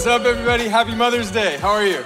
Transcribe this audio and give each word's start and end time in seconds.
What's 0.00 0.08
up, 0.08 0.24
everybody? 0.24 0.66
Happy 0.66 0.94
Mother's 0.94 1.30
Day. 1.30 1.58
How 1.58 1.72
are 1.72 1.84
you? 1.84 2.02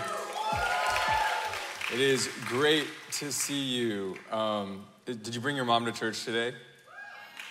It 1.93 2.01
is 2.01 2.29
great 2.47 2.89
to 3.13 3.31
see 3.31 3.63
you. 3.63 4.17
Um, 4.33 4.85
did 5.07 5.33
you 5.33 5.41
bring 5.41 5.55
your 5.55 5.65
mom 5.65 5.85
to 5.85 5.93
church 5.93 6.25
today? 6.25 6.57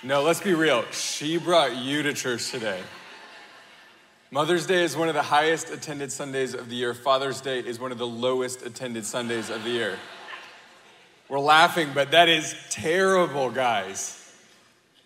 No, 0.04 0.22
let's 0.22 0.42
be 0.42 0.54
real. 0.54 0.84
She 0.92 1.38
brought 1.38 1.78
you 1.78 2.04
to 2.04 2.12
church 2.12 2.52
today. 2.52 2.82
Mother's 4.32 4.66
Day 4.66 4.84
is 4.84 4.98
one 4.98 5.08
of 5.08 5.14
the 5.14 5.22
highest 5.22 5.70
attended 5.70 6.12
Sundays 6.12 6.54
of 6.54 6.68
the 6.68 6.76
year. 6.76 6.94
Father's 6.94 7.40
Day 7.40 7.60
is 7.60 7.80
one 7.80 7.94
of 7.94 7.98
the 7.98 8.06
lowest 8.06 8.66
attended 8.66 9.06
Sundays 9.06 9.50
of 9.50 9.64
the 9.64 9.70
year. 9.70 9.98
We're 11.30 11.40
laughing, 11.40 11.92
but 11.94 12.12
that 12.12 12.28
is 12.28 12.54
terrible, 12.70 13.50
guys. 13.50 14.23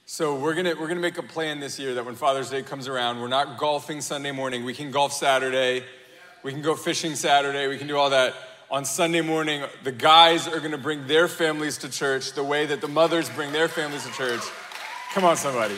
So 0.10 0.40
we're 0.40 0.54
gonna 0.54 0.74
we're 0.80 0.88
gonna 0.88 1.02
make 1.02 1.18
a 1.18 1.22
plan 1.22 1.60
this 1.60 1.78
year 1.78 1.96
that 1.96 2.06
when 2.06 2.16
Father's 2.16 2.50
Day 2.50 2.64
comes 2.64 2.88
around, 2.88 3.20
we're 3.20 3.28
not 3.28 3.58
golfing 3.58 4.00
Sunday 4.00 4.32
morning. 4.32 4.64
We 4.64 4.74
can 4.74 4.90
golf 4.90 5.12
Saturday, 5.12 5.84
we 6.44 6.54
can 6.54 6.62
go 6.62 6.76
fishing 6.76 7.14
Saturday, 7.14 7.68
we 7.68 7.78
can 7.78 7.88
do 7.88 7.98
all 7.98 8.12
that. 8.12 8.34
On 8.72 8.86
Sunday 8.86 9.20
morning, 9.20 9.66
the 9.84 9.92
guys 9.92 10.48
are 10.48 10.62
gonna 10.62 10.78
bring 10.78 11.08
their 11.08 11.28
families 11.28 11.78
to 11.80 11.90
church 11.90 12.32
the 12.32 12.44
way 12.44 12.66
that 12.68 12.80
the 12.80 12.88
mothers 12.88 13.30
bring 13.32 13.52
their 13.52 13.68
families 13.68 14.06
to 14.06 14.12
church. 14.14 14.40
Come 15.14 15.26
on, 15.26 15.36
somebody. 15.36 15.76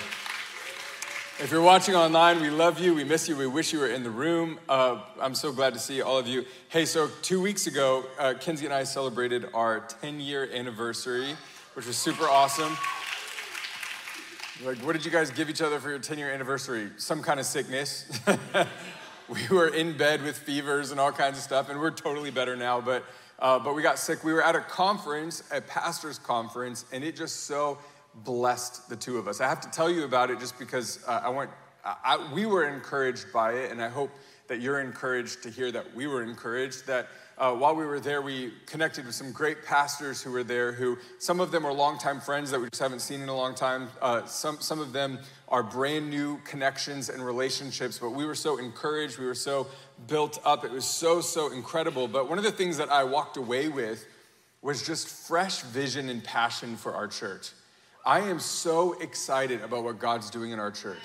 If 1.39 1.49
you're 1.49 1.63
watching 1.63 1.95
online, 1.95 2.39
we 2.39 2.51
love 2.51 2.79
you, 2.79 2.93
we 2.93 3.03
miss 3.03 3.27
you, 3.27 3.35
we 3.35 3.47
wish 3.47 3.73
you 3.73 3.79
were 3.79 3.87
in 3.87 4.03
the 4.03 4.11
room. 4.11 4.59
Uh, 4.69 5.01
I'm 5.19 5.33
so 5.33 5.51
glad 5.51 5.73
to 5.73 5.79
see 5.79 6.03
all 6.03 6.19
of 6.19 6.27
you. 6.27 6.45
Hey, 6.67 6.85
so 6.85 7.09
two 7.23 7.41
weeks 7.41 7.65
ago, 7.65 8.05
uh, 8.19 8.35
Kenzie 8.39 8.65
and 8.65 8.75
I 8.75 8.83
celebrated 8.83 9.47
our 9.55 9.79
10 10.01 10.19
year 10.19 10.47
anniversary, 10.53 11.35
which 11.73 11.87
was 11.87 11.97
super 11.97 12.25
awesome. 12.25 12.77
Like, 14.61 14.77
what 14.79 14.91
did 14.91 15.05
you 15.05 15.11
guys 15.11 15.31
give 15.31 15.49
each 15.49 15.61
other 15.61 15.79
for 15.79 15.89
your 15.89 15.99
10 15.99 16.17
year 16.17 16.29
anniversary? 16.29 16.89
Some 16.97 17.21
kind 17.21 17.39
of 17.39 17.45
sickness. 17.45 18.19
we 19.29 19.47
were 19.49 19.69
in 19.69 19.95
bed 19.95 20.21
with 20.21 20.37
fevers 20.37 20.91
and 20.91 20.99
all 20.99 21.13
kinds 21.13 21.37
of 21.37 21.43
stuff, 21.45 21.69
and 21.69 21.79
we're 21.79 21.91
totally 21.91 22.29
better 22.29 22.57
now, 22.57 22.81
but, 22.81 23.05
uh, 23.39 23.57
but 23.57 23.73
we 23.73 23.81
got 23.81 23.97
sick. 23.97 24.21
We 24.25 24.33
were 24.33 24.43
at 24.43 24.57
a 24.57 24.59
conference, 24.59 25.43
a 25.53 25.61
pastor's 25.61 26.19
conference, 26.19 26.83
and 26.91 27.05
it 27.05 27.15
just 27.15 27.45
so 27.45 27.77
blessed 28.25 28.89
the 28.89 28.97
two 28.97 29.17
of 29.17 29.29
us. 29.29 29.39
I 29.39 29.47
have 29.47 29.61
to 29.61 29.71
tell 29.71 29.89
you 29.89 30.03
about 30.03 30.29
it 30.29 30.39
just 30.39 30.59
because 30.59 30.99
uh, 31.07 31.21
I 31.23 31.29
want, 31.29 31.49
I, 31.85 32.29
we 32.33 32.45
were 32.45 32.67
encouraged 32.67 33.31
by 33.31 33.53
it, 33.53 33.71
and 33.71 33.81
I 33.81 33.87
hope 33.87 34.11
that 34.47 34.59
you're 34.59 34.81
encouraged 34.81 35.41
to 35.43 35.49
hear 35.49 35.71
that 35.71 35.95
we 35.95 36.05
were 36.05 36.21
encouraged, 36.21 36.85
that 36.87 37.07
uh, 37.39 37.53
while 37.53 37.73
we 37.73 37.85
were 37.85 38.01
there, 38.01 38.21
we 38.21 38.51
connected 38.65 39.05
with 39.05 39.15
some 39.15 39.31
great 39.31 39.63
pastors 39.63 40.21
who 40.21 40.29
were 40.29 40.43
there, 40.43 40.73
who 40.73 40.97
some 41.19 41.39
of 41.39 41.51
them 41.51 41.65
are 41.65 41.71
longtime 41.71 42.19
friends 42.19 42.51
that 42.51 42.59
we 42.59 42.69
just 42.69 42.81
haven't 42.81 42.99
seen 42.99 43.21
in 43.21 43.29
a 43.29 43.35
long 43.35 43.55
time. 43.55 43.87
Uh, 44.01 44.25
some, 44.25 44.59
some 44.59 44.79
of 44.79 44.91
them 44.91 45.17
are 45.47 45.63
brand 45.63 46.09
new 46.09 46.37
connections 46.39 47.07
and 47.07 47.25
relationships, 47.25 47.97
but 47.97 48.09
we 48.09 48.25
were 48.25 48.35
so 48.35 48.57
encouraged. 48.57 49.17
We 49.17 49.25
were 49.25 49.33
so 49.33 49.67
built 50.07 50.41
up. 50.43 50.65
It 50.65 50.71
was 50.71 50.83
so, 50.83 51.21
so 51.21 51.51
incredible. 51.53 52.09
But 52.09 52.27
one 52.27 52.37
of 52.37 52.43
the 52.43 52.51
things 52.51 52.77
that 52.77 52.89
I 52.89 53.05
walked 53.05 53.37
away 53.37 53.69
with 53.69 54.05
was 54.61 54.85
just 54.85 55.07
fresh 55.07 55.61
vision 55.61 56.09
and 56.09 56.21
passion 56.21 56.75
for 56.75 56.93
our 56.93 57.07
church. 57.07 57.51
I 58.05 58.19
am 58.19 58.39
so 58.39 58.99
excited 58.99 59.61
about 59.61 59.85
what 59.85 59.97
God's 59.97 60.29
doing 60.29 60.51
in 60.51 60.59
our 60.59 60.71
church. 60.71 60.97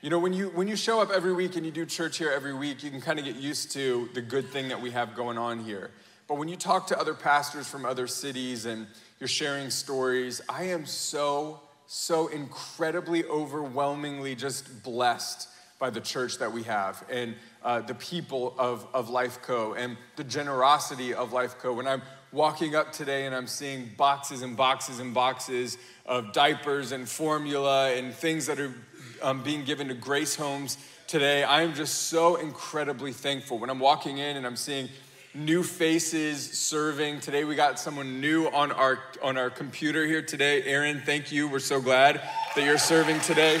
You 0.00 0.10
know, 0.10 0.20
when 0.20 0.32
you 0.32 0.50
when 0.50 0.68
you 0.68 0.76
show 0.76 1.00
up 1.00 1.10
every 1.10 1.32
week 1.32 1.56
and 1.56 1.66
you 1.66 1.72
do 1.72 1.84
church 1.84 2.18
here 2.18 2.30
every 2.30 2.54
week, 2.54 2.84
you 2.84 2.90
can 2.90 3.00
kind 3.00 3.18
of 3.18 3.24
get 3.24 3.34
used 3.34 3.72
to 3.72 4.08
the 4.14 4.22
good 4.22 4.48
thing 4.50 4.68
that 4.68 4.80
we 4.80 4.92
have 4.92 5.16
going 5.16 5.36
on 5.36 5.58
here. 5.58 5.90
But 6.28 6.36
when 6.36 6.46
you 6.46 6.54
talk 6.54 6.86
to 6.88 7.00
other 7.00 7.14
pastors 7.14 7.66
from 7.66 7.84
other 7.84 8.06
cities 8.06 8.64
and 8.64 8.86
you're 9.18 9.26
sharing 9.26 9.70
stories, 9.70 10.40
I 10.48 10.64
am 10.64 10.86
so 10.86 11.58
so 11.88 12.28
incredibly 12.28 13.24
overwhelmingly 13.24 14.36
just 14.36 14.84
blessed 14.84 15.48
by 15.80 15.90
the 15.90 16.00
church 16.00 16.38
that 16.38 16.52
we 16.52 16.62
have 16.64 17.04
and 17.10 17.34
uh, 17.64 17.80
the 17.80 17.94
people 17.94 18.54
of, 18.56 18.86
of 18.94 19.08
Life 19.08 19.42
Co. 19.42 19.74
and 19.74 19.96
the 20.14 20.24
generosity 20.24 21.12
of 21.12 21.32
Life 21.32 21.58
Co. 21.58 21.72
When 21.72 21.88
I'm 21.88 22.02
walking 22.30 22.74
up 22.74 22.92
today 22.92 23.26
and 23.26 23.34
I'm 23.34 23.46
seeing 23.46 23.90
boxes 23.96 24.42
and 24.42 24.56
boxes 24.56 25.00
and 25.00 25.14
boxes 25.14 25.78
of 26.04 26.32
diapers 26.32 26.92
and 26.92 27.08
formula 27.08 27.92
and 27.92 28.12
things 28.12 28.46
that 28.46 28.60
are 28.60 28.74
um, 29.22 29.42
being 29.42 29.64
given 29.64 29.88
to 29.88 29.94
Grace 29.94 30.34
Homes 30.34 30.78
today. 31.06 31.44
I 31.44 31.62
am 31.62 31.74
just 31.74 32.08
so 32.08 32.36
incredibly 32.36 33.12
thankful. 33.12 33.58
When 33.58 33.70
I'm 33.70 33.80
walking 33.80 34.18
in 34.18 34.36
and 34.36 34.46
I'm 34.46 34.56
seeing 34.56 34.88
new 35.34 35.62
faces 35.62 36.58
serving. 36.58 37.20
Today 37.20 37.44
we 37.44 37.54
got 37.54 37.78
someone 37.78 38.20
new 38.20 38.46
on 38.48 38.72
our 38.72 38.98
on 39.22 39.36
our 39.36 39.50
computer 39.50 40.06
here 40.06 40.22
today. 40.22 40.62
Aaron, 40.64 41.02
thank 41.04 41.30
you. 41.30 41.48
We're 41.48 41.58
so 41.58 41.80
glad 41.80 42.20
that 42.56 42.64
you're 42.64 42.78
serving 42.78 43.20
today. 43.20 43.60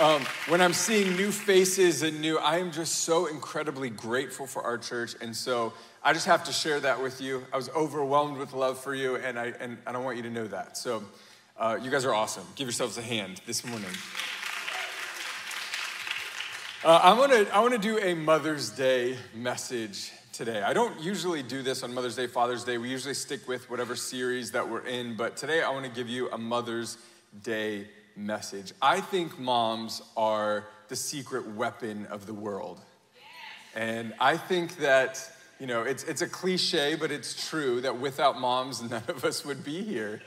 Um, 0.00 0.22
when 0.48 0.60
I'm 0.62 0.72
seeing 0.72 1.16
new 1.16 1.30
faces 1.30 2.02
and 2.02 2.20
new, 2.20 2.38
I 2.38 2.58
am 2.58 2.72
just 2.72 3.00
so 3.00 3.26
incredibly 3.26 3.90
grateful 3.90 4.46
for 4.46 4.62
our 4.62 4.78
church, 4.78 5.14
and 5.20 5.36
so 5.36 5.74
I 6.02 6.12
just 6.12 6.26
have 6.26 6.44
to 6.44 6.52
share 6.52 6.80
that 6.80 7.00
with 7.00 7.20
you. 7.20 7.44
I 7.52 7.56
was 7.56 7.68
overwhelmed 7.70 8.38
with 8.38 8.54
love 8.54 8.80
for 8.80 8.94
you, 8.94 9.16
and 9.16 9.38
I 9.38 9.52
and, 9.60 9.78
I 9.86 9.96
want 9.98 10.16
you 10.16 10.22
to 10.24 10.30
know 10.30 10.46
that. 10.46 10.76
So. 10.76 11.02
Uh, 11.56 11.78
you 11.82 11.90
guys 11.90 12.04
are 12.04 12.14
awesome. 12.14 12.44
Give 12.56 12.66
yourselves 12.66 12.96
a 12.96 13.02
hand 13.02 13.40
this 13.46 13.64
morning. 13.64 13.90
Uh, 16.82 17.00
I 17.02 17.12
want 17.12 17.30
to 17.32 17.54
I 17.54 17.60
want 17.60 17.74
to 17.74 17.78
do 17.78 17.98
a 17.98 18.14
Mother's 18.14 18.70
Day 18.70 19.18
message 19.34 20.10
today. 20.32 20.62
I 20.62 20.72
don't 20.72 20.98
usually 21.00 21.42
do 21.42 21.62
this 21.62 21.82
on 21.82 21.92
Mother's 21.92 22.16
Day, 22.16 22.26
Father's 22.26 22.64
Day. 22.64 22.78
We 22.78 22.88
usually 22.88 23.14
stick 23.14 23.46
with 23.46 23.68
whatever 23.68 23.94
series 23.94 24.50
that 24.52 24.68
we're 24.68 24.86
in, 24.86 25.14
but 25.14 25.36
today 25.36 25.62
I 25.62 25.70
want 25.70 25.84
to 25.84 25.90
give 25.90 26.08
you 26.08 26.30
a 26.30 26.38
Mother's 26.38 26.96
Day 27.42 27.86
message. 28.16 28.72
I 28.80 29.00
think 29.00 29.38
moms 29.38 30.00
are 30.16 30.64
the 30.88 30.96
secret 30.96 31.54
weapon 31.54 32.06
of 32.06 32.26
the 32.26 32.34
world. 32.34 32.80
And 33.74 34.14
I 34.18 34.36
think 34.36 34.78
that, 34.78 35.30
you 35.60 35.66
know, 35.66 35.82
it's, 35.82 36.04
it's 36.04 36.20
a 36.22 36.28
cliche, 36.28 36.94
but 36.94 37.10
it's 37.10 37.48
true 37.48 37.80
that 37.82 37.98
without 37.98 38.40
moms, 38.40 38.82
none 38.90 39.02
of 39.08 39.24
us 39.24 39.44
would 39.44 39.62
be 39.64 39.82
here. 39.82 40.20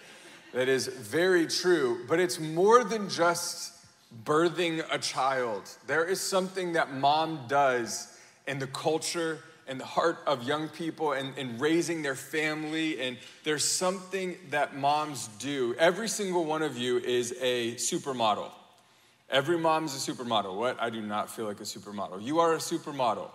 That 0.55 0.69
is 0.69 0.87
very 0.87 1.47
true, 1.47 2.05
but 2.07 2.17
it's 2.21 2.39
more 2.39 2.85
than 2.85 3.09
just 3.09 3.73
birthing 4.23 4.85
a 4.89 4.97
child. 4.97 5.63
There 5.85 6.05
is 6.05 6.21
something 6.21 6.71
that 6.73 6.93
mom 6.93 7.41
does 7.49 8.17
in 8.47 8.59
the 8.59 8.67
culture 8.67 9.39
and 9.67 9.77
the 9.77 9.85
heart 9.85 10.19
of 10.25 10.47
young 10.47 10.69
people 10.69 11.11
and, 11.11 11.37
and 11.37 11.59
raising 11.59 12.03
their 12.03 12.15
family. 12.15 13.01
And 13.01 13.17
there's 13.43 13.65
something 13.65 14.37
that 14.51 14.77
moms 14.77 15.27
do. 15.39 15.75
Every 15.77 16.07
single 16.07 16.45
one 16.45 16.61
of 16.61 16.77
you 16.77 16.99
is 16.99 17.35
a 17.41 17.75
supermodel. 17.75 18.49
Every 19.29 19.57
mom 19.57 19.83
is 19.83 20.07
a 20.07 20.11
supermodel. 20.11 20.55
What? 20.55 20.81
I 20.81 20.89
do 20.89 21.01
not 21.01 21.29
feel 21.29 21.47
like 21.47 21.59
a 21.59 21.63
supermodel. 21.63 22.23
You 22.23 22.39
are 22.39 22.53
a 22.53 22.59
supermodel. 22.59 23.29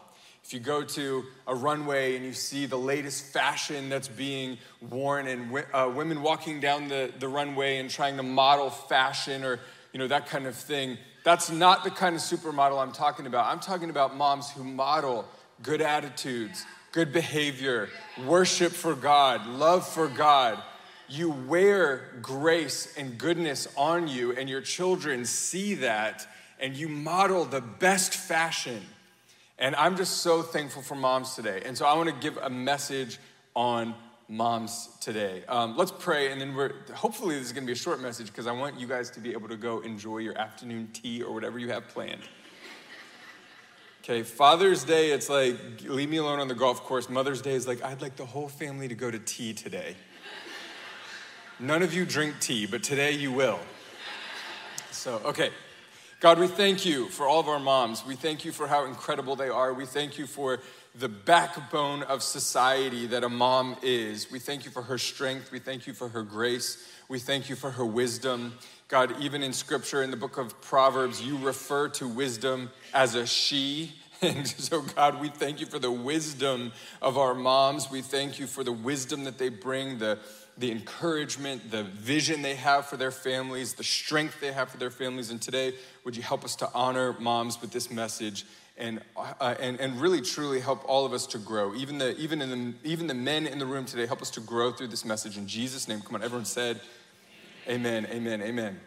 If 0.44 0.54
you 0.54 0.60
go 0.60 0.82
to 0.82 1.24
a 1.46 1.54
runway 1.54 2.16
and 2.16 2.24
you 2.24 2.32
see 2.32 2.66
the 2.66 2.78
latest 2.78 3.26
fashion 3.26 3.88
that's 3.88 4.08
being 4.08 4.58
worn 4.88 5.28
and 5.28 5.64
uh, 5.72 5.90
women 5.94 6.22
walking 6.22 6.60
down 6.60 6.88
the, 6.88 7.12
the 7.18 7.28
runway 7.28 7.78
and 7.78 7.88
trying 7.88 8.16
to 8.16 8.22
model 8.22 8.70
fashion 8.70 9.44
or 9.44 9.60
you 9.92 9.98
know 9.98 10.08
that 10.08 10.26
kind 10.26 10.46
of 10.46 10.56
thing, 10.56 10.98
that's 11.24 11.50
not 11.50 11.84
the 11.84 11.90
kind 11.90 12.14
of 12.14 12.22
supermodel 12.22 12.80
I'm 12.80 12.92
talking 12.92 13.26
about. 13.26 13.46
I'm 13.46 13.60
talking 13.60 13.90
about 13.90 14.16
moms 14.16 14.50
who 14.50 14.64
model 14.64 15.26
good 15.62 15.80
attitudes, 15.80 16.64
good 16.92 17.12
behavior, 17.12 17.88
worship 18.26 18.72
for 18.72 18.94
God, 18.94 19.46
love 19.46 19.86
for 19.86 20.08
God. 20.08 20.62
You 21.08 21.30
wear 21.30 22.08
grace 22.22 22.94
and 22.96 23.18
goodness 23.18 23.66
on 23.76 24.06
you, 24.06 24.32
and 24.32 24.48
your 24.48 24.60
children 24.60 25.24
see 25.24 25.74
that, 25.74 26.26
and 26.60 26.76
you 26.76 26.88
model 26.88 27.44
the 27.44 27.60
best 27.60 28.14
fashion 28.14 28.80
and 29.60 29.76
I'm 29.76 29.96
just 29.96 30.18
so 30.18 30.42
thankful 30.42 30.82
for 30.82 30.94
moms 30.94 31.34
today. 31.34 31.62
And 31.64 31.76
so 31.76 31.86
I 31.86 31.94
want 31.94 32.08
to 32.08 32.14
give 32.14 32.38
a 32.38 32.50
message 32.50 33.18
on 33.54 33.94
moms 34.26 34.88
today. 35.00 35.44
Um, 35.48 35.76
let's 35.76 35.92
pray, 35.92 36.32
and 36.32 36.40
then 36.40 36.54
we're 36.54 36.72
hopefully 36.94 37.36
this 37.36 37.46
is 37.46 37.52
going 37.52 37.64
to 37.64 37.66
be 37.66 37.74
a 37.74 37.76
short 37.76 38.00
message 38.00 38.28
because 38.28 38.46
I 38.46 38.52
want 38.52 38.80
you 38.80 38.86
guys 38.86 39.10
to 39.10 39.20
be 39.20 39.32
able 39.32 39.48
to 39.48 39.56
go 39.56 39.80
enjoy 39.80 40.18
your 40.18 40.36
afternoon 40.38 40.88
tea 40.92 41.22
or 41.22 41.34
whatever 41.34 41.58
you 41.58 41.68
have 41.68 41.88
planned. 41.88 42.22
Okay, 44.02 44.22
Father's 44.22 44.82
Day, 44.82 45.10
it's 45.10 45.28
like 45.28 45.82
leave 45.82 46.08
me 46.08 46.16
alone 46.16 46.40
on 46.40 46.48
the 46.48 46.54
golf 46.54 46.82
course. 46.84 47.10
Mother's 47.10 47.42
Day 47.42 47.52
is 47.52 47.66
like 47.68 47.82
I'd 47.84 48.00
like 48.00 48.16
the 48.16 48.24
whole 48.24 48.48
family 48.48 48.88
to 48.88 48.94
go 48.94 49.10
to 49.10 49.18
tea 49.18 49.52
today. 49.52 49.94
None 51.58 51.82
of 51.82 51.92
you 51.92 52.06
drink 52.06 52.40
tea, 52.40 52.64
but 52.64 52.82
today 52.82 53.12
you 53.12 53.30
will. 53.30 53.60
So, 54.90 55.20
okay. 55.26 55.50
God, 56.20 56.38
we 56.38 56.48
thank 56.48 56.84
you 56.84 57.08
for 57.08 57.26
all 57.26 57.40
of 57.40 57.48
our 57.48 57.58
moms. 57.58 58.04
We 58.04 58.14
thank 58.14 58.44
you 58.44 58.52
for 58.52 58.66
how 58.66 58.84
incredible 58.84 59.36
they 59.36 59.48
are. 59.48 59.72
We 59.72 59.86
thank 59.86 60.18
you 60.18 60.26
for 60.26 60.60
the 60.94 61.08
backbone 61.08 62.02
of 62.02 62.22
society 62.22 63.06
that 63.06 63.24
a 63.24 63.28
mom 63.30 63.74
is. 63.80 64.30
We 64.30 64.38
thank 64.38 64.66
you 64.66 64.70
for 64.70 64.82
her 64.82 64.98
strength. 64.98 65.50
We 65.50 65.60
thank 65.60 65.86
you 65.86 65.94
for 65.94 66.10
her 66.10 66.22
grace. 66.22 66.76
We 67.08 67.20
thank 67.20 67.48
you 67.48 67.56
for 67.56 67.70
her 67.70 67.86
wisdom. 67.86 68.52
God, 68.88 69.18
even 69.22 69.42
in 69.42 69.54
scripture, 69.54 70.02
in 70.02 70.10
the 70.10 70.16
book 70.18 70.36
of 70.36 70.60
Proverbs, 70.60 71.22
you 71.22 71.38
refer 71.38 71.88
to 71.88 72.06
wisdom 72.06 72.70
as 72.92 73.14
a 73.14 73.26
she. 73.26 73.94
And 74.22 74.46
so, 74.46 74.82
God, 74.82 75.18
we 75.18 75.30
thank 75.30 75.60
you 75.60 75.66
for 75.66 75.78
the 75.78 75.90
wisdom 75.90 76.72
of 77.00 77.16
our 77.16 77.32
moms. 77.32 77.90
We 77.90 78.02
thank 78.02 78.38
you 78.38 78.46
for 78.46 78.62
the 78.62 78.70
wisdom 78.70 79.24
that 79.24 79.38
they 79.38 79.48
bring, 79.48 79.96
the, 79.96 80.18
the 80.58 80.70
encouragement, 80.70 81.70
the 81.70 81.84
vision 81.84 82.42
they 82.42 82.54
have 82.54 82.86
for 82.86 82.96
their 82.96 83.10
families, 83.10 83.74
the 83.74 83.84
strength 83.84 84.40
they 84.40 84.52
have 84.52 84.70
for 84.70 84.76
their 84.76 84.90
families. 84.90 85.30
And 85.30 85.40
today, 85.40 85.74
would 86.04 86.16
you 86.16 86.22
help 86.22 86.44
us 86.44 86.56
to 86.56 86.70
honor 86.74 87.14
moms 87.18 87.60
with 87.60 87.72
this 87.72 87.90
message 87.90 88.44
and, 88.76 89.00
uh, 89.16 89.54
and, 89.60 89.80
and 89.80 90.00
really 90.00 90.20
truly 90.20 90.60
help 90.60 90.82
all 90.86 91.06
of 91.06 91.12
us 91.12 91.26
to 91.28 91.38
grow? 91.38 91.74
Even 91.74 91.98
the, 91.98 92.16
even, 92.16 92.42
in 92.42 92.50
the, 92.50 92.88
even 92.88 93.06
the 93.06 93.14
men 93.14 93.46
in 93.46 93.58
the 93.58 93.66
room 93.66 93.84
today, 93.84 94.06
help 94.06 94.22
us 94.22 94.30
to 94.30 94.40
grow 94.40 94.70
through 94.70 94.88
this 94.88 95.04
message 95.04 95.36
in 95.38 95.46
Jesus' 95.46 95.88
name. 95.88 96.00
Come 96.02 96.16
on, 96.16 96.22
everyone 96.22 96.44
said, 96.44 96.80
Amen, 97.68 98.06
amen, 98.10 98.42
amen. 98.42 98.80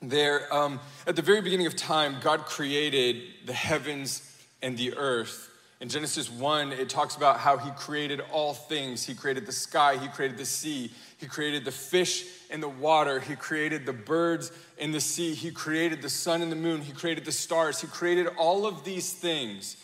There, 0.00 0.52
um, 0.52 0.80
at 1.06 1.16
the 1.16 1.22
very 1.22 1.40
beginning 1.40 1.66
of 1.66 1.76
time, 1.76 2.16
God 2.20 2.44
created 2.46 3.22
the 3.46 3.52
heavens 3.52 4.36
and 4.62 4.76
the 4.76 4.94
earth. 4.96 5.48
In 5.82 5.88
Genesis 5.88 6.30
1, 6.30 6.70
it 6.70 6.88
talks 6.88 7.16
about 7.16 7.40
how 7.40 7.56
he 7.56 7.68
created 7.72 8.20
all 8.30 8.54
things. 8.54 9.04
He 9.04 9.16
created 9.16 9.46
the 9.46 9.52
sky, 9.52 9.96
he 9.96 10.06
created 10.06 10.38
the 10.38 10.44
sea, 10.44 10.92
he 11.18 11.26
created 11.26 11.64
the 11.64 11.72
fish 11.72 12.24
in 12.50 12.60
the 12.60 12.68
water, 12.68 13.18
he 13.18 13.34
created 13.34 13.84
the 13.84 13.92
birds 13.92 14.52
in 14.78 14.92
the 14.92 15.00
sea, 15.00 15.34
he 15.34 15.50
created 15.50 16.00
the 16.00 16.08
sun 16.08 16.40
and 16.40 16.52
the 16.52 16.56
moon, 16.56 16.82
he 16.82 16.92
created 16.92 17.24
the 17.24 17.32
stars, 17.32 17.80
he 17.80 17.88
created 17.88 18.28
all 18.38 18.64
of 18.64 18.84
these 18.84 19.12
things. 19.12 19.76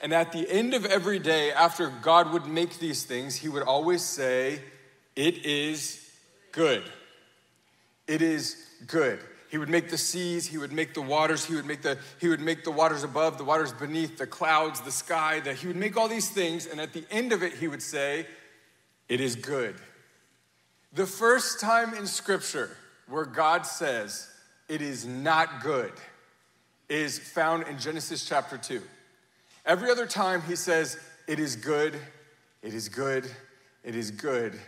And 0.00 0.12
at 0.12 0.30
the 0.30 0.48
end 0.48 0.72
of 0.72 0.86
every 0.86 1.18
day, 1.18 1.50
after 1.50 1.90
God 2.00 2.32
would 2.32 2.46
make 2.46 2.78
these 2.78 3.02
things, 3.02 3.34
he 3.34 3.48
would 3.48 3.64
always 3.64 4.02
say, 4.02 4.60
It 5.16 5.44
is 5.44 6.00
good. 6.52 6.84
It 8.06 8.22
is 8.22 8.54
good. 8.86 9.18
He 9.50 9.58
would 9.58 9.68
make 9.68 9.90
the 9.90 9.98
seas, 9.98 10.46
he 10.46 10.58
would 10.58 10.70
make 10.70 10.94
the 10.94 11.02
waters, 11.02 11.44
he 11.44 11.56
would 11.56 11.66
make 11.66 11.82
the 11.82 11.98
he 12.20 12.28
would 12.28 12.40
make 12.40 12.62
the 12.62 12.70
waters 12.70 13.02
above, 13.02 13.36
the 13.36 13.42
waters 13.42 13.72
beneath, 13.72 14.16
the 14.16 14.26
clouds, 14.26 14.80
the 14.80 14.92
sky, 14.92 15.40
that 15.40 15.56
he 15.56 15.66
would 15.66 15.76
make 15.76 15.96
all 15.96 16.06
these 16.06 16.30
things 16.30 16.66
and 16.66 16.80
at 16.80 16.92
the 16.92 17.04
end 17.10 17.32
of 17.32 17.42
it 17.42 17.54
he 17.54 17.66
would 17.66 17.82
say, 17.82 18.28
"It 19.08 19.20
is 19.20 19.34
good." 19.34 19.74
The 20.92 21.06
first 21.06 21.58
time 21.58 21.94
in 21.94 22.06
scripture 22.06 22.76
where 23.08 23.24
God 23.24 23.66
says, 23.66 24.28
"It 24.68 24.80
is 24.80 25.04
not 25.04 25.62
good," 25.64 25.92
is 26.88 27.18
found 27.18 27.66
in 27.66 27.76
Genesis 27.76 28.24
chapter 28.24 28.56
2. 28.56 28.86
Every 29.66 29.90
other 29.90 30.06
time 30.06 30.42
he 30.42 30.54
says, 30.54 30.96
"It 31.26 31.40
is 31.40 31.56
good, 31.56 32.00
it 32.62 32.72
is 32.72 32.88
good, 32.88 33.28
it 33.82 33.96
is 33.96 34.12
good." 34.12 34.60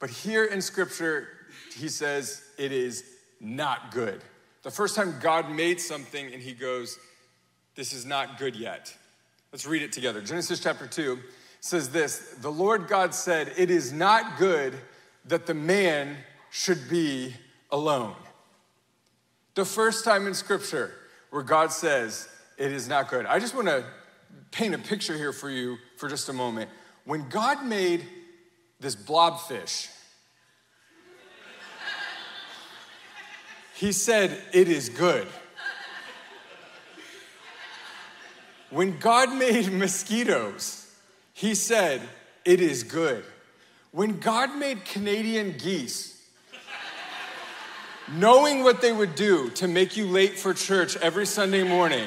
But 0.00 0.10
here 0.10 0.44
in 0.44 0.60
scripture 0.60 1.28
he 1.72 1.88
says, 1.88 2.42
"It 2.58 2.72
is 2.72 3.04
not 3.42 3.90
good. 3.90 4.22
The 4.62 4.70
first 4.70 4.94
time 4.94 5.16
God 5.20 5.50
made 5.50 5.80
something 5.80 6.32
and 6.32 6.40
he 6.40 6.52
goes, 6.52 6.98
This 7.74 7.92
is 7.92 8.06
not 8.06 8.38
good 8.38 8.54
yet. 8.54 8.96
Let's 9.50 9.66
read 9.66 9.82
it 9.82 9.92
together. 9.92 10.22
Genesis 10.22 10.60
chapter 10.60 10.86
2 10.86 11.18
says 11.60 11.90
this 11.90 12.34
The 12.40 12.50
Lord 12.50 12.86
God 12.88 13.14
said, 13.14 13.52
It 13.58 13.70
is 13.70 13.92
not 13.92 14.38
good 14.38 14.74
that 15.26 15.46
the 15.46 15.54
man 15.54 16.16
should 16.50 16.88
be 16.88 17.34
alone. 17.70 18.14
The 19.54 19.64
first 19.64 20.04
time 20.04 20.26
in 20.26 20.34
scripture 20.34 20.92
where 21.30 21.42
God 21.42 21.72
says, 21.72 22.28
It 22.56 22.72
is 22.72 22.88
not 22.88 23.10
good. 23.10 23.26
I 23.26 23.40
just 23.40 23.54
want 23.54 23.66
to 23.66 23.84
paint 24.52 24.74
a 24.74 24.78
picture 24.78 25.16
here 25.16 25.32
for 25.32 25.50
you 25.50 25.76
for 25.96 26.08
just 26.08 26.28
a 26.28 26.32
moment. 26.32 26.70
When 27.04 27.28
God 27.28 27.64
made 27.64 28.06
this 28.78 28.94
blobfish, 28.94 29.88
He 33.82 33.90
said, 33.90 34.40
It 34.52 34.68
is 34.68 34.88
good. 34.90 35.26
When 38.70 38.96
God 39.00 39.34
made 39.34 39.72
mosquitoes, 39.72 40.86
He 41.34 41.56
said, 41.56 42.00
It 42.44 42.60
is 42.60 42.84
good. 42.84 43.24
When 43.90 44.20
God 44.20 44.54
made 44.54 44.84
Canadian 44.84 45.56
geese, 45.58 46.16
knowing 48.12 48.62
what 48.62 48.82
they 48.82 48.92
would 48.92 49.16
do 49.16 49.50
to 49.50 49.66
make 49.66 49.96
you 49.96 50.06
late 50.06 50.38
for 50.38 50.54
church 50.54 50.96
every 50.98 51.26
Sunday 51.26 51.64
morning, 51.64 52.06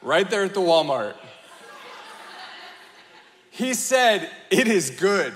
right 0.00 0.30
there 0.30 0.44
at 0.44 0.54
the 0.54 0.60
Walmart, 0.60 1.16
He 3.50 3.74
said, 3.74 4.30
It 4.50 4.66
is 4.66 4.88
good. 4.88 5.34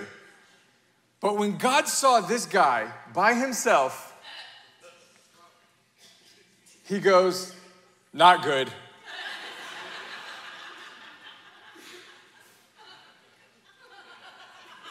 But 1.20 1.36
when 1.36 1.58
God 1.58 1.86
saw 1.86 2.20
this 2.22 2.46
guy 2.46 2.90
by 3.12 3.34
himself, 3.34 4.11
he 6.84 6.98
goes, 7.00 7.54
Not 8.12 8.42
good. 8.42 8.68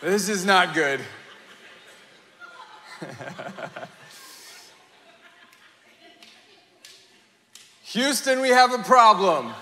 this 0.01 0.29
is 0.29 0.45
not 0.45 0.73
good. 0.73 0.99
Houston, 7.83 8.39
we 8.41 8.49
have 8.49 8.73
a 8.73 8.79
problem. 8.83 9.53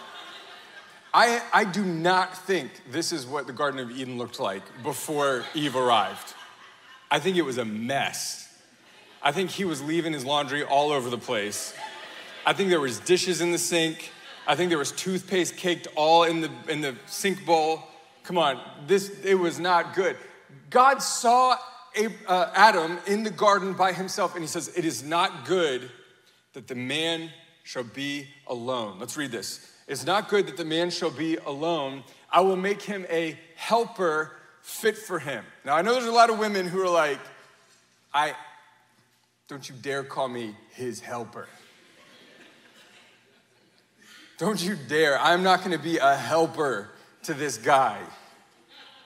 I, 1.13 1.41
I 1.51 1.63
do 1.65 1.83
not 1.83 2.37
think 2.37 2.69
this 2.91 3.11
is 3.11 3.25
what 3.25 3.47
the 3.47 3.53
Garden 3.53 3.79
of 3.79 3.89
Eden 3.89 4.19
looked 4.19 4.39
like 4.39 4.61
before 4.83 5.43
Eve 5.55 5.75
arrived. 5.75 6.35
I 7.09 7.17
think 7.19 7.37
it 7.37 7.41
was 7.41 7.57
a 7.57 7.65
mess. 7.65 8.47
I 9.21 9.31
think 9.31 9.49
he 9.49 9.65
was 9.65 9.81
leaving 9.81 10.13
his 10.13 10.23
laundry 10.23 10.63
all 10.63 10.91
over 10.91 11.09
the 11.09 11.17
place. 11.17 11.73
I 12.45 12.53
think 12.53 12.69
there 12.69 12.79
was 12.79 12.99
dishes 12.99 13.41
in 13.41 13.51
the 13.51 13.57
sink. 13.57 14.11
I 14.47 14.55
think 14.55 14.69
there 14.69 14.77
was 14.77 14.91
toothpaste 14.91 15.57
caked 15.57 15.87
all 15.95 16.23
in 16.23 16.41
the, 16.41 16.49
in 16.67 16.81
the 16.81 16.95
sink 17.05 17.45
bowl. 17.45 17.83
Come 18.23 18.37
on, 18.37 18.59
this, 18.87 19.23
it 19.23 19.35
was 19.35 19.59
not 19.59 19.93
good. 19.93 20.15
God 20.69 21.01
saw 21.01 21.57
uh, 22.27 22.51
Adam 22.53 22.99
in 23.07 23.23
the 23.23 23.29
garden 23.29 23.73
by 23.73 23.93
himself 23.93 24.35
and 24.35 24.43
he 24.43 24.47
says, 24.47 24.71
It 24.75 24.85
is 24.85 25.03
not 25.03 25.45
good 25.45 25.89
that 26.53 26.67
the 26.67 26.75
man 26.75 27.31
shall 27.63 27.83
be 27.83 28.27
alone. 28.47 28.99
Let's 28.99 29.17
read 29.17 29.31
this. 29.31 29.71
It's 29.87 30.05
not 30.05 30.29
good 30.29 30.47
that 30.47 30.57
the 30.57 30.65
man 30.65 30.89
shall 30.89 31.11
be 31.11 31.37
alone. 31.37 32.03
I 32.31 32.41
will 32.41 32.55
make 32.55 32.81
him 32.81 33.05
a 33.09 33.37
helper 33.55 34.31
fit 34.61 34.97
for 34.97 35.19
him. 35.19 35.43
Now, 35.65 35.75
I 35.75 35.81
know 35.81 35.93
there's 35.93 36.05
a 36.05 36.11
lot 36.11 36.29
of 36.29 36.37
women 36.37 36.67
who 36.67 36.81
are 36.81 36.89
like, 36.89 37.19
I, 38.13 38.35
don't 39.47 39.67
you 39.67 39.75
dare 39.81 40.03
call 40.03 40.27
me 40.27 40.55
his 40.71 40.99
helper. 40.99 41.47
Don't 44.39 44.63
you 44.63 44.77
dare. 44.87 45.19
I'm 45.19 45.43
not 45.43 45.59
going 45.59 45.77
to 45.77 45.83
be 45.83 45.97
a 45.97 46.15
helper 46.15 46.89
to 47.23 47.33
this 47.33 47.57
guy, 47.57 47.99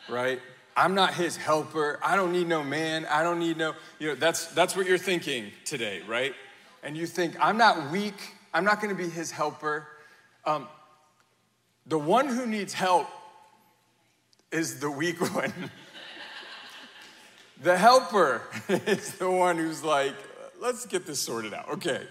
right? 0.08 0.40
I'm 0.78 0.94
not 0.94 1.16
his 1.16 1.36
helper. 1.36 2.00
I 2.04 2.16
don't 2.16 2.32
need 2.32 2.48
no 2.48 2.64
man. 2.64 3.08
I 3.08 3.24
don't 3.24 3.40
need 3.40 3.58
no, 3.58 3.74
you 3.98 4.10
know, 4.10 4.16
that's, 4.16 4.46
that's 4.54 4.76
what 4.76 4.86
you're 4.86 5.00
thinking 5.00 5.52
today, 5.66 6.04
right? 6.08 6.36
And 6.84 6.96
you 6.96 7.08
think, 7.08 7.36
I'm 7.40 7.58
not 7.58 7.92
weak. 7.92 8.14
I'm 8.54 8.64
not 8.64 8.80
going 8.80 8.96
to 8.96 9.04
be 9.04 9.10
his 9.10 9.32
helper. 9.32 9.88
Um, 10.46 10.68
the 11.88 11.98
one 11.98 12.28
who 12.28 12.46
needs 12.46 12.74
help 12.74 13.08
is 14.52 14.80
the 14.80 14.92
weak 14.92 15.20
one. 15.34 15.72
the 17.64 17.76
helper 17.76 18.44
is 18.70 19.14
the 19.14 19.32
one 19.32 19.58
who's 19.58 19.84
like, 19.84 20.14
let's 20.62 20.86
get 20.86 21.08
this 21.08 21.20
sorted 21.20 21.56
out. 21.56 21.70
Okay. 21.70 22.04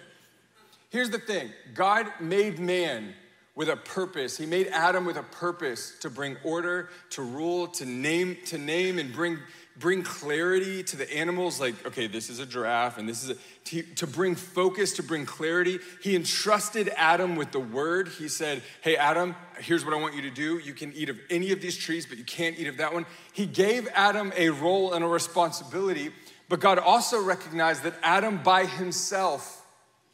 Here's 0.93 1.09
the 1.09 1.19
thing 1.19 1.51
God 1.73 2.07
made 2.21 2.59
man 2.59 3.15
with 3.55 3.69
a 3.69 3.77
purpose. 3.77 4.39
He 4.39 4.47
made 4.47 4.69
Adam 4.69 5.05
with 5.05 5.17
a 5.17 5.23
purpose 5.23 5.95
to 6.01 6.09
bring 6.09 6.37
order, 6.43 6.89
to 7.11 7.23
rule, 7.23 7.67
to 7.69 7.85
name, 7.85 8.39
to 8.47 8.57
name 8.57 8.99
and 8.99 9.13
bring, 9.13 9.39
bring 9.77 10.03
clarity 10.03 10.83
to 10.85 10.97
the 10.97 11.13
animals. 11.15 11.61
Like, 11.61 11.87
okay, 11.87 12.07
this 12.07 12.31
is 12.31 12.39
a 12.39 12.47
giraffe, 12.47 12.97
and 12.97 13.07
this 13.07 13.23
is 13.23 13.31
a, 13.31 13.37
to, 13.67 13.83
to 13.83 14.07
bring 14.07 14.37
focus, 14.37 14.95
to 14.95 15.03
bring 15.03 15.27
clarity. 15.27 15.81
He 16.03 16.17
entrusted 16.17 16.91
Adam 16.97 17.37
with 17.37 17.53
the 17.53 17.61
word. 17.61 18.09
He 18.09 18.29
said, 18.29 18.63
Hey, 18.81 18.97
Adam, 18.97 19.37
here's 19.59 19.85
what 19.85 19.93
I 19.93 20.01
want 20.01 20.15
you 20.15 20.23
to 20.23 20.31
do. 20.31 20.59
You 20.59 20.73
can 20.73 20.91
eat 20.95 21.11
of 21.11 21.19
any 21.29 21.53
of 21.53 21.61
these 21.61 21.77
trees, 21.77 22.07
but 22.07 22.17
you 22.17 22.25
can't 22.25 22.59
eat 22.59 22.69
of 22.69 22.79
that 22.79 22.95
one. 22.95 23.05
He 23.35 23.45
gave 23.45 23.87
Adam 23.93 24.33
a 24.35 24.49
role 24.49 24.95
and 24.95 25.05
a 25.05 25.09
responsibility, 25.09 26.11
but 26.49 26.61
God 26.61 26.79
also 26.79 27.23
recognized 27.23 27.83
that 27.83 27.95
Adam 28.03 28.43
by 28.43 28.65
himself 28.65 29.67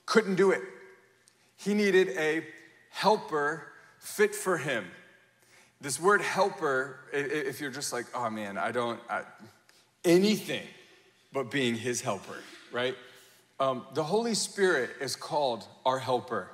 couldn't 0.06 0.34
do 0.34 0.50
it. 0.50 0.62
He 1.56 1.74
needed 1.74 2.08
a 2.16 2.44
helper 2.98 3.62
fit 4.00 4.34
for 4.34 4.58
him. 4.58 4.84
This 5.80 6.00
word 6.00 6.20
helper, 6.20 6.98
if 7.12 7.60
you're 7.60 7.70
just 7.70 7.92
like, 7.92 8.06
oh 8.12 8.28
man, 8.28 8.58
I 8.58 8.72
don't, 8.72 8.98
I, 9.08 9.22
anything 10.04 10.66
but 11.32 11.48
being 11.48 11.76
his 11.76 12.00
helper, 12.00 12.38
right? 12.72 12.96
Um, 13.60 13.86
the 13.94 14.02
Holy 14.02 14.34
Spirit 14.34 14.90
is 15.00 15.14
called 15.14 15.64
our 15.86 16.00
helper. 16.00 16.48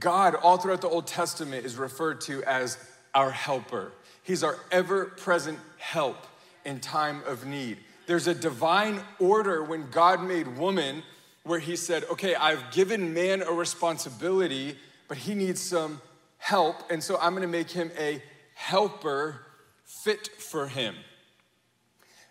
God, 0.00 0.34
all 0.34 0.56
throughout 0.56 0.80
the 0.80 0.88
Old 0.88 1.06
Testament, 1.06 1.64
is 1.64 1.76
referred 1.76 2.20
to 2.22 2.42
as 2.42 2.76
our 3.14 3.30
helper. 3.30 3.92
He's 4.24 4.42
our 4.42 4.58
ever 4.72 5.04
present 5.04 5.60
help 5.78 6.26
in 6.64 6.80
time 6.80 7.22
of 7.24 7.46
need. 7.46 7.78
There's 8.06 8.26
a 8.26 8.34
divine 8.34 9.00
order 9.20 9.62
when 9.62 9.90
God 9.90 10.24
made 10.24 10.56
woman 10.56 11.04
where 11.44 11.60
he 11.60 11.76
said, 11.76 12.02
okay, 12.10 12.34
I've 12.34 12.72
given 12.72 13.14
man 13.14 13.42
a 13.42 13.52
responsibility, 13.52 14.76
but 15.12 15.18
he 15.18 15.34
needs 15.34 15.60
some 15.60 16.00
help. 16.38 16.90
And 16.90 17.04
so 17.04 17.18
I'm 17.20 17.32
going 17.32 17.42
to 17.42 17.46
make 17.46 17.70
him 17.70 17.90
a 17.98 18.22
helper 18.54 19.44
fit 19.84 20.26
for 20.38 20.66
him. 20.66 20.94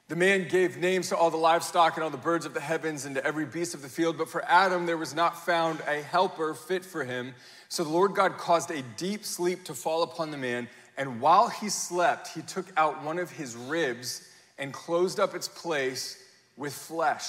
The 0.08 0.16
man 0.16 0.48
gave 0.48 0.78
names 0.78 1.10
to 1.10 1.16
all 1.16 1.30
the 1.30 1.38
livestock 1.38 1.96
and 1.96 2.04
all 2.04 2.10
the 2.10 2.18
birds 2.18 2.44
of 2.48 2.56
the 2.56 2.60
heavens 2.60 3.06
and 3.06 3.14
to 3.14 3.24
every 3.24 3.46
beast 3.46 3.76
of 3.76 3.84
the 3.84 3.88
field, 3.88 4.18
but 4.18 4.30
for 4.30 4.44
Adam 4.46 4.88
there 4.88 4.98
was 4.98 5.14
not 5.14 5.46
found 5.46 5.80
a 5.88 6.02
helper 6.02 6.56
fit 6.56 6.84
for 6.84 7.04
him. 7.04 7.36
So 7.70 7.84
the 7.84 7.92
Lord 7.92 8.16
God 8.16 8.40
caused 8.40 8.72
a 8.72 8.82
deep 8.98 9.26
sleep 9.26 9.64
to 9.66 9.76
fall 9.76 10.02
upon 10.02 10.32
the 10.32 10.38
man, 10.38 10.68
and 10.98 11.22
while 11.22 11.50
he 11.50 11.70
slept, 11.70 12.30
he 12.30 12.42
took 12.42 12.66
out 12.78 13.04
one 13.04 13.20
of 13.20 13.30
his 13.30 13.56
ribs 13.56 14.28
and 14.58 14.74
closed 14.74 15.20
up 15.20 15.36
its 15.36 15.48
place 15.48 16.18
with 16.58 16.74
flesh. 16.74 17.28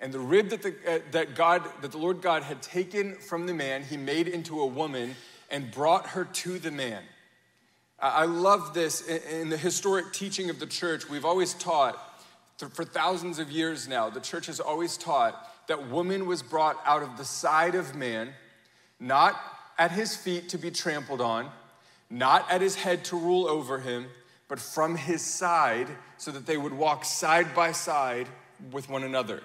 And 0.00 0.12
the 0.12 0.20
rib 0.20 0.48
that 0.48 0.62
the, 0.62 0.74
uh, 0.86 0.98
that 1.12 1.34
God, 1.34 1.62
that 1.82 1.92
the 1.92 1.98
Lord 1.98 2.22
God 2.22 2.42
had 2.42 2.62
taken 2.62 3.16
from 3.16 3.46
the 3.46 3.54
man, 3.54 3.84
he 3.84 3.96
made 3.96 4.28
into 4.28 4.60
a 4.60 4.66
woman 4.66 5.14
and 5.50 5.70
brought 5.70 6.08
her 6.08 6.24
to 6.24 6.58
the 6.58 6.70
man. 6.70 7.02
I 7.98 8.24
love 8.24 8.72
this 8.72 9.06
in 9.06 9.50
the 9.50 9.58
historic 9.58 10.14
teaching 10.14 10.48
of 10.48 10.58
the 10.58 10.66
church. 10.66 11.10
We've 11.10 11.26
always 11.26 11.52
taught 11.52 11.98
for 12.68 12.84
thousands 12.84 13.38
of 13.38 13.50
years 13.50 13.88
now, 13.88 14.10
the 14.10 14.20
church 14.20 14.46
has 14.46 14.60
always 14.60 14.96
taught 14.96 15.48
that 15.68 15.88
woman 15.88 16.26
was 16.26 16.42
brought 16.42 16.76
out 16.84 17.02
of 17.02 17.16
the 17.16 17.24
side 17.24 17.74
of 17.74 17.94
man, 17.94 18.34
not 18.98 19.40
at 19.78 19.92
his 19.92 20.14
feet 20.14 20.50
to 20.50 20.58
be 20.58 20.70
trampled 20.70 21.20
on, 21.20 21.48
not 22.10 22.50
at 22.50 22.60
his 22.60 22.74
head 22.74 23.04
to 23.04 23.16
rule 23.16 23.48
over 23.48 23.78
him, 23.78 24.06
but 24.48 24.58
from 24.58 24.96
his 24.96 25.22
side 25.22 25.86
so 26.18 26.30
that 26.30 26.44
they 26.44 26.56
would 26.56 26.72
walk 26.72 27.04
side 27.04 27.54
by 27.54 27.72
side 27.72 28.26
with 28.72 28.88
one 28.88 29.04
another. 29.04 29.42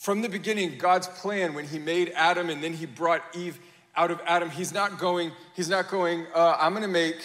From 0.00 0.22
the 0.22 0.30
beginning, 0.30 0.78
God's 0.78 1.08
plan 1.08 1.52
when 1.52 1.66
he 1.66 1.78
made 1.78 2.10
Adam 2.16 2.48
and 2.48 2.64
then 2.64 2.72
he 2.72 2.86
brought 2.86 3.22
Eve 3.36 3.60
out 3.94 4.10
of 4.10 4.18
Adam, 4.24 4.48
he's 4.48 4.72
not 4.72 4.98
going, 4.98 5.30
he's 5.54 5.68
not 5.68 5.90
going, 5.90 6.24
uh, 6.34 6.56
I'm 6.58 6.72
gonna 6.72 6.88
make 6.88 7.18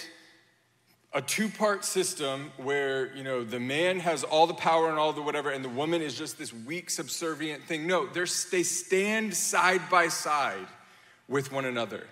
a 1.13 1.21
two-part 1.21 1.85
system 1.85 2.51
where 2.57 3.15
you 3.15 3.23
know 3.23 3.45
the 3.45 3.61
man 3.61 4.01
has 4.01 4.25
all 4.25 4.45
the 4.45 4.53
power 4.53 4.89
and 4.89 4.99
all 4.99 5.13
the 5.13 5.21
whatever 5.21 5.51
and 5.51 5.63
the 5.63 5.69
woman 5.69 6.01
is 6.01 6.17
just 6.17 6.37
this 6.37 6.51
weak 6.51 6.89
subservient 6.89 7.63
thing. 7.63 7.87
No 7.87 8.07
they 8.07 8.63
stand 8.63 9.33
side 9.33 9.89
by 9.89 10.09
side 10.09 10.67
with 11.29 11.53
one 11.53 11.63
another. 11.63 12.05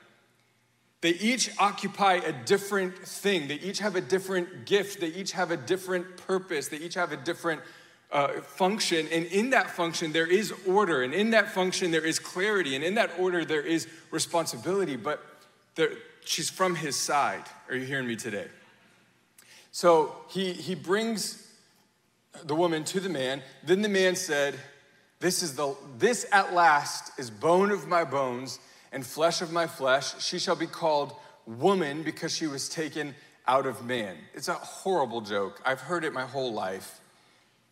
They 1.02 1.12
each 1.16 1.50
occupy 1.60 2.14
a 2.14 2.32
different 2.32 2.98
thing. 3.00 3.50
They 3.50 3.56
each 3.56 3.80
have 3.80 3.98
a 3.98 4.02
different 4.02 4.66
gift. 4.66 5.02
They 5.02 5.08
each 5.08 5.34
have 5.34 5.52
a 5.52 5.58
different 5.58 6.16
purpose. 6.16 6.70
They 6.70 6.78
each 6.78 6.94
have 6.94 7.12
a 7.12 7.18
different 7.18 7.60
uh, 8.14 8.28
function 8.42 9.08
and 9.12 9.26
in 9.26 9.50
that 9.50 9.70
function 9.70 10.14
there 10.14 10.28
is 10.28 10.54
order 10.66 11.04
and 11.04 11.14
in 11.14 11.32
that 11.32 11.50
function 11.52 11.92
there 11.92 12.06
is 12.06 12.20
clarity 12.20 12.76
and 12.76 12.84
in 12.84 12.96
that 12.96 13.12
order 13.20 13.44
there 13.44 13.62
is 13.62 13.88
responsibility 14.12 14.96
but 14.96 15.22
there, 15.76 15.90
she's 16.24 16.50
from 16.50 16.76
his 16.76 16.96
side 16.96 17.44
are 17.70 17.76
you 17.76 17.86
hearing 17.86 18.08
me 18.08 18.16
today 18.16 18.48
so 19.74 20.16
he, 20.30 20.54
he 20.54 20.76
brings 20.76 21.44
the 22.46 22.56
woman 22.56 22.84
to 22.86 23.00
the 23.00 23.10
man. 23.10 23.42
Then 23.64 23.82
the 23.82 23.90
man 23.90 24.16
said, 24.16 24.56
this, 25.20 25.42
is 25.42 25.56
the, 25.56 25.76
this 25.98 26.26
at 26.32 26.54
last 26.54 27.18
is 27.18 27.30
bone 27.30 27.72
of 27.72 27.88
my 27.88 28.04
bones 28.04 28.60
and 28.92 29.06
flesh 29.06 29.42
of 29.42 29.52
my 29.52 29.68
flesh. 29.68 30.22
She 30.22 30.38
shall 30.38 30.56
be 30.56 30.68
called 30.68 31.14
woman 31.46 32.04
because 32.04 32.36
she 32.36 32.48
was 32.48 32.70
taken 32.70 33.16
out 33.48 33.66
of 33.66 33.84
man. 33.84 34.16
It's 34.34 34.48
a 34.48 34.54
horrible 34.54 35.22
joke. 35.22 35.62
I've 35.66 35.82
heard 35.82 36.04
it 36.04 36.14
my 36.14 36.26
whole 36.26 36.54
life. 36.54 37.00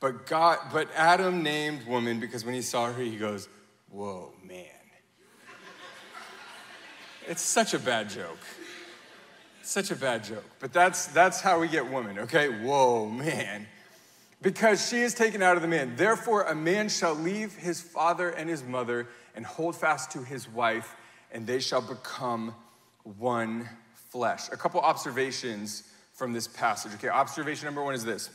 But 0.02 0.26
God, 0.26 0.58
but 0.74 0.90
Adam 0.96 1.44
named 1.44 1.86
woman 1.86 2.20
because 2.20 2.44
when 2.44 2.56
he 2.56 2.64
saw 2.64 2.92
her, 2.92 3.02
he 3.02 3.18
goes, 3.18 3.48
Whoa, 3.90 4.34
man. 4.44 4.66
it's 7.28 7.44
such 7.44 7.74
a 7.74 7.80
bad 7.80 8.10
joke. 8.10 8.40
Such 9.62 9.92
a 9.92 9.96
bad 9.96 10.24
joke. 10.24 10.44
But 10.60 10.74
that's, 10.74 11.06
that's 11.08 11.40
how 11.40 11.60
we 11.60 11.68
get 11.68 11.90
woman, 11.90 12.20
okay? 12.20 12.50
Whoa, 12.50 13.08
man. 13.08 13.68
Because 14.42 14.90
she 14.90 14.98
is 14.98 15.14
taken 15.14 15.44
out 15.44 15.56
of 15.56 15.62
the 15.62 15.68
man. 15.68 15.96
Therefore, 15.96 16.44
a 16.44 16.56
man 16.56 16.90
shall 16.90 17.14
leave 17.14 17.56
his 17.56 17.80
father 17.80 18.30
and 18.30 18.50
his 18.50 18.64
mother 18.64 19.08
and 19.36 19.46
hold 19.46 19.76
fast 19.76 20.12
to 20.14 20.24
his 20.24 20.50
wife, 20.50 20.96
and 21.32 21.46
they 21.46 21.60
shall 21.60 21.82
become 21.82 22.56
one 23.04 23.70
flesh. 24.10 24.50
A 24.52 24.58
couple 24.58 24.80
observations 24.80 25.84
from 26.14 26.34
this 26.34 26.48
passage. 26.48 26.94
Okay, 26.96 27.10
observation 27.10 27.66
number 27.66 27.84
one 27.84 27.94
is 27.94 28.04
this. 28.04 28.32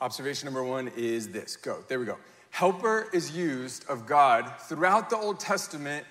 Observation 0.00 0.46
number 0.46 0.64
one 0.64 0.90
is 0.96 1.28
this. 1.28 1.56
Go. 1.56 1.84
There 1.88 2.00
we 2.00 2.06
go. 2.06 2.16
Helper 2.50 3.08
is 3.12 3.36
used 3.36 3.88
of 3.88 4.06
God 4.06 4.52
throughout 4.68 5.10
the 5.10 5.16
Old 5.16 5.38
Testament 5.38 6.06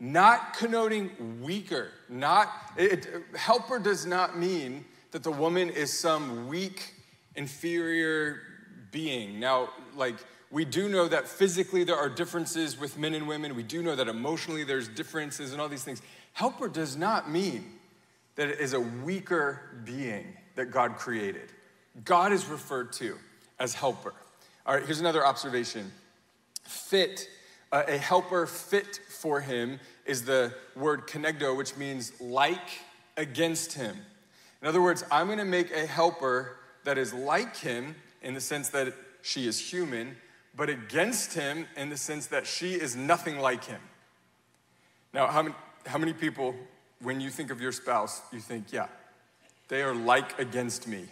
not 0.00 0.54
connoting 0.54 1.42
weaker, 1.42 1.90
not, 2.08 2.52
it, 2.76 3.08
helper 3.34 3.78
does 3.78 4.06
not 4.06 4.38
mean 4.38 4.84
that 5.10 5.22
the 5.22 5.30
woman 5.30 5.70
is 5.70 5.92
some 5.92 6.46
weak, 6.46 6.94
inferior 7.34 8.40
being. 8.92 9.40
Now, 9.40 9.70
like, 9.96 10.16
we 10.50 10.64
do 10.64 10.88
know 10.88 11.08
that 11.08 11.26
physically 11.26 11.84
there 11.84 11.96
are 11.96 12.08
differences 12.08 12.78
with 12.78 12.96
men 12.96 13.14
and 13.14 13.26
women. 13.26 13.56
We 13.56 13.62
do 13.62 13.82
know 13.82 13.96
that 13.96 14.08
emotionally 14.08 14.64
there's 14.64 14.88
differences 14.88 15.52
and 15.52 15.60
all 15.60 15.68
these 15.68 15.84
things. 15.84 16.00
Helper 16.32 16.68
does 16.68 16.96
not 16.96 17.30
mean 17.30 17.72
that 18.36 18.48
it 18.48 18.60
is 18.60 18.72
a 18.72 18.80
weaker 18.80 19.80
being 19.84 20.36
that 20.54 20.66
God 20.66 20.96
created. 20.96 21.52
God 22.04 22.32
is 22.32 22.46
referred 22.46 22.92
to 22.94 23.18
as 23.58 23.74
helper. 23.74 24.14
All 24.66 24.74
right, 24.74 24.84
here's 24.84 25.00
another 25.00 25.26
observation. 25.26 25.92
Fit 26.64 27.28
uh, 27.70 27.82
a 27.86 27.98
helper 27.98 28.46
fit 28.46 29.00
for 29.08 29.40
him 29.40 29.78
is 30.06 30.24
the 30.24 30.54
word 30.74 31.06
kenegdo, 31.06 31.56
which 31.56 31.76
means 31.76 32.18
like 32.20 32.80
against 33.16 33.74
him. 33.74 33.96
In 34.62 34.68
other 34.68 34.80
words, 34.80 35.04
I'm 35.10 35.28
to 35.36 35.44
make 35.44 35.70
a 35.70 35.86
helper 35.86 36.56
that 36.84 36.98
is 36.98 37.12
like 37.12 37.56
him 37.56 37.94
in 38.22 38.34
the 38.34 38.40
sense 38.40 38.70
that 38.70 38.94
she 39.22 39.46
is 39.46 39.58
human, 39.58 40.16
but 40.56 40.68
against 40.68 41.34
him 41.34 41.66
in 41.76 41.90
the 41.90 41.96
sense 41.96 42.26
that 42.28 42.46
she 42.46 42.74
is 42.74 42.96
nothing 42.96 43.38
like 43.38 43.64
him. 43.64 43.80
Now, 45.12 45.26
how 45.26 45.42
many, 45.42 45.54
how 45.86 45.98
many 45.98 46.12
people, 46.12 46.54
when 47.02 47.20
you 47.20 47.30
think 47.30 47.50
of 47.50 47.60
your 47.60 47.72
spouse, 47.72 48.22
you 48.32 48.40
think, 48.40 48.72
yeah, 48.72 48.86
they 49.68 49.82
are 49.82 49.94
like 49.94 50.38
against 50.38 50.88
me? 50.88 51.04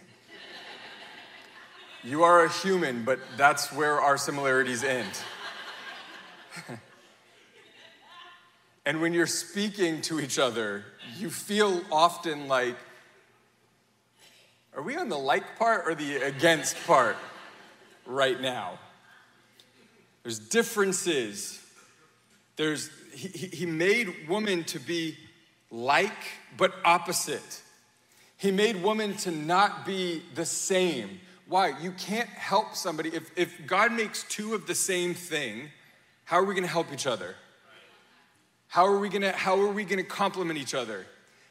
You 2.03 2.23
are 2.23 2.45
a 2.45 2.49
human, 2.49 3.03
but 3.03 3.19
that's 3.37 3.71
where 3.71 3.99
our 3.99 4.17
similarities 4.17 4.83
end. 4.83 5.09
and 8.85 9.01
when 9.01 9.13
you're 9.13 9.27
speaking 9.27 10.01
to 10.01 10.19
each 10.19 10.39
other, 10.39 10.85
you 11.17 11.29
feel 11.29 11.81
often 11.91 12.47
like, 12.47 12.75
are 14.75 14.81
we 14.81 14.95
on 14.95 15.09
the 15.09 15.17
like 15.17 15.57
part 15.57 15.87
or 15.87 15.95
the 15.95 16.17
against 16.17 16.77
part 16.85 17.17
right 18.05 18.39
now? 18.39 18.77
There's 20.23 20.39
differences. 20.39 21.59
There's, 22.57 22.89
he, 23.13 23.47
he 23.47 23.65
made 23.65 24.27
woman 24.27 24.65
to 24.65 24.79
be 24.79 25.17
like 25.71 26.11
but 26.57 26.73
opposite. 26.85 27.61
He 28.37 28.51
made 28.51 28.83
woman 28.83 29.15
to 29.17 29.31
not 29.31 29.85
be 29.85 30.21
the 30.35 30.45
same. 30.45 31.19
Why? 31.47 31.79
You 31.79 31.91
can't 31.91 32.29
help 32.29 32.75
somebody. 32.75 33.09
If, 33.09 33.31
if 33.37 33.65
God 33.65 33.93
makes 33.93 34.23
two 34.23 34.53
of 34.53 34.67
the 34.67 34.75
same 34.75 35.13
thing, 35.13 35.69
how 36.25 36.37
are 36.37 36.43
we 36.43 36.55
gonna 36.55 36.67
help 36.67 36.91
each 36.91 37.07
other? 37.07 37.35
How 38.67 38.85
are 38.85 38.99
we 38.99 39.09
gonna, 39.09 39.31
how 39.31 39.59
are 39.61 39.71
we 39.71 39.85
gonna 39.85 40.03
complement 40.03 40.59
each 40.59 40.73
other? 40.73 41.05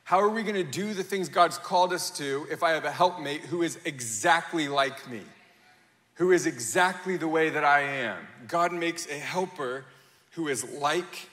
How 0.05 0.21
are 0.21 0.29
we 0.29 0.43
gonna 0.43 0.63
do 0.63 0.93
the 0.93 1.03
things 1.03 1.29
God's 1.29 1.59
called 1.59 1.93
us 1.93 2.11
to 2.19 2.47
if 2.51 2.63
I 2.63 2.71
have 2.71 2.85
a 2.85 2.91
helpmate 2.91 3.41
who 3.41 3.63
is 3.63 3.79
exactly 3.85 4.69
like 4.69 5.11
me? 5.11 5.23
Who 6.15 6.31
is 6.31 6.47
exactly 6.47 7.17
the 7.17 7.29
way 7.29 7.51
that 7.51 7.65
I 7.65 7.81
am? 7.81 8.19
God 8.49 8.73
makes 8.73 9.07
a 9.09 9.19
helper 9.19 9.85
who 10.33 10.49
is 10.49 10.65
like 10.73 11.29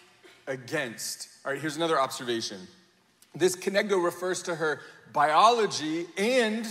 against. 0.47 1.27
All 1.45 1.51
right, 1.51 1.59
here's 1.59 1.75
another 1.75 1.99
observation. 1.99 2.67
This 3.35 3.55
kenegdo 3.55 4.03
refers 4.03 4.41
to 4.43 4.55
her 4.55 4.81
biology 5.11 6.05
and 6.17 6.65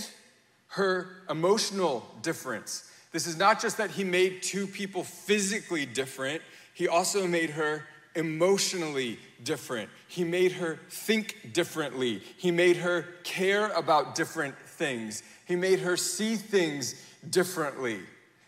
her 0.73 1.07
emotional 1.29 2.03
difference. 2.23 2.89
This 3.11 3.27
is 3.27 3.37
not 3.37 3.61
just 3.61 3.77
that 3.77 3.91
he 3.91 4.03
made 4.03 4.41
two 4.41 4.65
people 4.65 5.03
physically 5.03 5.85
different, 5.85 6.41
he 6.73 6.87
also 6.87 7.27
made 7.27 7.51
her 7.51 7.85
emotionally 8.15 9.19
different. 9.43 9.91
He 10.07 10.23
made 10.23 10.53
her 10.53 10.79
think 10.89 11.53
differently. 11.53 12.23
He 12.37 12.49
made 12.49 12.77
her 12.77 13.05
care 13.23 13.67
about 13.69 14.15
different 14.15 14.57
things. 14.57 15.21
He 15.45 15.55
made 15.55 15.79
her 15.79 15.95
see 15.95 16.35
things 16.35 16.95
differently. 17.29 17.99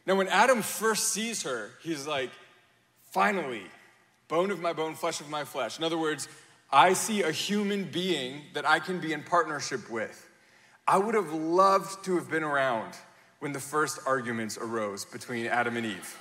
Now, 0.08 0.15
when 0.15 0.27
Adam 0.27 0.63
first 0.63 1.10
sees 1.10 1.44
her, 1.44 1.70
he's 1.84 2.08
like, 2.08 2.32
finally, 3.12 3.63
bone 4.27 4.50
of 4.50 4.60
my 4.60 4.74
bone, 4.74 4.96
flesh 4.96 5.20
of 5.20 5.29
my 5.29 5.44
flesh. 5.44 5.77
In 5.77 5.84
other 5.84 5.98
words, 5.98 6.27
I 6.72 6.94
see 6.94 7.22
a 7.22 7.32
human 7.32 7.84
being 7.84 8.41
that 8.55 8.67
I 8.67 8.79
can 8.79 9.00
be 9.00 9.13
in 9.13 9.22
partnership 9.22 9.91
with. 9.91 10.25
I 10.88 10.98
would 10.98 11.15
have 11.15 11.34
loved 11.34 12.06
to 12.06 12.15
have 12.15 12.30
been 12.30 12.44
around 12.44 12.94
when 13.39 13.54
the 13.54 13.60
first 13.60 14.00
arguments 14.06 14.58
arose 14.58 15.06
between 15.06 15.48
Adam 15.48 15.77
and 15.77 15.86
Eve. 15.86 16.20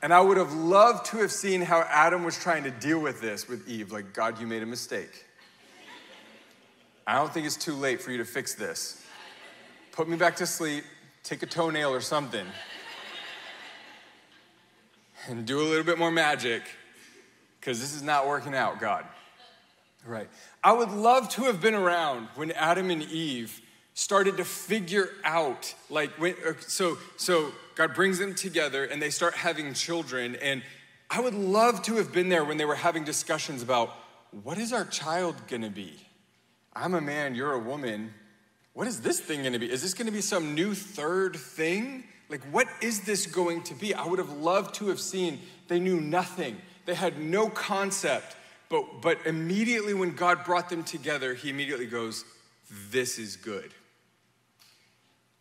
And 0.00 0.12
I 0.12 0.20
would 0.20 0.36
have 0.36 0.52
loved 0.52 1.06
to 1.06 1.18
have 1.18 1.30
seen 1.30 1.62
how 1.62 1.80
Adam 1.82 2.24
was 2.24 2.36
trying 2.38 2.64
to 2.64 2.70
deal 2.70 3.00
with 3.00 3.20
this 3.20 3.48
with 3.48 3.68
Eve. 3.68 3.92
Like, 3.92 4.12
God, 4.12 4.40
you 4.40 4.46
made 4.46 4.62
a 4.62 4.66
mistake. 4.66 5.26
I 7.06 7.16
don't 7.16 7.32
think 7.32 7.46
it's 7.46 7.56
too 7.56 7.74
late 7.74 8.00
for 8.00 8.10
you 8.10 8.18
to 8.18 8.24
fix 8.24 8.54
this. 8.54 9.04
Put 9.92 10.08
me 10.08 10.16
back 10.16 10.36
to 10.36 10.46
sleep. 10.46 10.84
take 11.22 11.42
a 11.42 11.46
toenail 11.46 11.92
or 11.92 12.00
something 12.00 12.46
and 15.28 15.46
do 15.46 15.60
a 15.60 15.62
little 15.62 15.84
bit 15.84 15.98
more 15.98 16.10
magic 16.10 16.62
because 17.60 17.80
this 17.80 17.94
is 17.94 18.02
not 18.02 18.26
working 18.26 18.54
out, 18.54 18.80
God. 18.80 19.04
Right. 20.04 20.28
I 20.64 20.72
would 20.72 20.90
love 20.90 21.28
to 21.30 21.42
have 21.42 21.60
been 21.60 21.74
around 21.74 22.28
when 22.34 22.50
Adam 22.52 22.90
and 22.90 23.02
Eve 23.02 23.60
started 23.94 24.38
to 24.38 24.44
figure 24.44 25.10
out 25.22 25.74
like 25.90 26.10
when 26.18 26.34
uh, 26.46 26.54
so 26.60 26.96
so 27.16 27.52
God 27.74 27.94
brings 27.94 28.18
them 28.18 28.34
together 28.34 28.84
and 28.84 29.00
they 29.00 29.10
start 29.10 29.34
having 29.34 29.74
children 29.74 30.34
and 30.36 30.62
I 31.10 31.20
would 31.20 31.34
love 31.34 31.82
to 31.82 31.96
have 31.96 32.10
been 32.10 32.30
there 32.30 32.42
when 32.42 32.56
they 32.56 32.64
were 32.64 32.74
having 32.74 33.04
discussions 33.04 33.62
about 33.62 33.94
what 34.42 34.56
is 34.56 34.72
our 34.72 34.86
child 34.86 35.36
going 35.46 35.60
to 35.60 35.70
be? 35.70 35.94
I'm 36.74 36.94
a 36.94 37.02
man, 37.02 37.34
you're 37.34 37.52
a 37.52 37.58
woman. 37.58 38.14
What 38.72 38.86
is 38.86 39.02
this 39.02 39.20
thing 39.20 39.40
going 39.40 39.52
to 39.52 39.58
be? 39.58 39.70
Is 39.70 39.82
this 39.82 39.92
going 39.92 40.06
to 40.06 40.12
be 40.12 40.22
some 40.22 40.54
new 40.54 40.74
third 40.74 41.36
thing? 41.36 42.04
Like, 42.30 42.40
what 42.50 42.66
is 42.80 43.00
this 43.00 43.26
going 43.26 43.62
to 43.64 43.74
be? 43.74 43.92
I 43.92 44.06
would 44.06 44.18
have 44.18 44.30
loved 44.30 44.74
to 44.76 44.88
have 44.88 44.98
seen. 44.98 45.40
They 45.68 45.78
knew 45.78 46.00
nothing, 46.00 46.56
they 46.86 46.94
had 46.94 47.20
no 47.20 47.50
concept. 47.50 48.36
But, 48.72 49.02
but 49.02 49.26
immediately 49.26 49.94
when 49.94 50.16
God 50.16 50.44
brought 50.44 50.68
them 50.68 50.82
together, 50.82 51.34
He 51.34 51.50
immediately 51.50 51.86
goes, 51.86 52.24
This 52.90 53.20
is 53.20 53.36
good 53.36 53.72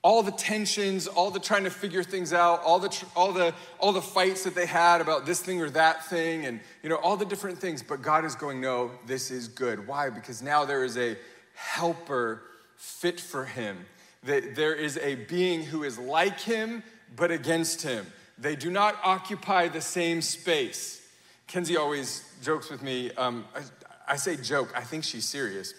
all 0.03 0.23
the 0.23 0.31
tensions, 0.31 1.07
all 1.07 1.29
the 1.29 1.39
trying 1.39 1.63
to 1.63 1.69
figure 1.69 2.01
things 2.01 2.33
out, 2.33 2.63
all 2.63 2.79
the, 2.79 3.05
all, 3.15 3.31
the, 3.31 3.53
all 3.79 3.91
the 3.91 4.01
fights 4.01 4.43
that 4.43 4.55
they 4.55 4.65
had 4.65 4.99
about 4.99 5.25
this 5.25 5.41
thing 5.41 5.61
or 5.61 5.69
that 5.69 6.05
thing, 6.05 6.45
and 6.45 6.59
you 6.81 6.89
know, 6.89 6.95
all 6.95 7.15
the 7.15 7.25
different 7.25 7.59
things. 7.59 7.83
But 7.83 8.01
God 8.01 8.25
is 8.25 8.33
going, 8.33 8.59
no, 8.59 8.91
this 9.05 9.29
is 9.29 9.47
good. 9.47 9.87
Why? 9.87 10.09
Because 10.09 10.41
now 10.41 10.65
there 10.65 10.83
is 10.83 10.97
a 10.97 11.17
helper 11.53 12.41
fit 12.77 13.19
for 13.19 13.45
him. 13.45 13.85
That 14.23 14.55
there 14.55 14.73
is 14.73 14.97
a 14.97 15.15
being 15.15 15.63
who 15.63 15.83
is 15.83 15.99
like 15.99 16.39
him, 16.39 16.81
but 17.15 17.29
against 17.29 17.83
him. 17.83 18.07
They 18.39 18.55
do 18.55 18.71
not 18.71 18.97
occupy 19.03 19.67
the 19.67 19.81
same 19.81 20.23
space. 20.23 21.07
Kenzie 21.45 21.77
always 21.77 22.23
jokes 22.41 22.69
with 22.69 22.81
me. 22.81 23.11
Um, 23.11 23.45
I, 23.55 24.13
I 24.13 24.15
say 24.17 24.35
joke, 24.35 24.73
I 24.75 24.81
think 24.81 25.03
she's 25.03 25.25
serious. 25.25 25.73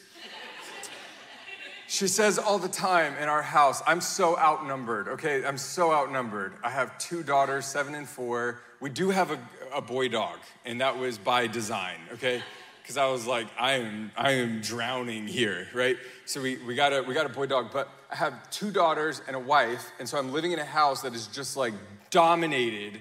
She 1.89 2.09
says 2.09 2.39
all 2.39 2.59
the 2.59 2.71
time 2.71 3.15
in 3.21 3.29
our 3.29 3.43
house, 3.43 3.83
I'm 3.87 4.01
so 4.01 4.39
outnumbered, 4.39 5.09
okay? 5.09 5.45
I'm 5.45 5.59
so 5.59 5.93
outnumbered. 5.93 6.55
I 6.65 6.71
have 6.71 6.97
two 6.97 7.23
daughters, 7.23 7.67
seven 7.67 7.95
and 7.95 8.09
four. 8.09 8.61
We 8.81 8.89
do 8.89 9.11
have 9.11 9.31
a, 9.31 9.39
a 9.75 9.83
boy 9.83 10.09
dog, 10.09 10.39
and 10.65 10.81
that 10.81 10.97
was 10.97 11.19
by 11.19 11.49
design, 11.49 11.99
okay? 12.15 12.43
Because 12.81 12.97
I 12.97 13.09
was 13.09 13.27
like, 13.27 13.47
I 13.59 13.73
am, 13.73 14.11
I 14.17 14.33
am 14.33 14.63
drowning 14.63 15.27
here, 15.27 15.69
right? 15.75 15.99
So 16.25 16.41
we, 16.41 16.57
we, 16.67 16.75
got 16.75 16.95
a, 16.95 17.03
we 17.03 17.13
got 17.13 17.27
a 17.27 17.29
boy 17.29 17.45
dog, 17.45 17.69
but 17.71 17.91
I 18.11 18.17
have 18.17 18.51
two 18.51 18.71
daughters 18.71 19.21
and 19.27 19.37
a 19.37 19.41
wife, 19.41 19.93
and 19.99 20.09
so 20.09 20.17
I'm 20.17 20.33
living 20.33 20.53
in 20.53 20.61
a 20.61 20.65
house 20.65 21.03
that 21.03 21.15
is 21.15 21.27
just 21.27 21.59
like 21.59 21.75
dominated 22.09 23.01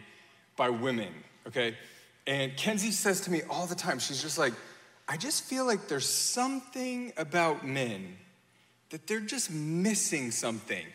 by 0.58 0.70
women, 0.70 1.14
okay? 1.48 1.78
And 2.32 2.56
Kenzie 2.56 2.92
says 2.92 3.20
to 3.22 3.32
me 3.32 3.42
all 3.50 3.68
the 3.68 3.76
time, 3.76 4.00
she's 4.00 4.22
just 4.22 4.38
like, 4.38 4.54
I 5.06 5.18
just 5.18 5.44
feel 5.44 5.66
like 5.66 5.90
there's 5.90 6.08
something 6.08 7.12
about 7.18 7.68
men 7.68 8.16
that 8.90 9.06
they're 9.06 9.20
just 9.20 9.52
missing 9.52 10.32
something. 10.32 10.86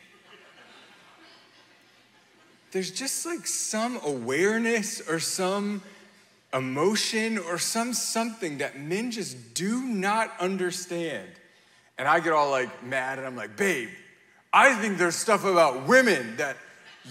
There's 2.73 2.91
just 2.91 3.27
like 3.27 3.47
some 3.47 4.01
awareness 4.03 5.07
or 5.11 5.19
some 5.19 5.83
emotion 6.55 7.37
or 7.37 7.59
some 7.59 7.93
something 7.93 8.57
that 8.59 8.81
men 8.81 9.11
just 9.11 9.53
do 9.53 9.83
not 9.83 10.33
understand. 10.41 11.29
And 11.99 12.09
I 12.09 12.21
get 12.21 12.33
all 12.33 12.51
like 12.51 12.83
mad 12.83 13.19
and 13.19 13.27
I'm 13.27 13.37
like, 13.37 13.59
babe, 13.59 13.91
I 14.55 14.75
think 14.77 14.97
there's 14.97 15.17
stuff 15.17 15.45
about 15.45 15.87
women 15.87 16.39
that 16.39 16.57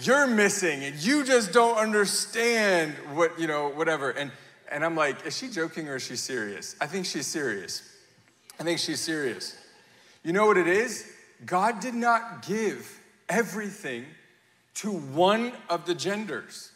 you're 0.02 0.26
missing 0.26 0.84
and 0.84 0.96
you 0.96 1.24
just 1.24 1.52
don't 1.52 1.76
understand 1.76 2.94
what, 3.14 3.38
you 3.38 3.46
know, 3.46 3.68
whatever. 3.70 4.10
And, 4.10 4.30
and 4.70 4.84
I'm 4.84 4.94
like, 4.94 5.24
is 5.26 5.36
she 5.36 5.48
joking 5.48 5.88
or 5.88 5.96
is 5.96 6.04
she 6.04 6.16
serious? 6.16 6.76
I 6.80 6.86
think 6.86 7.06
she's 7.06 7.26
serious. 7.26 7.82
I 8.58 8.62
think 8.62 8.78
she's 8.78 9.00
serious. 9.00 9.56
You 10.22 10.32
know 10.32 10.46
what 10.46 10.56
it 10.56 10.66
is? 10.66 11.10
God 11.44 11.80
did 11.80 11.94
not 11.94 12.46
give 12.46 13.00
everything 13.28 14.06
to 14.74 14.90
one 14.90 15.52
of 15.68 15.86
the 15.86 15.94
genders. 15.94 16.72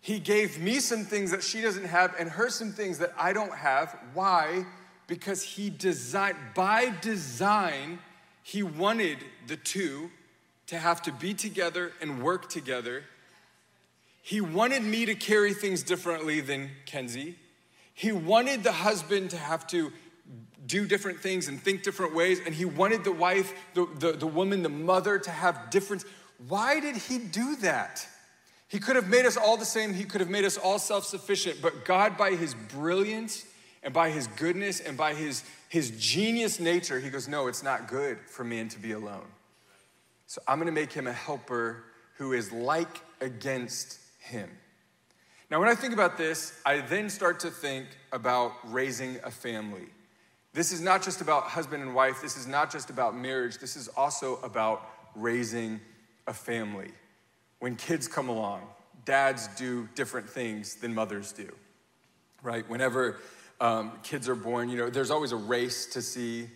He 0.00 0.18
gave 0.18 0.60
me 0.60 0.80
some 0.80 1.04
things 1.04 1.30
that 1.30 1.42
she 1.42 1.60
doesn't 1.60 1.84
have 1.84 2.14
and 2.18 2.30
her 2.30 2.48
some 2.48 2.72
things 2.72 2.98
that 2.98 3.12
I 3.18 3.32
don't 3.32 3.54
have. 3.54 3.98
Why? 4.14 4.64
Because 5.06 5.42
he 5.42 5.68
designed, 5.70 6.36
by 6.54 6.92
design, 7.00 7.98
he 8.42 8.62
wanted 8.62 9.18
the 9.46 9.56
two 9.56 10.10
to 10.70 10.78
have 10.78 11.02
to 11.02 11.10
be 11.10 11.34
together 11.34 11.90
and 12.00 12.22
work 12.22 12.48
together. 12.48 13.02
He 14.22 14.40
wanted 14.40 14.84
me 14.84 15.04
to 15.06 15.16
carry 15.16 15.52
things 15.52 15.82
differently 15.82 16.40
than 16.40 16.70
Kenzie. 16.86 17.34
He 17.92 18.12
wanted 18.12 18.62
the 18.62 18.70
husband 18.70 19.30
to 19.30 19.36
have 19.36 19.66
to 19.68 19.92
do 20.64 20.86
different 20.86 21.18
things 21.18 21.48
and 21.48 21.60
think 21.60 21.82
different 21.82 22.14
ways. 22.14 22.38
And 22.46 22.54
he 22.54 22.66
wanted 22.66 23.02
the 23.02 23.10
wife, 23.10 23.52
the, 23.74 23.88
the, 23.98 24.12
the 24.12 24.28
woman, 24.28 24.62
the 24.62 24.68
mother 24.68 25.18
to 25.18 25.30
have 25.32 25.70
different. 25.70 26.04
Why 26.46 26.78
did 26.78 26.94
he 26.94 27.18
do 27.18 27.56
that? 27.56 28.06
He 28.68 28.78
could 28.78 28.94
have 28.94 29.08
made 29.08 29.26
us 29.26 29.36
all 29.36 29.56
the 29.56 29.64
same. 29.64 29.92
He 29.92 30.04
could 30.04 30.20
have 30.20 30.30
made 30.30 30.44
us 30.44 30.56
all 30.56 30.78
self 30.78 31.04
sufficient. 31.04 31.60
But 31.60 31.84
God, 31.84 32.16
by 32.16 32.36
his 32.36 32.54
brilliance 32.54 33.44
and 33.82 33.92
by 33.92 34.10
his 34.10 34.28
goodness 34.28 34.78
and 34.78 34.96
by 34.96 35.14
his, 35.14 35.42
his 35.68 35.90
genius 35.98 36.60
nature, 36.60 37.00
he 37.00 37.10
goes, 37.10 37.26
No, 37.26 37.48
it's 37.48 37.64
not 37.64 37.88
good 37.88 38.20
for 38.20 38.44
man 38.44 38.68
to 38.68 38.78
be 38.78 38.92
alone. 38.92 39.26
So 40.30 40.40
I'm 40.46 40.58
going 40.58 40.66
to 40.66 40.80
make 40.80 40.92
him 40.92 41.08
a 41.08 41.12
helper 41.12 41.82
who 42.16 42.34
is 42.34 42.52
like 42.52 43.00
against 43.20 43.98
him. 44.20 44.48
Now, 45.50 45.58
when 45.58 45.68
I 45.68 45.74
think 45.74 45.92
about 45.92 46.16
this, 46.16 46.56
I 46.64 46.82
then 46.82 47.10
start 47.10 47.40
to 47.40 47.50
think 47.50 47.88
about 48.12 48.52
raising 48.62 49.16
a 49.24 49.30
family. 49.32 49.88
This 50.52 50.70
is 50.70 50.80
not 50.80 51.02
just 51.02 51.20
about 51.20 51.46
husband 51.46 51.82
and 51.82 51.96
wife, 51.96 52.22
this 52.22 52.36
is 52.36 52.46
not 52.46 52.70
just 52.70 52.90
about 52.90 53.16
marriage, 53.16 53.58
this 53.58 53.74
is 53.74 53.88
also 53.88 54.36
about 54.44 54.88
raising 55.16 55.80
a 56.28 56.32
family. 56.32 56.92
When 57.58 57.74
kids 57.74 58.06
come 58.06 58.28
along, 58.28 58.60
dads 59.04 59.48
do 59.56 59.88
different 59.96 60.30
things 60.30 60.76
than 60.76 60.94
mothers 60.94 61.32
do, 61.32 61.52
right? 62.40 62.70
Whenever 62.70 63.18
um, 63.60 63.98
kids 64.04 64.28
are 64.28 64.36
born, 64.36 64.68
you 64.68 64.76
know, 64.76 64.90
there's 64.90 65.10
always 65.10 65.32
a 65.32 65.36
race 65.36 65.86
to 65.86 66.00
see 66.00 66.46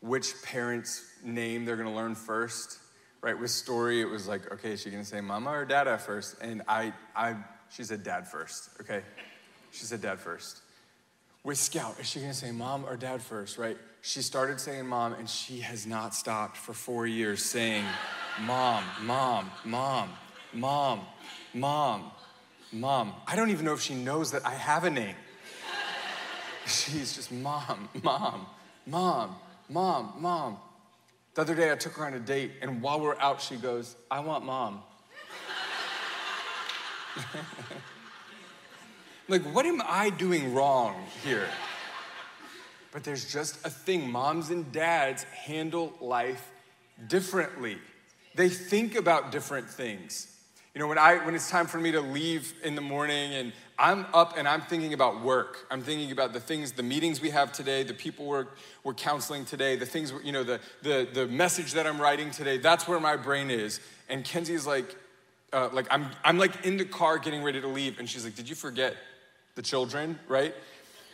which 0.00 0.34
parent's 0.42 1.06
name 1.24 1.64
they're 1.64 1.78
gonna 1.78 1.94
learn 1.94 2.14
first, 2.14 2.80
right? 3.24 3.38
With 3.38 3.50
Story, 3.50 4.00
it 4.00 4.08
was 4.08 4.28
like, 4.28 4.52
okay, 4.52 4.72
is 4.72 4.82
she 4.82 4.90
gonna 4.90 5.04
say 5.04 5.20
mama 5.20 5.50
or 5.50 5.64
dada 5.64 5.98
first? 5.98 6.36
And 6.40 6.62
I, 6.68 6.92
I, 7.16 7.34
she 7.70 7.82
said 7.82 8.04
dad 8.04 8.28
first, 8.28 8.68
okay? 8.80 9.02
She 9.72 9.84
said 9.84 10.02
dad 10.02 10.20
first 10.20 10.60
with 11.44 11.58
Scout, 11.58 12.00
is 12.00 12.08
she 12.08 12.20
gonna 12.20 12.32
say 12.32 12.50
mom 12.50 12.86
or 12.86 12.96
dad 12.96 13.20
first, 13.20 13.58
right? 13.58 13.76
She 14.00 14.22
started 14.22 14.58
saying 14.58 14.86
mom 14.86 15.12
and 15.12 15.28
she 15.28 15.60
has 15.60 15.86
not 15.86 16.14
stopped 16.14 16.56
for 16.56 16.72
four 16.72 17.06
years 17.06 17.44
saying 17.44 17.84
mom, 18.40 18.82
mom, 19.02 19.50
mom, 19.64 20.10
mom, 20.54 21.02
mom, 21.52 22.10
mom. 22.72 23.12
I 23.26 23.36
don't 23.36 23.50
even 23.50 23.66
know 23.66 23.74
if 23.74 23.82
she 23.82 23.94
knows 23.94 24.32
that 24.32 24.44
I 24.46 24.54
have 24.54 24.84
a 24.84 24.90
name. 24.90 25.16
She's 26.66 27.14
just 27.14 27.30
mom, 27.30 27.90
mom, 28.02 28.46
mom, 28.86 29.36
mom, 29.68 30.14
mom. 30.18 30.56
The 31.34 31.42
other 31.42 31.54
day 31.54 31.70
I 31.72 31.74
took 31.74 31.94
her 31.94 32.06
on 32.06 32.14
a 32.14 32.20
date 32.20 32.52
and 32.62 32.80
while 32.80 33.00
we're 33.00 33.18
out, 33.18 33.42
she 33.42 33.56
goes, 33.56 33.96
I 34.10 34.20
want 34.20 34.44
mom. 34.44 34.82
like, 39.28 39.42
what 39.42 39.66
am 39.66 39.82
I 39.84 40.10
doing 40.10 40.54
wrong 40.54 40.94
here? 41.24 41.48
But 42.92 43.02
there's 43.02 43.30
just 43.30 43.66
a 43.66 43.70
thing. 43.70 44.10
Moms 44.10 44.50
and 44.50 44.70
dads 44.70 45.24
handle 45.24 45.92
life 46.00 46.52
differently. 47.08 47.78
They 48.36 48.48
think 48.48 48.94
about 48.94 49.32
different 49.32 49.68
things. 49.68 50.28
You 50.74 50.80
know, 50.80 50.86
when 50.86 50.98
I 50.98 51.24
when 51.24 51.34
it's 51.34 51.50
time 51.50 51.66
for 51.66 51.78
me 51.78 51.92
to 51.92 52.00
leave 52.00 52.52
in 52.62 52.74
the 52.74 52.80
morning 52.80 53.34
and 53.34 53.52
I'm 53.78 54.06
up 54.14 54.34
and 54.36 54.46
I'm 54.46 54.60
thinking 54.60 54.94
about 54.94 55.22
work. 55.22 55.66
I'm 55.70 55.82
thinking 55.82 56.12
about 56.12 56.32
the 56.32 56.40
things, 56.40 56.72
the 56.72 56.82
meetings 56.82 57.20
we 57.20 57.30
have 57.30 57.52
today, 57.52 57.82
the 57.82 57.94
people 57.94 58.26
we're, 58.26 58.46
we're 58.84 58.94
counseling 58.94 59.44
today, 59.44 59.74
the 59.76 59.86
things, 59.86 60.12
you 60.22 60.32
know, 60.32 60.44
the, 60.44 60.60
the, 60.82 61.08
the 61.12 61.26
message 61.26 61.72
that 61.72 61.86
I'm 61.86 62.00
writing 62.00 62.30
today. 62.30 62.58
That's 62.58 62.86
where 62.86 63.00
my 63.00 63.16
brain 63.16 63.50
is. 63.50 63.80
And 64.08 64.24
Kenzie's 64.24 64.66
like, 64.66 64.94
uh, 65.52 65.70
like 65.72 65.86
I'm, 65.90 66.06
I'm 66.24 66.38
like 66.38 66.64
in 66.64 66.76
the 66.76 66.84
car 66.84 67.18
getting 67.18 67.42
ready 67.42 67.60
to 67.60 67.68
leave. 67.68 67.98
And 67.98 68.08
she's 68.08 68.24
like, 68.24 68.36
did 68.36 68.48
you 68.48 68.54
forget 68.54 68.94
the 69.56 69.62
children, 69.62 70.18
right? 70.28 70.54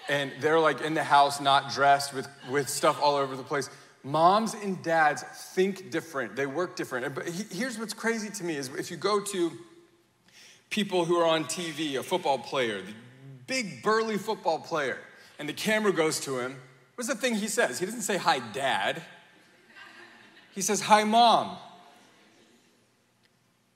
And 0.08 0.32
they're 0.40 0.60
like 0.60 0.82
in 0.82 0.94
the 0.94 1.04
house, 1.04 1.40
not 1.40 1.72
dressed 1.72 2.12
with, 2.12 2.28
with 2.50 2.68
stuff 2.68 3.00
all 3.02 3.16
over 3.16 3.36
the 3.36 3.42
place. 3.42 3.70
Moms 4.02 4.54
and 4.54 4.82
dads 4.82 5.22
think 5.22 5.90
different, 5.90 6.36
they 6.36 6.46
work 6.46 6.74
different. 6.74 7.14
But 7.14 7.28
here's 7.28 7.78
what's 7.78 7.92
crazy 7.92 8.30
to 8.30 8.44
me 8.44 8.56
is 8.56 8.68
if 8.78 8.90
you 8.90 8.96
go 8.96 9.20
to 9.20 9.52
people 10.70 11.04
who 11.04 11.16
are 11.16 11.26
on 11.26 11.44
TV, 11.44 11.98
a 11.98 12.02
football 12.02 12.38
player, 12.38 12.80
the 12.80 12.94
big 13.46 13.82
burly 13.82 14.16
football 14.16 14.60
player, 14.60 14.98
and 15.38 15.48
the 15.48 15.52
camera 15.52 15.92
goes 15.92 16.20
to 16.20 16.38
him, 16.38 16.56
what's 16.94 17.08
the 17.08 17.16
thing 17.16 17.34
he 17.34 17.48
says? 17.48 17.78
He 17.78 17.86
doesn't 17.86 18.02
say, 18.02 18.16
Hi, 18.16 18.38
dad. 18.38 19.02
He 20.54 20.62
says, 20.62 20.80
Hi, 20.82 21.04
mom. 21.04 21.56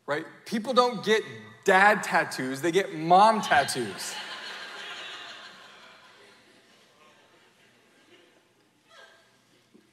right? 0.07 0.25
People 0.47 0.73
don't 0.73 1.05
get 1.05 1.23
dad 1.65 2.03
tattoos, 2.03 2.61
they 2.61 2.73
get 2.73 2.95
mom 2.95 3.41
tattoos. 3.41 4.15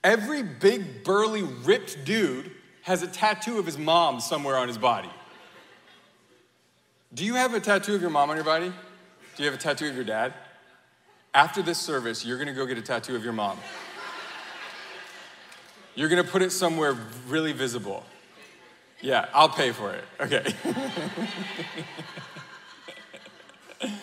Every 0.04 0.42
big, 0.42 1.04
burly, 1.04 1.44
ripped 1.44 2.06
dude 2.06 2.52
has 2.82 3.04
a 3.04 3.08
tattoo 3.08 3.60
of 3.60 3.68
his 3.68 3.78
mom 3.78 4.20
somewhere 4.20 4.58
on 4.58 4.68
his 4.68 4.78
body. 4.80 5.12
Do 7.14 7.26
you 7.26 7.36
have 7.36 7.54
a 7.54 7.60
tattoo 7.60 7.94
of 7.94 8.00
your 8.00 8.10
mom 8.10 8.30
on 8.30 8.38
your 8.38 8.46
body? 8.46 8.72
Do 9.36 9.44
you 9.44 9.52
have 9.52 9.60
a 9.60 9.62
tattoo 9.62 9.90
of 9.90 9.96
your 9.96 10.06
dad? 10.06 10.34
After 11.34 11.62
this 11.62 11.78
service, 11.78 12.24
you're 12.24 12.38
gonna 12.38 12.54
go 12.54 12.66
get 12.66 12.78
a 12.78 12.82
tattoo 12.82 13.18
of 13.18 13.24
your 13.26 13.34
mom. 13.34 13.58
You're 15.94 16.08
gonna 16.08 16.24
put 16.24 16.42
it 16.42 16.52
somewhere 16.52 16.96
really 17.28 17.52
visible. 17.52 18.06
Yeah, 19.02 19.26
I'll 19.34 19.50
pay 19.50 19.74
for 19.74 19.92
it. 19.94 20.06
Okay. 20.22 20.54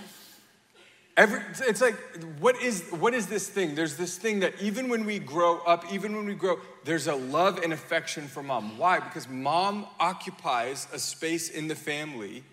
Every, 1.16 1.40
it's 1.66 1.80
like, 1.80 1.96
what 2.40 2.60
is, 2.60 2.90
what 2.90 3.14
is 3.14 3.26
this 3.26 3.48
thing? 3.48 3.74
There's 3.74 3.96
this 3.96 4.18
thing 4.18 4.40
that 4.40 4.60
even 4.60 4.90
when 4.90 5.06
we 5.06 5.18
grow 5.18 5.60
up, 5.60 5.90
even 5.92 6.14
when 6.14 6.26
we 6.26 6.34
grow, 6.34 6.60
there's 6.84 7.06
a 7.06 7.14
love 7.14 7.58
and 7.58 7.72
affection 7.72 8.28
for 8.28 8.42
mom. 8.42 8.76
Why? 8.76 9.00
Because 9.00 9.26
mom 9.28 9.86
occupies 9.98 10.86
a 10.92 10.98
space 10.98 11.48
in 11.48 11.68
the 11.68 11.74
family 11.74 12.44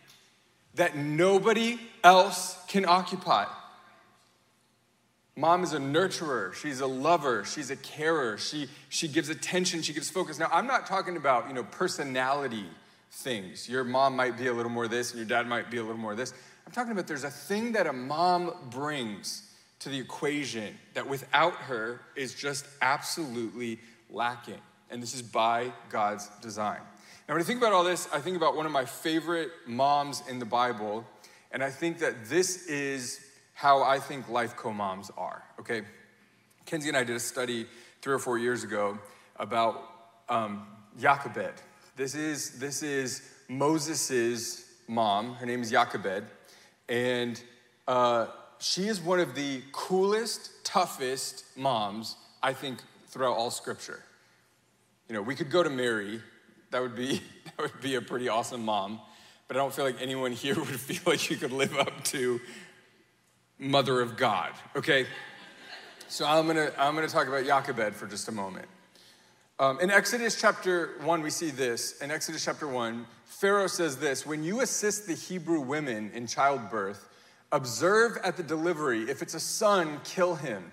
that 0.75 0.95
nobody 0.95 1.79
else 2.03 2.57
can 2.67 2.85
occupy. 2.85 3.45
Mom 5.37 5.63
is 5.63 5.73
a 5.73 5.79
nurturer, 5.79 6.53
she's 6.53 6.79
a 6.79 6.87
lover, 6.87 7.43
she's 7.43 7.69
a 7.69 7.75
carer, 7.75 8.37
she, 8.37 8.69
she 8.87 9.07
gives 9.07 9.27
attention, 9.27 9.81
she 9.81 9.91
gives 9.91 10.09
focus. 10.09 10.39
Now, 10.39 10.47
I'm 10.51 10.65
not 10.65 10.87
talking 10.87 11.17
about, 11.17 11.49
you 11.49 11.53
know, 11.53 11.63
personality 11.63 12.65
things. 13.11 13.67
Your 13.67 13.83
mom 13.83 14.15
might 14.15 14.37
be 14.37 14.47
a 14.47 14.53
little 14.53 14.71
more 14.71 14.87
this, 14.87 15.11
and 15.11 15.17
your 15.17 15.27
dad 15.27 15.47
might 15.47 15.69
be 15.69 15.77
a 15.77 15.81
little 15.81 15.97
more 15.97 16.15
this. 16.15 16.33
I'm 16.65 16.71
talking 16.71 16.93
about 16.93 17.07
there's 17.07 17.25
a 17.25 17.29
thing 17.29 17.73
that 17.73 17.85
a 17.85 17.93
mom 17.93 18.53
brings 18.69 19.51
to 19.79 19.89
the 19.89 19.99
equation 19.99 20.73
that 20.93 21.07
without 21.07 21.55
her 21.55 22.01
is 22.15 22.33
just 22.33 22.65
absolutely 22.81 23.79
lacking. 24.09 24.59
And 24.89 25.01
this 25.01 25.13
is 25.13 25.21
by 25.21 25.73
God's 25.89 26.29
design. 26.41 26.79
Now, 27.27 27.33
when 27.33 27.41
I 27.41 27.45
think 27.45 27.59
about 27.59 27.73
all 27.73 27.83
this, 27.83 28.07
I 28.13 28.19
think 28.19 28.37
about 28.37 28.55
one 28.55 28.67
of 28.67 28.71
my 28.71 28.85
favorite 28.85 29.49
moms 29.65 30.21
in 30.29 30.37
the 30.37 30.45
Bible, 30.45 31.03
and 31.51 31.63
I 31.63 31.71
think 31.71 31.97
that 31.99 32.25
this 32.25 32.67
is 32.67 33.19
how 33.53 33.81
I 33.81 33.99
think 33.99 34.29
life 34.29 34.55
co 34.55 34.71
moms 34.71 35.09
are, 35.17 35.43
okay? 35.59 35.81
Kenzie 36.65 36.89
and 36.89 36.97
I 36.97 37.03
did 37.03 37.15
a 37.15 37.19
study 37.19 37.65
three 38.01 38.13
or 38.13 38.19
four 38.19 38.37
years 38.37 38.63
ago 38.63 38.99
about 39.37 39.81
um. 40.29 40.67
This 41.95 42.15
is, 42.15 42.59
this 42.59 42.83
is 42.83 43.21
Moses' 43.49 44.65
mom. 44.87 45.35
Her 45.35 45.45
name 45.45 45.61
is 45.61 45.71
Jochebed. 45.71 46.23
And 46.87 47.41
uh, 47.87 48.27
she 48.59 48.87
is 48.87 49.01
one 49.01 49.19
of 49.19 49.35
the 49.35 49.61
coolest, 49.71 50.63
toughest 50.63 51.43
moms, 51.57 52.15
I 52.41 52.53
think, 52.53 52.79
throughout 53.07 53.35
all 53.35 53.51
scripture. 53.51 54.03
You 55.09 55.15
know, 55.15 55.21
we 55.21 55.35
could 55.35 55.49
go 55.49 55.63
to 55.63 55.69
Mary 55.69 56.21
that 56.71 56.81
would 56.81 56.95
be 56.95 57.21
that 57.45 57.57
would 57.57 57.81
be 57.81 57.95
a 57.95 58.01
pretty 58.01 58.29
awesome 58.29 58.63
mom. 58.63 58.99
But 59.47 59.57
I 59.57 59.59
don't 59.59 59.73
feel 59.73 59.85
like 59.85 60.01
anyone 60.01 60.31
here 60.31 60.55
would 60.59 60.79
feel 60.79 61.01
like 61.05 61.29
you 61.29 61.37
could 61.37 61.51
live 61.51 61.77
up 61.77 62.03
to 62.05 62.39
Mother 63.59 64.01
of 64.01 64.17
God. 64.17 64.51
Okay, 64.75 65.05
so 66.07 66.25
I'm 66.25 66.47
gonna 66.47 66.71
I'm 66.77 66.95
gonna 66.95 67.07
talk 67.07 67.27
about 67.27 67.45
Jochebed 67.45 67.95
for 67.95 68.07
just 68.07 68.27
a 68.27 68.31
moment. 68.31 68.67
Um, 69.57 69.79
in 69.79 69.89
Exodus 69.89 70.39
chapter 70.39 70.95
one, 71.01 71.21
we 71.21 71.29
see 71.29 71.49
this. 71.49 72.01
In 72.01 72.11
Exodus 72.11 72.43
chapter 72.43 72.67
one, 72.67 73.05
Pharaoh 73.25 73.67
says 73.67 73.97
this: 73.97 74.25
When 74.25 74.43
you 74.43 74.61
assist 74.61 75.07
the 75.07 75.13
Hebrew 75.13 75.61
women 75.61 76.11
in 76.13 76.27
childbirth, 76.27 77.07
observe 77.51 78.17
at 78.23 78.35
the 78.35 78.43
delivery. 78.43 79.03
If 79.03 79.21
it's 79.21 79.33
a 79.33 79.39
son, 79.39 80.01
kill 80.03 80.35
him. 80.35 80.71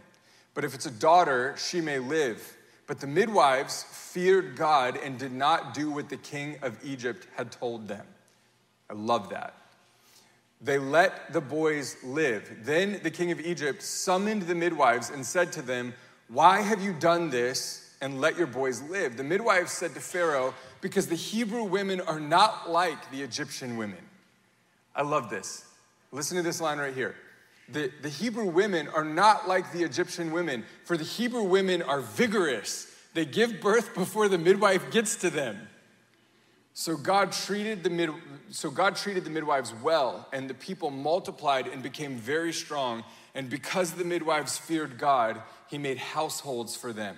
But 0.55 0.65
if 0.65 0.75
it's 0.75 0.87
a 0.87 0.91
daughter, 0.91 1.55
she 1.57 1.81
may 1.81 1.99
live. 1.99 2.57
But 2.93 3.01
the 3.01 3.07
midwives 3.07 3.85
feared 3.85 4.55
God 4.55 4.99
and 5.03 5.19
did 5.19 5.33
not 5.33 5.73
do 5.73 5.91
what 5.91 6.11
the 6.11 6.19
king 6.19 6.57
of 6.61 6.77
Egypt 6.85 7.27
had 7.37 7.51
told 7.51 7.89
them. 7.89 8.05
I 8.91 8.93
love 8.93 9.31
that. 9.31 9.55
They 10.61 10.77
let 10.77 11.33
the 11.33 11.41
boys 11.41 11.97
live. 12.05 12.67
Then 12.67 13.01
the 13.03 13.11
king 13.11 13.33
of 13.33 13.41
Egypt 13.41 13.81
summoned 13.83 14.43
the 14.43 14.55
midwives 14.55 15.09
and 15.09 15.25
said 15.25 15.53
to 15.53 15.63
them, 15.63 15.95
Why 16.29 16.61
have 16.61 16.83
you 16.83 16.93
done 16.93 17.31
this 17.31 17.95
and 18.03 18.21
let 18.21 18.37
your 18.37 18.47
boys 18.47 18.83
live? 18.83 19.17
The 19.17 19.25
midwives 19.25 19.73
said 19.73 19.95
to 19.95 20.01
Pharaoh, 20.01 20.53
Because 20.83 21.07
the 21.07 21.15
Hebrew 21.15 21.65
women 21.65 22.03
are 22.03 22.21
not 22.21 22.69
like 22.69 23.11
the 23.11 23.23
Egyptian 23.23 23.79
women. 23.79 24.05
I 24.95 25.01
love 25.01 25.31
this. 25.31 25.65
Listen 26.11 26.37
to 26.37 26.43
this 26.43 26.61
line 26.61 26.77
right 26.77 26.95
here 26.95 27.15
the, 27.73 27.91
the 28.03 28.09
Hebrew 28.09 28.47
women 28.47 28.89
are 28.89 29.05
not 29.05 29.49
like 29.49 29.73
the 29.73 29.83
Egyptian 29.83 30.33
women, 30.33 30.65
for 30.85 30.97
the 30.97 31.05
Hebrew 31.05 31.43
women 31.43 31.83
are 31.83 32.01
vigorous. 32.01 32.93
They 33.15 33.25
give 33.25 33.61
birth 33.61 33.95
before 33.95 34.29
the 34.29 34.39
midwife 34.39 34.91
gets 34.91 35.17
to 35.17 35.31
them. 35.31 35.69
So 36.75 36.97
God 36.97 37.33
treated 37.33 37.85
the 37.85 37.91
mid, 37.91 38.11
so 38.51 38.71
God 38.71 38.97
treated 38.97 39.25
the 39.25 39.31
midwives 39.31 39.75
well, 39.83 40.27
and 40.33 40.49
the 40.49 40.55
people 40.55 40.91
multiplied 40.91 41.67
and 41.67 41.83
became 41.83 42.17
very 42.17 42.53
strong. 42.53 43.05
And 43.35 43.51
because 43.51 43.93
the 43.93 44.05
midwives 44.05 44.57
feared 44.59 44.99
God, 44.99 45.43
he 45.69 45.77
made 45.77 45.99
households 45.99 46.75
for 46.75 46.93
them. 46.93 47.17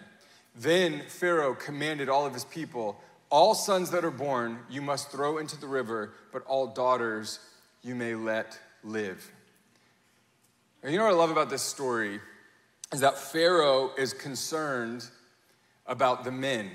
Then 0.56 1.02
Pharaoh 1.08 1.54
commanded 1.54 2.08
all 2.08 2.26
of 2.26 2.34
his 2.34 2.44
people, 2.44 3.00
all 3.30 3.54
sons 3.54 3.90
that 3.90 4.04
are 4.04 4.10
born 4.10 4.58
you 4.68 4.82
must 4.82 5.10
throw 5.10 5.38
into 5.38 5.58
the 5.58 5.66
river, 5.66 6.12
but 6.32 6.44
all 6.46 6.68
daughters 6.68 7.38
you 7.82 7.94
may 7.94 8.14
let 8.14 8.58
live. 8.82 9.30
And 10.84 10.92
you 10.92 10.98
know 10.98 11.06
what 11.06 11.14
I 11.14 11.16
love 11.16 11.30
about 11.30 11.48
this 11.48 11.62
story 11.62 12.20
is 12.92 13.00
that 13.00 13.16
Pharaoh 13.16 13.92
is 13.96 14.12
concerned 14.12 15.08
about 15.86 16.24
the 16.24 16.30
men. 16.30 16.70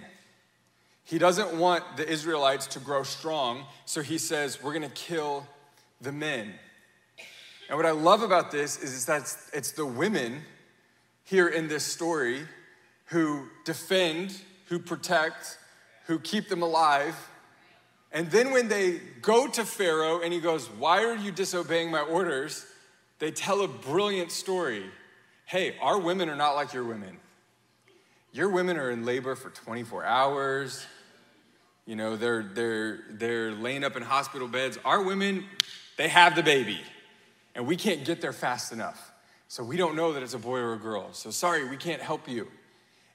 He 1.03 1.19
doesn't 1.19 1.55
want 1.59 1.83
the 1.95 2.09
Israelites 2.09 2.65
to 2.67 2.79
grow 2.79 3.03
strong, 3.03 3.65
so 3.85 4.01
he 4.01 4.17
says, 4.17 4.63
We're 4.63 4.73
gonna 4.73 4.89
kill 4.89 5.45
the 6.01 6.11
men. 6.11 6.55
And 7.69 7.77
what 7.77 7.85
I 7.85 7.91
love 7.91 8.23
about 8.23 8.49
this 8.49 8.81
is, 8.81 9.05
that 9.05 9.31
it's 9.53 9.73
the 9.73 9.85
women 9.85 10.41
here 11.23 11.47
in 11.47 11.67
this 11.67 11.83
story 11.83 12.41
who 13.05 13.45
defend, 13.63 14.41
who 14.69 14.79
protect, 14.79 15.59
who 16.07 16.17
keep 16.17 16.49
them 16.49 16.63
alive. 16.63 17.15
And 18.11 18.31
then 18.31 18.49
when 18.49 18.69
they 18.69 19.01
go 19.21 19.47
to 19.47 19.63
Pharaoh 19.63 20.21
and 20.21 20.33
he 20.33 20.39
goes, 20.39 20.67
Why 20.67 21.03
are 21.03 21.15
you 21.15 21.31
disobeying 21.31 21.91
my 21.91 22.01
orders? 22.01 22.65
They 23.19 23.31
tell 23.31 23.61
a 23.61 23.67
brilliant 23.67 24.31
story. 24.31 24.85
Hey, 25.45 25.75
our 25.81 25.99
women 25.99 26.29
are 26.29 26.35
not 26.35 26.55
like 26.55 26.73
your 26.73 26.85
women. 26.85 27.17
Your 28.31 28.49
women 28.49 28.77
are 28.77 28.91
in 28.91 29.05
labor 29.05 29.35
for 29.35 29.49
24 29.49 30.05
hours. 30.05 30.85
You 31.85 31.95
know, 31.95 32.15
they're, 32.15 32.43
they're, 32.43 32.99
they're 33.09 33.51
laying 33.51 33.83
up 33.83 33.95
in 33.95 34.03
hospital 34.03 34.47
beds. 34.47 34.77
Our 34.85 35.03
women, 35.03 35.45
they 35.97 36.07
have 36.07 36.35
the 36.35 36.43
baby, 36.43 36.79
and 37.55 37.65
we 37.65 37.75
can't 37.75 38.05
get 38.05 38.21
there 38.21 38.33
fast 38.33 38.71
enough. 38.71 39.11
So 39.47 39.63
we 39.63 39.75
don't 39.75 39.95
know 39.95 40.13
that 40.13 40.21
it's 40.21 40.35
a 40.35 40.39
boy 40.39 40.59
or 40.59 40.73
a 40.73 40.77
girl. 40.77 41.11
So 41.13 41.31
sorry, 41.31 41.67
we 41.67 41.77
can't 41.77 42.01
help 42.01 42.29
you. 42.29 42.47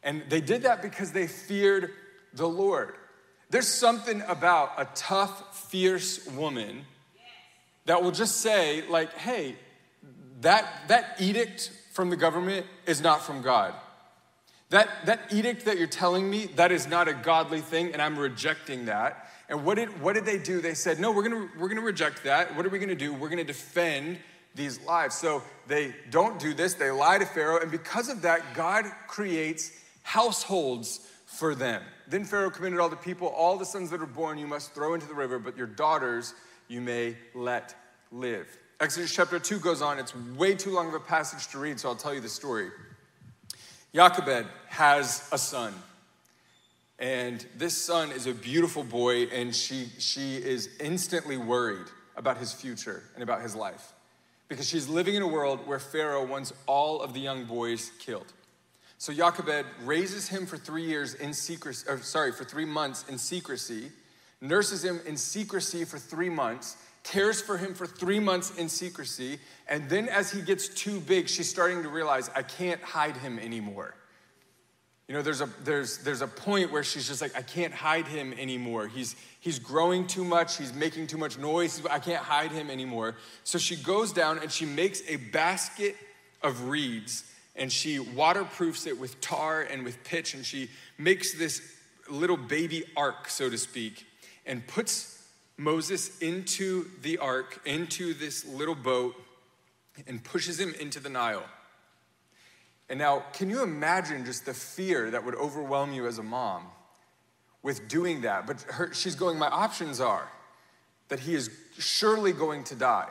And 0.02 0.24
they 0.28 0.40
did 0.40 0.62
that 0.62 0.82
because 0.82 1.12
they 1.12 1.28
feared 1.28 1.90
the 2.32 2.48
Lord. 2.48 2.96
There's 3.50 3.68
something 3.68 4.20
about 4.26 4.72
a 4.76 4.88
tough, 4.96 5.70
fierce 5.70 6.26
woman 6.26 6.84
that 7.86 8.02
will 8.02 8.10
just 8.10 8.38
say, 8.40 8.82
like, 8.88 9.12
hey, 9.16 9.54
that, 10.44 10.88
that 10.88 11.16
edict 11.18 11.70
from 11.92 12.10
the 12.10 12.16
government 12.16 12.66
is 12.86 13.00
not 13.00 13.22
from 13.22 13.42
God. 13.42 13.74
That, 14.70 14.88
that 15.06 15.20
edict 15.30 15.66
that 15.66 15.78
you're 15.78 15.86
telling 15.86 16.28
me, 16.28 16.46
that 16.56 16.72
is 16.72 16.86
not 16.86 17.08
a 17.08 17.14
godly 17.14 17.60
thing, 17.60 17.92
and 17.92 18.02
I'm 18.02 18.18
rejecting 18.18 18.86
that. 18.86 19.30
And 19.48 19.64
what 19.64 19.76
did, 19.76 20.00
what 20.00 20.14
did 20.14 20.24
they 20.24 20.38
do? 20.38 20.60
They 20.60 20.74
said, 20.74 20.98
no, 20.98 21.12
we're 21.12 21.22
gonna, 21.22 21.48
we're 21.58 21.68
gonna 21.68 21.80
reject 21.80 22.24
that. 22.24 22.56
What 22.56 22.66
are 22.66 22.70
we 22.70 22.78
gonna 22.78 22.94
do? 22.94 23.12
We're 23.12 23.28
gonna 23.28 23.44
defend 23.44 24.18
these 24.54 24.80
lives. 24.82 25.16
So 25.16 25.42
they 25.66 25.94
don't 26.10 26.38
do 26.38 26.54
this, 26.54 26.74
they 26.74 26.90
lie 26.90 27.18
to 27.18 27.26
Pharaoh, 27.26 27.60
and 27.60 27.70
because 27.70 28.08
of 28.08 28.22
that, 28.22 28.54
God 28.54 28.84
creates 29.06 29.72
households 30.02 31.00
for 31.26 31.54
them. 31.54 31.82
Then 32.06 32.24
Pharaoh 32.24 32.50
commanded 32.50 32.80
all 32.80 32.88
the 32.88 32.96
people, 32.96 33.28
all 33.28 33.56
the 33.56 33.64
sons 33.64 33.90
that 33.90 34.00
are 34.00 34.06
born 34.06 34.38
you 34.38 34.46
must 34.46 34.74
throw 34.74 34.94
into 34.94 35.06
the 35.06 35.14
river, 35.14 35.38
but 35.38 35.56
your 35.56 35.66
daughters 35.66 36.34
you 36.68 36.80
may 36.80 37.16
let 37.34 37.74
live. 38.12 38.46
Exodus 38.80 39.14
chapter 39.14 39.38
2 39.38 39.60
goes 39.60 39.82
on. 39.82 39.98
It's 39.98 40.14
way 40.36 40.54
too 40.54 40.70
long 40.70 40.88
of 40.88 40.94
a 40.94 41.00
passage 41.00 41.46
to 41.52 41.58
read, 41.58 41.78
so 41.78 41.88
I'll 41.88 41.94
tell 41.94 42.12
you 42.12 42.20
the 42.20 42.28
story. 42.28 42.70
Jochebed 43.94 44.46
has 44.68 45.28
a 45.30 45.38
son. 45.38 45.72
And 46.98 47.44
this 47.56 47.76
son 47.76 48.10
is 48.10 48.26
a 48.26 48.34
beautiful 48.34 48.82
boy, 48.82 49.24
and 49.24 49.54
she, 49.54 49.88
she 49.98 50.36
is 50.36 50.68
instantly 50.80 51.36
worried 51.36 51.86
about 52.16 52.38
his 52.38 52.52
future 52.52 53.04
and 53.14 53.22
about 53.22 53.42
his 53.42 53.54
life 53.54 53.92
because 54.48 54.68
she's 54.68 54.88
living 54.88 55.14
in 55.14 55.22
a 55.22 55.26
world 55.26 55.66
where 55.66 55.78
Pharaoh 55.78 56.24
wants 56.24 56.52
all 56.66 57.00
of 57.00 57.14
the 57.14 57.20
young 57.20 57.44
boys 57.44 57.92
killed. 57.98 58.32
So 58.98 59.12
Jochebed 59.12 59.66
raises 59.84 60.28
him 60.28 60.46
for 60.46 60.56
three 60.56 60.84
years 60.84 61.14
in 61.14 61.32
secrecy, 61.32 61.88
or 61.88 61.98
sorry, 61.98 62.32
for 62.32 62.44
three 62.44 62.64
months 62.64 63.04
in 63.08 63.18
secrecy 63.18 63.90
nurses 64.40 64.84
him 64.84 65.00
in 65.06 65.16
secrecy 65.16 65.84
for 65.84 65.98
three 65.98 66.28
months, 66.28 66.76
cares 67.04 67.40
for 67.40 67.56
him 67.56 67.74
for 67.74 67.86
three 67.86 68.18
months 68.18 68.56
in 68.56 68.68
secrecy, 68.68 69.38
and 69.68 69.88
then 69.88 70.08
as 70.08 70.32
he 70.32 70.42
gets 70.42 70.68
too 70.68 71.00
big, 71.00 71.28
she's 71.28 71.48
starting 71.48 71.82
to 71.82 71.88
realize, 71.88 72.30
I 72.34 72.42
can't 72.42 72.82
hide 72.82 73.16
him 73.16 73.38
anymore. 73.38 73.94
You 75.06 75.14
know, 75.14 75.20
there's 75.20 75.42
a, 75.42 75.50
there's, 75.64 75.98
there's 75.98 76.22
a 76.22 76.26
point 76.26 76.72
where 76.72 76.82
she's 76.82 77.06
just 77.06 77.20
like, 77.20 77.36
I 77.36 77.42
can't 77.42 77.74
hide 77.74 78.06
him 78.08 78.32
anymore. 78.32 78.86
He's, 78.88 79.16
he's 79.38 79.58
growing 79.58 80.06
too 80.06 80.24
much. 80.24 80.56
He's 80.56 80.72
making 80.72 81.08
too 81.08 81.18
much 81.18 81.38
noise. 81.38 81.84
I 81.90 81.98
can't 81.98 82.22
hide 82.22 82.50
him 82.50 82.70
anymore. 82.70 83.16
So 83.44 83.58
she 83.58 83.76
goes 83.76 84.12
down 84.12 84.38
and 84.38 84.50
she 84.50 84.64
makes 84.64 85.02
a 85.06 85.16
basket 85.16 85.94
of 86.42 86.68
reeds 86.68 87.30
and 87.54 87.70
she 87.70 87.98
waterproofs 87.98 88.86
it 88.86 88.98
with 88.98 89.20
tar 89.20 89.60
and 89.60 89.84
with 89.84 90.02
pitch 90.04 90.32
and 90.32 90.44
she 90.44 90.70
makes 90.96 91.34
this 91.34 91.60
little 92.10 92.38
baby 92.38 92.84
ark, 92.96 93.28
so 93.28 93.50
to 93.50 93.58
speak, 93.58 94.06
and 94.46 94.66
puts 94.66 95.13
Moses 95.56 96.18
into 96.18 96.86
the 97.02 97.18
ark, 97.18 97.60
into 97.64 98.14
this 98.14 98.44
little 98.44 98.74
boat, 98.74 99.14
and 100.06 100.22
pushes 100.22 100.58
him 100.58 100.74
into 100.80 100.98
the 101.00 101.08
Nile. 101.08 101.44
And 102.88 102.98
now, 102.98 103.24
can 103.32 103.48
you 103.48 103.62
imagine 103.62 104.24
just 104.24 104.44
the 104.44 104.54
fear 104.54 105.10
that 105.10 105.24
would 105.24 105.34
overwhelm 105.36 105.92
you 105.92 106.06
as 106.06 106.18
a 106.18 106.22
mom 106.22 106.66
with 107.62 107.88
doing 107.88 108.22
that? 108.22 108.46
But 108.46 108.62
her, 108.62 108.92
she's 108.92 109.14
going, 109.14 109.38
My 109.38 109.48
options 109.48 110.00
are 110.00 110.28
that 111.08 111.20
he 111.20 111.34
is 111.34 111.50
surely 111.78 112.32
going 112.32 112.64
to 112.64 112.74
die, 112.74 113.08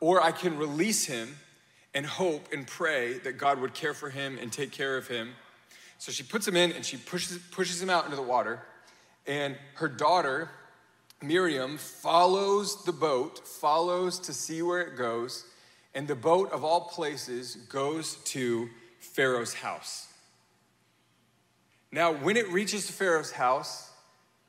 or 0.00 0.22
I 0.22 0.32
can 0.32 0.58
release 0.58 1.06
him 1.06 1.36
and 1.94 2.04
hope 2.04 2.52
and 2.52 2.66
pray 2.66 3.14
that 3.20 3.38
God 3.38 3.58
would 3.60 3.72
care 3.72 3.94
for 3.94 4.10
him 4.10 4.38
and 4.40 4.52
take 4.52 4.70
care 4.70 4.96
of 4.96 5.08
him. 5.08 5.30
So 5.98 6.12
she 6.12 6.22
puts 6.22 6.46
him 6.46 6.56
in 6.56 6.72
and 6.72 6.84
she 6.84 6.98
pushes, 6.98 7.38
pushes 7.50 7.82
him 7.82 7.88
out 7.88 8.04
into 8.04 8.16
the 8.16 8.22
water. 8.22 8.60
And 9.26 9.56
her 9.74 9.88
daughter, 9.88 10.50
Miriam, 11.22 11.78
follows 11.78 12.84
the 12.84 12.92
boat, 12.92 13.46
follows 13.46 14.18
to 14.20 14.32
see 14.32 14.62
where 14.62 14.82
it 14.82 14.96
goes. 14.96 15.44
And 15.94 16.06
the 16.06 16.14
boat, 16.14 16.52
of 16.52 16.62
all 16.62 16.82
places, 16.82 17.56
goes 17.56 18.16
to 18.24 18.68
Pharaoh's 19.00 19.54
house. 19.54 20.08
Now, 21.90 22.12
when 22.12 22.36
it 22.36 22.48
reaches 22.48 22.90
Pharaoh's 22.90 23.32
house, 23.32 23.90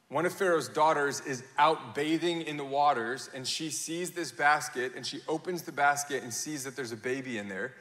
one 0.10 0.26
of 0.26 0.34
Pharaoh's 0.34 0.68
daughters 0.68 1.22
is 1.22 1.44
out 1.58 1.96
bathing 1.96 2.42
in 2.42 2.58
the 2.58 2.66
waters, 2.66 3.30
and 3.34 3.48
she 3.48 3.70
sees 3.70 4.12
this 4.12 4.32
basket, 4.32 4.94
and 4.96 5.06
she 5.06 5.20
opens 5.28 5.64
the 5.64 5.72
basket 5.72 6.24
and 6.24 6.34
sees 6.34 6.64
that 6.64 6.76
there's 6.76 6.92
a 6.92 6.98
baby 6.98 7.38
in 7.38 7.48
there. 7.48 7.74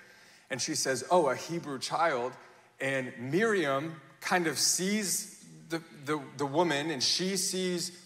And 0.50 0.60
she 0.60 0.74
says, 0.74 1.04
Oh, 1.10 1.28
a 1.28 1.36
Hebrew 1.36 1.78
child. 1.78 2.32
And 2.80 3.12
Miriam 3.18 4.00
kind 4.20 4.46
of 4.46 4.58
sees 4.58 5.44
the, 5.68 5.82
the, 6.04 6.20
the 6.36 6.46
woman, 6.46 6.90
and 6.90 7.02
she 7.02 7.36
sees 7.36 7.98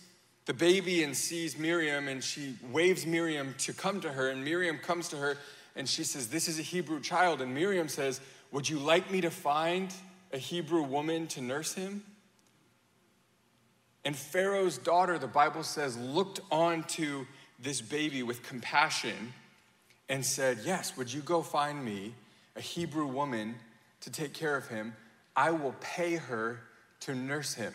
the 0.51 0.55
baby 0.55 1.05
and 1.05 1.17
sees 1.17 1.57
Miriam, 1.57 2.09
and 2.09 2.25
she 2.25 2.57
waves 2.73 3.07
Miriam 3.07 3.55
to 3.59 3.73
come 3.73 4.01
to 4.01 4.11
her. 4.11 4.31
And 4.31 4.45
Miriam 4.45 4.79
comes 4.79 5.09
to 5.11 5.17
her, 5.17 5.37
and 5.77 5.89
she 5.89 6.03
says, 6.03 6.27
This 6.27 6.49
is 6.49 6.59
a 6.59 6.63
Hebrew 6.63 7.01
child. 7.01 7.41
And 7.41 7.55
Miriam 7.55 7.87
says, 7.87 8.21
would 8.51 8.69
you 8.69 8.81
like 8.81 9.09
me 9.13 9.21
to 9.21 9.31
find 9.31 9.95
a 10.33 10.39
Hebrew 10.39 10.83
woman 10.83 11.29
to 11.29 11.41
nurse 11.41 11.75
him? 11.75 12.03
And 14.05 14.17
Pharaoh's 14.17 14.77
daughter, 14.77 15.21
the 15.21 15.29
Bible 15.29 15.63
says, 15.63 15.97
looked 15.97 16.41
on 16.51 16.83
to 16.85 17.29
this 17.61 17.81
baby 17.81 18.25
with 18.25 18.43
compassion 18.43 19.33
and 20.09 20.27
said, 20.27 20.59
Yes, 20.65 20.97
would 20.97 21.13
you 21.13 21.21
go 21.21 21.43
find 21.43 21.85
me 21.85 22.13
a 22.57 22.61
Hebrew 22.61 23.07
woman 23.07 23.55
to 24.01 24.11
take 24.11 24.35
care 24.35 24.57
of 24.57 24.67
him? 24.67 24.97
I 25.37 25.53
will 25.53 25.77
pay 25.81 26.17
her 26.17 26.59
to 27.03 27.15
nurse 27.15 27.55
him. 27.55 27.73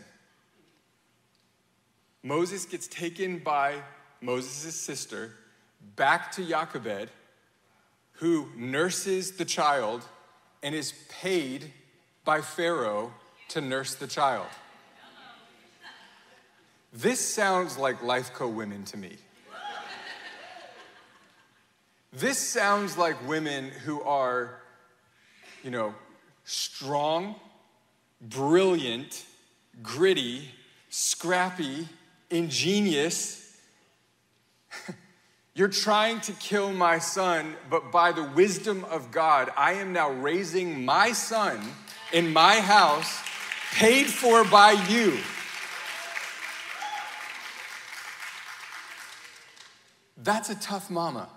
Moses 2.26 2.66
gets 2.66 2.88
taken 2.88 3.38
by 3.38 3.76
Moses' 4.20 4.76
sister 4.76 5.36
back 5.96 6.32
to 6.32 6.44
Jochebed, 6.44 7.12
who 8.14 8.50
nurses 8.56 9.34
the 9.34 9.46
child 9.46 10.02
and 10.64 10.74
is 10.74 10.96
paid 11.08 11.72
by 12.24 12.42
Pharaoh 12.42 13.14
to 13.50 13.62
nurse 13.62 13.94
the 13.94 14.08
child. 14.08 14.48
This 16.92 17.20
sounds 17.20 17.78
like 17.78 18.02
Life 18.02 18.34
Co 18.34 18.48
women 18.48 18.86
to 18.86 18.98
me. 18.98 19.18
This 22.12 22.40
sounds 22.40 22.98
like 22.98 23.28
women 23.28 23.70
who 23.70 24.02
are, 24.02 24.62
you 25.62 25.70
know, 25.70 25.94
strong, 26.44 27.36
brilliant, 28.20 29.26
gritty, 29.84 30.50
scrappy, 30.90 31.88
ingenious. 32.30 33.58
You're 35.54 35.68
trying 35.68 36.22
to 36.22 36.32
kill 36.34 36.74
my 36.74 37.00
son, 37.00 37.56
but 37.70 37.92
by 37.92 38.12
the 38.12 38.24
wisdom 38.24 38.84
of 38.86 39.12
God, 39.12 39.52
I 39.56 39.74
am 39.74 39.94
now 39.94 40.12
raising 40.12 40.84
my 40.84 41.12
son 41.14 41.62
in 42.12 42.34
my 42.34 42.60
house, 42.60 43.22
paid 43.74 44.08
for 44.08 44.44
by 44.44 44.72
you. 44.90 45.18
That's 50.18 50.50
a 50.50 50.56
tough 50.56 50.90
mama. 50.90 51.30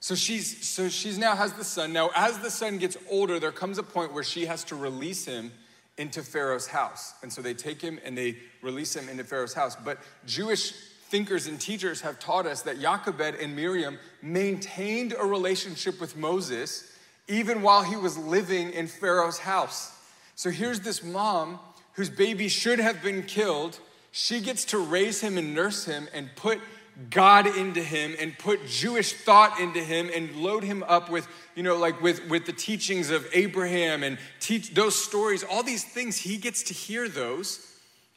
So 0.00 0.14
she's 0.14 0.66
so 0.66 0.88
she's 0.88 1.18
now 1.18 1.36
has 1.36 1.52
the 1.52 1.64
son. 1.64 1.92
Now, 1.92 2.10
as 2.14 2.38
the 2.38 2.50
son 2.50 2.78
gets 2.78 2.96
older, 3.08 3.38
there 3.38 3.52
comes 3.52 3.78
a 3.78 3.82
point 3.82 4.12
where 4.12 4.24
she 4.24 4.46
has 4.46 4.64
to 4.64 4.76
release 4.76 5.24
him 5.24 5.52
into 5.98 6.22
Pharaoh's 6.22 6.66
house. 6.66 7.14
And 7.22 7.32
so 7.32 7.42
they 7.42 7.54
take 7.54 7.82
him 7.82 7.98
and 8.04 8.16
they 8.16 8.38
release 8.62 8.96
him 8.96 9.08
into 9.08 9.24
Pharaoh's 9.24 9.54
house. 9.54 9.76
But 9.76 9.98
Jewish 10.26 10.72
thinkers 11.10 11.46
and 11.46 11.60
teachers 11.60 12.00
have 12.02 12.18
taught 12.18 12.46
us 12.46 12.62
that 12.62 12.80
Jochebed 12.80 13.34
and 13.34 13.54
Miriam 13.54 13.98
maintained 14.22 15.14
a 15.18 15.24
relationship 15.24 16.00
with 16.00 16.16
Moses 16.16 16.90
even 17.28 17.62
while 17.62 17.82
he 17.82 17.96
was 17.96 18.16
living 18.16 18.70
in 18.72 18.86
Pharaoh's 18.86 19.38
house. 19.38 19.92
So 20.34 20.50
here's 20.50 20.80
this 20.80 21.02
mom 21.02 21.58
whose 21.94 22.10
baby 22.10 22.48
should 22.48 22.78
have 22.78 23.02
been 23.02 23.24
killed. 23.24 23.78
She 24.12 24.40
gets 24.40 24.64
to 24.66 24.78
raise 24.78 25.20
him 25.20 25.36
and 25.36 25.54
nurse 25.54 25.84
him 25.84 26.08
and 26.14 26.30
put 26.36 26.60
God 27.10 27.46
into 27.46 27.82
him 27.82 28.16
and 28.18 28.36
put 28.38 28.66
Jewish 28.66 29.12
thought 29.12 29.60
into 29.60 29.80
him 29.80 30.10
and 30.14 30.34
load 30.36 30.64
him 30.64 30.82
up 30.82 31.10
with, 31.10 31.28
you 31.54 31.62
know, 31.62 31.76
like 31.76 32.02
with, 32.02 32.28
with 32.28 32.46
the 32.46 32.52
teachings 32.52 33.10
of 33.10 33.26
Abraham 33.32 34.02
and 34.02 34.18
teach 34.40 34.74
those 34.74 34.96
stories, 34.96 35.44
all 35.44 35.62
these 35.62 35.84
things. 35.84 36.16
He 36.16 36.36
gets 36.38 36.64
to 36.64 36.74
hear 36.74 37.08
those. 37.08 37.64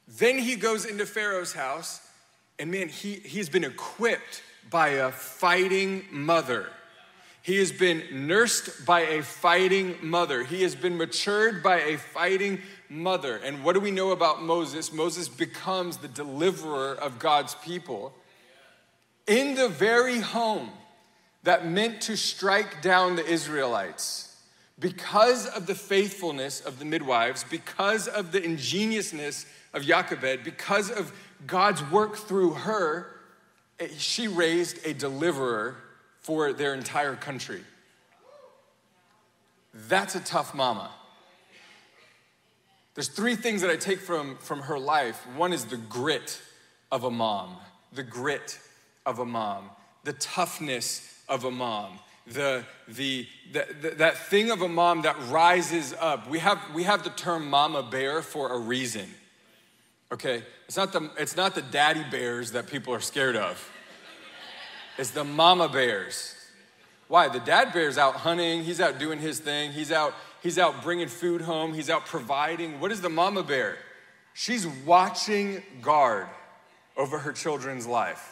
Then 0.07 0.39
he 0.39 0.55
goes 0.55 0.85
into 0.85 1.05
Pharaoh's 1.05 1.53
house 1.53 2.01
and 2.61 2.69
man, 2.69 2.89
he, 2.89 3.15
he's 3.15 3.49
been 3.49 3.63
equipped 3.63 4.43
by 4.69 4.89
a 4.89 5.11
fighting 5.11 6.05
mother. 6.11 6.67
He 7.41 7.57
has 7.57 7.71
been 7.71 8.27
nursed 8.27 8.85
by 8.85 9.01
a 9.01 9.23
fighting 9.23 9.95
mother. 10.03 10.43
He 10.43 10.61
has 10.61 10.75
been 10.75 10.95
matured 10.95 11.63
by 11.63 11.77
a 11.77 11.97
fighting 11.97 12.61
mother. 12.87 13.37
And 13.37 13.63
what 13.63 13.73
do 13.73 13.79
we 13.79 13.89
know 13.89 14.11
about 14.11 14.43
Moses? 14.43 14.93
Moses 14.93 15.27
becomes 15.27 15.97
the 15.97 16.07
deliverer 16.07 16.93
of 16.93 17.17
God's 17.17 17.55
people 17.55 18.13
in 19.31 19.55
the 19.55 19.69
very 19.69 20.19
home 20.19 20.69
that 21.43 21.65
meant 21.65 22.01
to 22.01 22.17
strike 22.17 22.81
down 22.81 23.15
the 23.15 23.25
Israelites. 23.25 24.35
Because 24.77 25.47
of 25.47 25.67
the 25.67 25.75
faithfulness 25.75 26.59
of 26.59 26.79
the 26.79 26.85
midwives, 26.85 27.45
because 27.45 28.09
of 28.09 28.33
the 28.33 28.43
ingeniousness 28.43 29.45
of 29.73 29.83
Jochebed, 29.83 30.43
because 30.43 30.91
of 30.91 31.13
God's 31.47 31.81
work 31.89 32.17
through 32.17 32.51
her, 32.51 33.07
eh, 33.79 33.87
she 33.97 34.27
raised 34.27 34.85
a 34.85 34.93
deliverer 34.93 35.77
for 36.19 36.51
their 36.51 36.73
entire 36.73 37.15
country. 37.15 37.61
That's 39.73 40.15
a 40.15 40.19
tough 40.19 40.53
mama. 40.53 40.91
There's 42.95 43.07
three 43.07 43.37
things 43.37 43.61
that 43.61 43.71
I 43.71 43.77
take 43.77 43.99
from, 43.99 44.35
from 44.39 44.59
her 44.63 44.77
life. 44.77 45.25
One 45.37 45.53
is 45.53 45.63
the 45.63 45.77
grit 45.77 46.41
of 46.91 47.05
a 47.05 47.11
mom, 47.11 47.55
the 47.93 48.03
grit 48.03 48.59
of 49.05 49.19
a 49.19 49.25
mom, 49.25 49.69
the 50.03 50.13
toughness 50.13 51.23
of 51.27 51.45
a 51.45 51.51
mom, 51.51 51.99
the, 52.27 52.63
the, 52.87 53.27
the, 53.51 53.67
the, 53.81 53.89
that 53.91 54.17
thing 54.17 54.51
of 54.51 54.61
a 54.61 54.67
mom 54.67 55.01
that 55.01 55.15
rises 55.27 55.93
up. 55.99 56.29
We 56.29 56.39
have, 56.39 56.59
we 56.73 56.83
have 56.83 57.03
the 57.03 57.09
term 57.09 57.49
mama 57.49 57.83
bear 57.83 58.21
for 58.21 58.53
a 58.53 58.59
reason. 58.59 59.07
Okay, 60.11 60.43
it's 60.67 60.75
not 60.75 60.91
the 60.91 61.09
it's 61.17 61.37
not 61.37 61.55
the 61.55 61.61
daddy 61.61 62.03
bears 62.11 62.51
that 62.51 62.67
people 62.67 62.93
are 62.93 62.99
scared 62.99 63.37
of. 63.37 63.71
It's 64.97 65.11
the 65.11 65.23
mama 65.23 65.69
bears. 65.69 66.35
Why? 67.07 67.29
The 67.29 67.39
dad 67.39 67.71
bear's 67.71 67.97
out 67.97 68.15
hunting, 68.15 68.63
he's 68.63 68.81
out 68.81 68.99
doing 68.99 69.19
his 69.19 69.39
thing, 69.39 69.71
he's 69.71 69.91
out 69.91 70.13
he's 70.43 70.57
out 70.57 70.83
bringing 70.83 71.07
food 71.07 71.41
home, 71.41 71.73
he's 71.73 71.89
out 71.89 72.05
providing. 72.05 72.81
What 72.81 72.91
is 72.91 72.99
the 72.99 73.09
mama 73.09 73.41
bear? 73.41 73.77
She's 74.33 74.67
watching 74.67 75.63
guard 75.81 76.27
over 76.97 77.19
her 77.19 77.31
children's 77.31 77.87
life. 77.87 78.30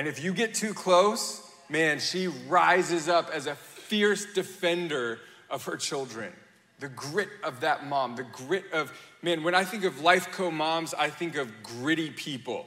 And 0.00 0.08
if 0.08 0.24
you 0.24 0.32
get 0.32 0.54
too 0.54 0.72
close, 0.72 1.46
man, 1.68 1.98
she 1.98 2.26
rises 2.26 3.06
up 3.06 3.28
as 3.34 3.46
a 3.46 3.54
fierce 3.54 4.24
defender 4.32 5.18
of 5.50 5.66
her 5.66 5.76
children. 5.76 6.32
The 6.78 6.88
grit 6.88 7.28
of 7.44 7.60
that 7.60 7.86
mom, 7.86 8.16
the 8.16 8.22
grit 8.22 8.64
of, 8.72 8.90
man, 9.20 9.42
when 9.42 9.54
I 9.54 9.62
think 9.64 9.84
of 9.84 10.00
Life 10.00 10.32
Co 10.32 10.50
moms, 10.50 10.94
I 10.94 11.10
think 11.10 11.36
of 11.36 11.52
gritty 11.62 12.08
people. 12.08 12.64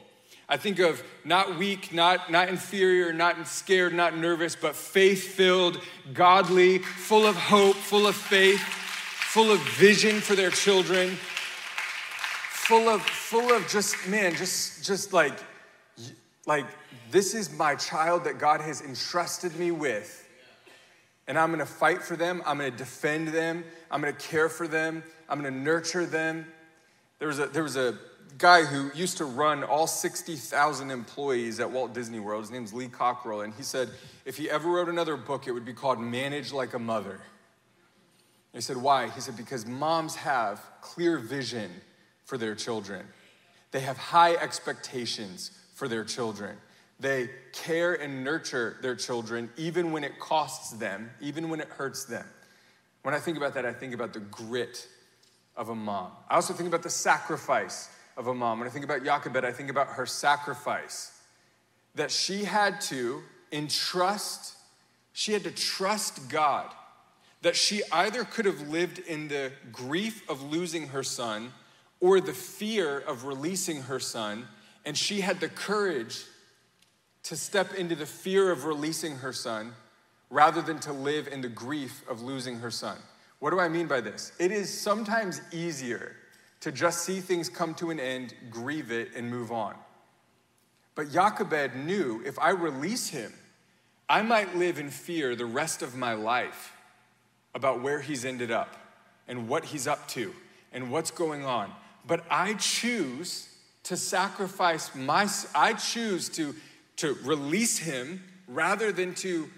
I 0.48 0.58
think 0.58 0.78
of 0.78 1.02
not 1.26 1.58
weak, 1.58 1.92
not, 1.92 2.32
not 2.32 2.50
inferior, 2.50 3.12
not 3.12 3.48
scared, 3.48 3.96
not 3.96 4.16
nervous, 4.16 4.56
but 4.56 4.76
faith 4.76 5.34
filled, 5.34 5.82
godly, 6.14 6.78
full 6.78 7.26
of 7.26 7.36
hope, 7.36 7.78
full 7.78 8.06
of 8.06 8.16
faith, 8.16 8.62
full 8.62 9.50
of 9.50 9.60
vision 9.60 10.22
for 10.22 10.36
their 10.36 10.52
children, 10.52 11.18
full 12.52 12.88
of, 12.88 13.02
full 13.02 13.52
of 13.52 13.68
just, 13.68 14.08
man, 14.08 14.36
just, 14.36 14.86
just 14.86 15.14
like, 15.14 15.34
like, 16.46 16.66
this 17.12 17.34
is 17.34 17.52
my 17.58 17.76
child 17.76 18.26
that 18.26 18.38
God 18.38 18.62
has 18.62 18.82
entrusted 18.82 19.56
me 19.58 19.72
with. 19.72 20.20
And 21.28 21.38
I'm 21.38 21.52
gonna 21.52 21.66
fight 21.66 22.04
for 22.04 22.16
them, 22.16 22.42
I'm 22.46 22.58
gonna 22.58 22.72
defend 22.72 23.30
them, 23.30 23.64
I'm 23.90 24.02
gonna 24.02 24.14
care 24.14 24.50
for 24.50 24.68
them, 24.68 25.04
I'm 25.30 25.38
gonna 25.38 25.52
nurture 25.52 26.06
them. 26.06 26.46
There 27.20 27.30
was 27.30 27.40
a, 27.40 27.48
there 27.48 27.64
was 27.64 27.78
a 27.78 27.98
guy 28.38 28.64
who 28.64 28.92
used 28.94 29.18
to 29.18 29.26
run 29.26 29.64
all 29.64 29.88
60,000 29.88 30.92
employees 30.92 31.60
at 31.60 31.72
Walt 31.72 31.94
Disney 31.94 32.20
World. 32.20 32.42
His 32.42 32.52
name's 32.52 32.74
Lee 32.74 32.88
Cockrell. 32.88 33.42
And 33.42 33.54
he 33.54 33.64
said 33.64 33.90
if 34.26 34.38
he 34.38 34.50
ever 34.50 34.70
wrote 34.70 34.90
another 34.90 35.16
book, 35.16 35.48
it 35.48 35.52
would 35.52 35.66
be 35.66 35.74
called 35.74 36.00
Manage 36.00 36.52
Like 36.52 36.74
a 36.74 36.80
Mother. 36.80 37.22
he 38.54 38.62
said, 38.62 38.78
Why? 38.78 39.10
He 39.10 39.22
said, 39.22 39.38
Because 39.38 39.66
moms 39.66 40.16
have 40.16 40.62
clear 40.82 41.18
vision 41.18 41.72
for 42.26 42.38
their 42.38 42.56
children, 42.56 43.06
they 43.72 43.82
have 43.82 43.98
high 43.98 44.36
expectations 44.36 45.52
for 45.84 45.90
their 45.90 46.06
children. 46.06 46.56
They 47.02 47.30
care 47.52 47.96
and 47.96 48.24
nurture 48.24 48.78
their 48.82 48.96
children 48.96 49.50
even 49.58 49.92
when 49.92 50.06
it 50.06 50.18
costs 50.18 50.72
them, 50.72 51.10
even 51.20 51.50
when 51.50 51.60
it 51.60 51.68
hurts 51.68 52.06
them. 52.06 52.26
When 53.02 53.14
I 53.14 53.20
think 53.20 53.36
about 53.36 53.54
that, 53.56 53.66
I 53.66 53.74
think 53.74 53.94
about 53.94 54.14
the 54.14 54.22
grit 54.22 54.88
of 55.58 55.68
a 55.68 55.76
mom. 55.76 56.12
I 56.30 56.36
also 56.36 56.54
think 56.54 56.70
about 56.70 56.84
the 56.84 56.90
sacrifice 56.90 57.90
of 58.16 58.28
a 58.28 58.34
mom. 58.34 58.60
When 58.60 58.68
I 58.70 58.72
think 58.72 58.86
about 58.86 59.04
Jochebed, 59.04 59.44
I 59.44 59.52
think 59.52 59.70
about 59.70 59.88
her 59.88 60.06
sacrifice 60.06 61.12
that 61.96 62.12
she 62.12 62.46
had 62.46 62.80
to 62.84 63.22
entrust, 63.52 64.56
she 65.12 65.34
had 65.34 65.44
to 65.44 65.52
trust 65.52 66.30
God. 66.30 66.72
That 67.42 67.58
she 67.58 67.82
either 67.92 68.24
could 68.24 68.46
have 68.46 68.70
lived 68.70 69.00
in 69.00 69.28
the 69.28 69.52
grief 69.74 70.24
of 70.30 70.50
losing 70.50 70.88
her 70.88 71.04
son 71.04 71.52
or 72.00 72.22
the 72.22 72.32
fear 72.32 73.00
of 73.00 73.26
releasing 73.26 73.82
her 73.82 74.00
son, 74.00 74.48
and 74.86 74.98
she 74.98 75.22
had 75.22 75.40
the 75.40 75.50
courage 75.50 76.24
to 77.24 77.36
step 77.36 77.74
into 77.74 77.96
the 77.96 78.06
fear 78.06 78.52
of 78.52 78.66
releasing 78.66 79.18
her 79.18 79.34
son 79.34 79.74
rather 80.30 80.62
than 80.62 80.80
to 80.80 80.92
live 80.92 81.28
in 81.28 81.42
the 81.42 81.50
grief 81.50 82.04
of 82.10 82.22
losing 82.22 82.60
her 82.60 82.72
son. 82.72 82.98
What 83.40 83.52
do 83.52 83.60
I 83.60 83.70
mean 83.70 83.88
by 83.88 84.02
this? 84.02 84.32
It 84.40 84.52
is 84.52 84.70
sometimes 84.70 85.42
easier 85.52 86.16
to 86.62 86.72
just 86.72 87.04
see 87.04 87.20
things 87.20 87.50
come 87.50 87.74
to 87.76 87.92
an 87.92 88.00
end, 88.00 88.34
grieve 88.50 88.92
it, 88.92 89.10
and 89.16 89.30
move 89.30 89.52
on. 89.52 89.76
But 90.96 91.12
Jochebed 91.12 91.76
knew 91.76 92.22
if 92.26 92.40
I 92.40 92.50
release 92.50 93.10
him, 93.10 93.34
I 94.10 94.22
might 94.22 94.56
live 94.56 94.80
in 94.80 94.90
fear 94.90 95.36
the 95.36 95.46
rest 95.46 95.82
of 95.82 95.96
my 95.96 96.14
life 96.14 96.74
about 97.56 97.82
where 97.82 98.02
he's 98.02 98.26
ended 98.26 98.52
up 98.52 98.76
and 99.28 99.48
what 99.48 99.66
he's 99.66 99.88
up 99.88 100.08
to 100.10 100.34
and 100.72 100.92
what's 100.92 101.12
going 101.12 101.46
on. 101.46 101.72
But 102.06 102.24
I 102.30 102.56
choose 102.56 103.50
to 103.84 103.98
sacrifice 103.98 104.94
my, 104.96 105.28
I 105.54 105.74
choose 105.74 106.30
to, 106.30 106.56
to 106.98 107.18
release 107.24 107.78
him 107.78 108.24
rather 108.48 108.92
than 108.92 109.14
to 109.16 109.50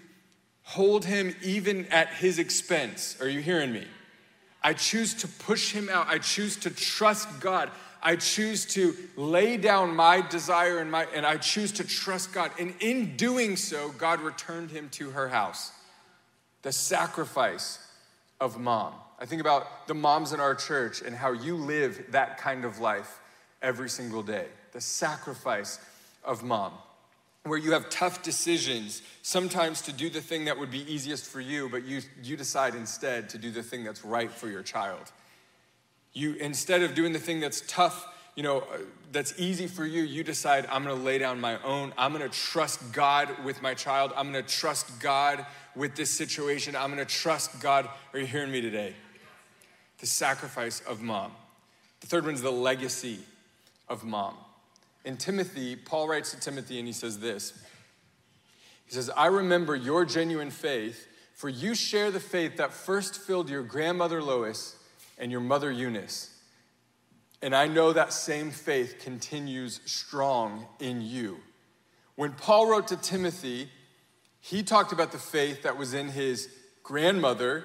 hold 0.62 1.04
him 1.04 1.34
even 1.42 1.86
at 1.86 2.08
his 2.08 2.38
expense. 2.38 3.16
Are 3.20 3.28
you 3.28 3.40
hearing 3.40 3.72
me? 3.72 3.86
I 4.62 4.72
choose 4.72 5.14
to 5.14 5.28
push 5.28 5.72
him 5.72 5.88
out. 5.88 6.08
I 6.08 6.18
choose 6.18 6.56
to 6.58 6.70
trust 6.70 7.40
God. 7.40 7.70
I 8.02 8.16
choose 8.16 8.66
to 8.74 8.94
lay 9.16 9.56
down 9.56 9.94
my 9.94 10.20
desire 10.20 10.78
and 10.78 10.90
my 10.90 11.06
and 11.14 11.24
I 11.24 11.36
choose 11.36 11.72
to 11.72 11.84
trust 11.84 12.32
God. 12.32 12.50
And 12.58 12.74
in 12.80 13.16
doing 13.16 13.56
so, 13.56 13.90
God 13.92 14.20
returned 14.20 14.70
him 14.70 14.88
to 14.90 15.10
her 15.10 15.28
house. 15.28 15.70
The 16.62 16.72
sacrifice 16.72 17.78
of 18.40 18.58
mom. 18.58 18.92
I 19.18 19.26
think 19.26 19.40
about 19.40 19.86
the 19.86 19.94
moms 19.94 20.32
in 20.32 20.40
our 20.40 20.54
church 20.54 21.00
and 21.00 21.14
how 21.14 21.32
you 21.32 21.56
live 21.56 22.06
that 22.10 22.38
kind 22.38 22.64
of 22.64 22.80
life 22.80 23.20
every 23.62 23.88
single 23.88 24.22
day. 24.22 24.46
The 24.72 24.80
sacrifice 24.80 25.78
of 26.24 26.42
mom 26.42 26.72
where 27.46 27.58
you 27.58 27.72
have 27.72 27.88
tough 27.88 28.22
decisions, 28.22 29.02
sometimes 29.22 29.82
to 29.82 29.92
do 29.92 30.10
the 30.10 30.20
thing 30.20 30.46
that 30.46 30.58
would 30.58 30.70
be 30.70 30.90
easiest 30.92 31.24
for 31.26 31.40
you, 31.40 31.68
but 31.68 31.84
you, 31.84 32.00
you 32.22 32.36
decide 32.36 32.74
instead 32.74 33.28
to 33.30 33.38
do 33.38 33.50
the 33.50 33.62
thing 33.62 33.84
that's 33.84 34.04
right 34.04 34.30
for 34.30 34.48
your 34.48 34.62
child. 34.62 35.12
You, 36.12 36.34
instead 36.34 36.82
of 36.82 36.94
doing 36.94 37.12
the 37.12 37.18
thing 37.18 37.40
that's 37.40 37.62
tough, 37.66 38.08
you 38.34 38.42
know, 38.42 38.58
uh, 38.58 38.78
that's 39.12 39.38
easy 39.38 39.66
for 39.66 39.86
you, 39.86 40.02
you 40.02 40.24
decide, 40.24 40.66
I'm 40.70 40.82
gonna 40.82 40.94
lay 40.94 41.18
down 41.18 41.40
my 41.40 41.62
own. 41.62 41.92
I'm 41.96 42.12
gonna 42.12 42.28
trust 42.28 42.92
God 42.92 43.44
with 43.44 43.62
my 43.62 43.74
child. 43.74 44.12
I'm 44.16 44.26
gonna 44.26 44.42
trust 44.42 44.98
God 45.00 45.44
with 45.74 45.94
this 45.94 46.10
situation. 46.10 46.74
I'm 46.74 46.90
gonna 46.90 47.04
trust 47.04 47.60
God. 47.60 47.88
Are 48.12 48.18
you 48.18 48.26
hearing 48.26 48.50
me 48.50 48.60
today? 48.60 48.94
The 49.98 50.06
sacrifice 50.06 50.80
of 50.80 51.00
mom. 51.00 51.32
The 52.00 52.06
third 52.08 52.26
one's 52.26 52.42
the 52.42 52.52
legacy 52.52 53.20
of 53.88 54.04
mom. 54.04 54.34
In 55.04 55.16
Timothy, 55.16 55.76
Paul 55.76 56.08
writes 56.08 56.32
to 56.32 56.40
Timothy 56.40 56.78
and 56.78 56.86
he 56.86 56.92
says 56.92 57.20
this 57.20 57.52
He 58.86 58.94
says, 58.94 59.10
I 59.16 59.26
remember 59.26 59.76
your 59.76 60.04
genuine 60.04 60.50
faith, 60.50 61.06
for 61.34 61.48
you 61.48 61.74
share 61.74 62.10
the 62.10 62.20
faith 62.20 62.56
that 62.56 62.72
first 62.72 63.20
filled 63.20 63.48
your 63.48 63.62
grandmother 63.62 64.22
Lois 64.22 64.76
and 65.18 65.30
your 65.30 65.40
mother 65.40 65.70
Eunice. 65.70 66.32
And 67.42 67.54
I 67.54 67.68
know 67.68 67.92
that 67.92 68.12
same 68.12 68.50
faith 68.50 68.96
continues 69.00 69.80
strong 69.84 70.66
in 70.80 71.02
you. 71.02 71.38
When 72.16 72.32
Paul 72.32 72.68
wrote 72.68 72.88
to 72.88 72.96
Timothy, 72.96 73.68
he 74.40 74.62
talked 74.62 74.92
about 74.92 75.12
the 75.12 75.18
faith 75.18 75.62
that 75.62 75.76
was 75.76 75.92
in 75.92 76.08
his 76.08 76.48
grandmother 76.82 77.64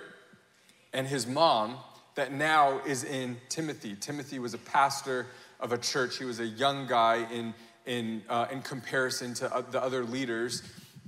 and 0.93 1.07
his 1.07 1.25
mom 1.25 1.77
that 2.15 2.34
now 2.34 2.81
is 2.86 3.03
in 3.03 3.38
Timothy. 3.47 3.95
Timothy 3.95 4.39
was 4.39 4.53
a 4.53 4.57
pastor 4.57 5.27
of 5.62 5.71
a 5.71 5.78
church. 5.78 6.17
He 6.17 6.26
was 6.26 6.39
a 6.39 6.45
young 6.45 6.88
guy 6.88 7.28
in, 7.32 7.54
in, 7.86 8.24
uh, 8.28 8.47
in 8.52 8.62
comparison 8.62 9.34
to 9.36 9.65
the 9.71 9.82
other 9.82 10.04
leaders. 10.04 10.63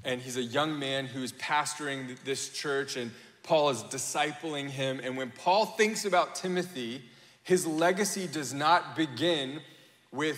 And 0.05 0.21
he's 0.21 0.37
a 0.37 0.43
young 0.43 0.77
man 0.79 1.05
who's 1.05 1.31
pastoring 1.33 2.17
this 2.25 2.49
church, 2.49 2.97
and 2.97 3.11
Paul 3.41 3.69
is 3.69 3.83
discipling 3.83 4.69
him. 4.69 4.99
And 5.03 5.17
when 5.17 5.31
Paul 5.31 5.65
thinks 5.65 6.05
about 6.05 6.35
Timothy, 6.35 7.01
his 7.43 7.65
legacy 7.65 8.27
does 8.27 8.53
not 8.53 8.95
begin 8.95 9.61
with 10.11 10.37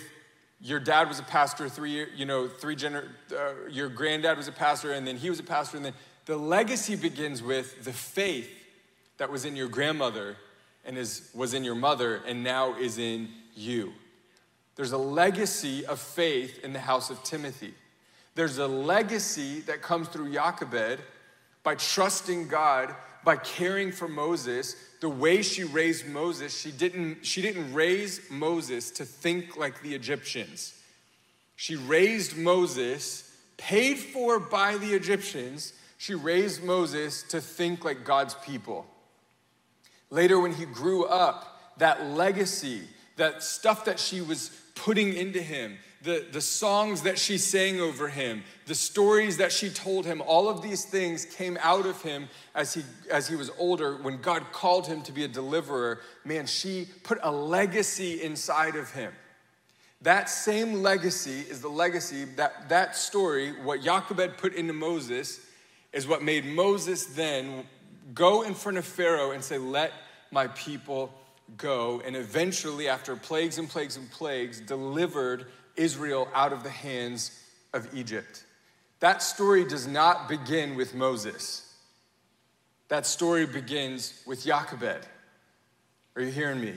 your 0.60 0.80
dad 0.80 1.08
was 1.08 1.18
a 1.18 1.22
pastor 1.22 1.68
three 1.68 2.06
you 2.16 2.24
know 2.24 2.48
three 2.48 2.74
gener- 2.74 3.08
uh, 3.30 3.68
your 3.70 3.88
granddad 3.88 4.38
was 4.38 4.48
a 4.48 4.52
pastor 4.52 4.92
and 4.92 5.06
then 5.06 5.16
he 5.16 5.28
was 5.28 5.38
a 5.38 5.42
pastor 5.42 5.76
and 5.76 5.84
then 5.84 5.92
the 6.24 6.36
legacy 6.36 6.96
begins 6.96 7.42
with 7.42 7.84
the 7.84 7.92
faith 7.92 8.50
that 9.18 9.30
was 9.30 9.44
in 9.44 9.54
your 9.54 9.68
grandmother 9.68 10.36
and 10.84 10.96
is 10.96 11.30
was 11.34 11.52
in 11.52 11.62
your 11.62 11.74
mother 11.74 12.22
and 12.26 12.42
now 12.42 12.74
is 12.78 12.96
in 12.96 13.28
you 13.54 13.92
there's 14.76 14.92
a 14.92 14.98
legacy 14.98 15.84
of 15.86 15.98
faith 15.98 16.62
in 16.62 16.72
the 16.72 16.78
house 16.78 17.10
of 17.10 17.22
Timothy. 17.22 17.74
There's 18.34 18.58
a 18.58 18.66
legacy 18.66 19.60
that 19.60 19.80
comes 19.80 20.08
through 20.08 20.32
Jochebed 20.32 21.00
by 21.62 21.74
trusting 21.74 22.48
God, 22.48 22.94
by 23.24 23.36
caring 23.36 23.90
for 23.90 24.06
Moses. 24.06 24.76
The 25.00 25.08
way 25.08 25.40
she 25.40 25.64
raised 25.64 26.06
Moses, 26.06 26.56
she 26.56 26.70
didn't, 26.70 27.24
she 27.24 27.40
didn't 27.40 27.72
raise 27.72 28.30
Moses 28.30 28.90
to 28.92 29.06
think 29.06 29.56
like 29.56 29.82
the 29.82 29.94
Egyptians. 29.94 30.74
She 31.56 31.74
raised 31.74 32.36
Moses, 32.36 33.34
paid 33.56 33.98
for 33.98 34.38
by 34.38 34.76
the 34.76 34.92
Egyptians, 34.92 35.72
she 35.98 36.14
raised 36.14 36.62
Moses 36.62 37.22
to 37.24 37.40
think 37.40 37.82
like 37.82 38.04
God's 38.04 38.34
people. 38.34 38.86
Later, 40.10 40.38
when 40.38 40.52
he 40.52 40.66
grew 40.66 41.06
up, 41.06 41.78
that 41.78 42.06
legacy, 42.06 42.82
that 43.16 43.42
stuff 43.42 43.86
that 43.86 43.98
she 43.98 44.20
was 44.20 44.50
putting 44.76 45.14
into 45.14 45.42
him, 45.42 45.78
the, 46.02 46.24
the 46.30 46.40
songs 46.40 47.02
that 47.02 47.18
she 47.18 47.36
sang 47.36 47.80
over 47.80 48.08
him, 48.08 48.44
the 48.66 48.74
stories 48.74 49.38
that 49.38 49.50
she 49.50 49.68
told 49.68 50.06
him, 50.06 50.22
all 50.24 50.48
of 50.48 50.62
these 50.62 50.84
things 50.84 51.24
came 51.24 51.58
out 51.60 51.84
of 51.84 52.00
him 52.02 52.28
as 52.54 52.74
he, 52.74 52.82
as 53.10 53.26
he 53.26 53.34
was 53.34 53.50
older. 53.58 53.96
When 53.96 54.20
God 54.20 54.52
called 54.52 54.86
him 54.86 55.02
to 55.02 55.12
be 55.12 55.24
a 55.24 55.28
deliverer, 55.28 56.00
man, 56.24 56.46
she 56.46 56.86
put 57.02 57.18
a 57.22 57.32
legacy 57.32 58.22
inside 58.22 58.76
of 58.76 58.92
him. 58.92 59.12
That 60.02 60.28
same 60.30 60.82
legacy 60.82 61.40
is 61.40 61.60
the 61.60 61.68
legacy 61.68 62.24
that 62.36 62.68
that 62.68 62.94
story, 62.94 63.52
what 63.62 63.82
Jochebed 63.82 64.36
put 64.36 64.54
into 64.54 64.74
Moses, 64.74 65.40
is 65.92 66.06
what 66.06 66.22
made 66.22 66.44
Moses 66.44 67.06
then 67.06 67.64
go 68.14 68.42
in 68.42 68.54
front 68.54 68.78
of 68.78 68.84
Pharaoh 68.84 69.32
and 69.32 69.42
say, 69.42 69.58
Let 69.58 69.92
my 70.30 70.46
people 70.48 71.12
go 71.56 72.02
and 72.04 72.16
eventually, 72.16 72.88
after 72.88 73.16
plagues 73.16 73.58
and 73.58 73.68
plagues 73.68 73.96
and 73.96 74.10
plagues, 74.10 74.60
delivered 74.60 75.46
Israel 75.76 76.28
out 76.34 76.52
of 76.52 76.62
the 76.62 76.70
hands 76.70 77.42
of 77.72 77.88
Egypt. 77.94 78.44
That 79.00 79.22
story 79.22 79.64
does 79.64 79.86
not 79.86 80.28
begin 80.28 80.74
with 80.74 80.94
Moses. 80.94 81.74
That 82.88 83.06
story 83.06 83.46
begins 83.46 84.22
with 84.26 84.44
Jochebed. 84.44 85.06
Are 86.14 86.22
you 86.22 86.30
hearing 86.30 86.60
me? 86.60 86.74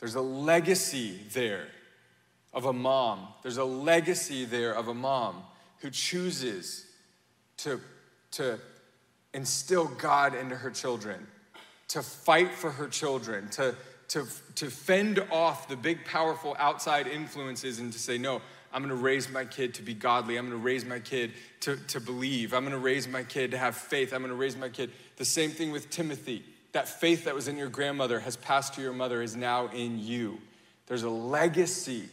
There's 0.00 0.16
a 0.16 0.20
legacy 0.20 1.20
there 1.32 1.68
of 2.52 2.64
a 2.64 2.72
mom. 2.72 3.28
There's 3.42 3.58
a 3.58 3.64
legacy 3.64 4.44
there 4.44 4.72
of 4.72 4.88
a 4.88 4.94
mom 4.94 5.42
who 5.78 5.90
chooses 5.90 6.86
to, 7.58 7.80
to 8.32 8.58
instill 9.32 9.86
God 9.86 10.34
into 10.34 10.56
her 10.56 10.70
children, 10.70 11.26
to 11.92 12.02
fight 12.02 12.54
for 12.54 12.70
her 12.70 12.88
children, 12.88 13.48
to, 13.50 13.74
to, 14.08 14.26
to 14.54 14.70
fend 14.70 15.18
off 15.30 15.68
the 15.68 15.76
big, 15.76 16.04
powerful 16.06 16.56
outside 16.58 17.06
influences 17.06 17.78
and 17.80 17.92
to 17.92 17.98
say, 17.98 18.16
no, 18.16 18.40
I'm 18.72 18.80
gonna 18.80 18.94
raise 18.94 19.30
my 19.30 19.44
kid 19.44 19.74
to 19.74 19.82
be 19.82 19.92
godly. 19.92 20.38
I'm 20.38 20.46
gonna 20.46 20.56
raise 20.56 20.86
my 20.86 20.98
kid 20.98 21.32
to, 21.60 21.76
to 21.88 22.00
believe. 22.00 22.54
I'm 22.54 22.64
gonna 22.64 22.78
raise 22.78 23.06
my 23.06 23.22
kid 23.22 23.50
to 23.50 23.58
have 23.58 23.76
faith. 23.76 24.14
I'm 24.14 24.22
gonna 24.22 24.34
raise 24.34 24.56
my 24.56 24.70
kid. 24.70 24.90
The 25.16 25.26
same 25.26 25.50
thing 25.50 25.70
with 25.70 25.90
Timothy. 25.90 26.42
That 26.72 26.88
faith 26.88 27.26
that 27.26 27.34
was 27.34 27.48
in 27.48 27.58
your 27.58 27.68
grandmother 27.68 28.20
has 28.20 28.36
passed 28.36 28.72
to 28.74 28.80
your 28.80 28.94
mother, 28.94 29.20
is 29.20 29.36
now 29.36 29.66
in 29.68 29.98
you. 29.98 30.38
There's 30.86 31.02
a 31.02 31.10
legacy. 31.10 32.08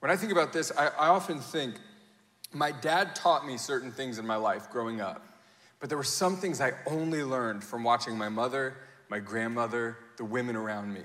When 0.00 0.10
I 0.10 0.16
think 0.16 0.32
about 0.32 0.52
this, 0.52 0.72
I, 0.76 0.88
I 0.88 1.08
often 1.08 1.38
think 1.38 1.76
my 2.52 2.72
dad 2.72 3.14
taught 3.14 3.46
me 3.46 3.56
certain 3.56 3.92
things 3.92 4.18
in 4.18 4.26
my 4.26 4.36
life 4.36 4.68
growing 4.70 5.00
up, 5.00 5.24
but 5.78 5.88
there 5.88 5.98
were 5.98 6.02
some 6.02 6.36
things 6.36 6.60
I 6.60 6.72
only 6.86 7.22
learned 7.22 7.62
from 7.62 7.84
watching 7.84 8.18
my 8.18 8.28
mother, 8.28 8.74
my 9.14 9.20
grandmother, 9.20 9.96
the 10.16 10.24
women 10.24 10.56
around 10.56 10.92
me. 10.92 11.02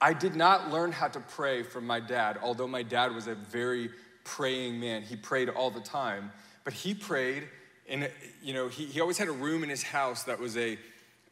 I 0.00 0.14
did 0.14 0.34
not 0.34 0.72
learn 0.72 0.90
how 0.90 1.06
to 1.06 1.20
pray 1.20 1.62
from 1.62 1.86
my 1.86 2.00
dad, 2.00 2.40
although 2.42 2.66
my 2.66 2.82
dad 2.82 3.14
was 3.14 3.28
a 3.28 3.36
very 3.36 3.88
praying 4.24 4.80
man. 4.80 5.02
He 5.02 5.14
prayed 5.14 5.48
all 5.48 5.70
the 5.70 5.78
time, 5.80 6.32
but 6.64 6.72
he 6.72 6.92
prayed 6.92 7.44
and 7.88 8.10
you 8.42 8.52
know, 8.52 8.66
he, 8.66 8.86
he 8.86 9.00
always 9.00 9.16
had 9.16 9.28
a 9.28 9.32
room 9.32 9.62
in 9.62 9.70
his 9.70 9.84
house 9.84 10.24
that 10.24 10.40
was 10.40 10.56
a, 10.56 10.76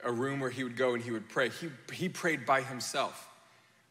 a 0.04 0.12
room 0.12 0.38
where 0.38 0.50
he 0.50 0.62
would 0.62 0.76
go 0.76 0.94
and 0.94 1.02
he 1.02 1.10
would 1.10 1.28
pray. 1.28 1.48
He, 1.48 1.68
he 1.92 2.08
prayed 2.08 2.46
by 2.46 2.62
himself. 2.62 3.28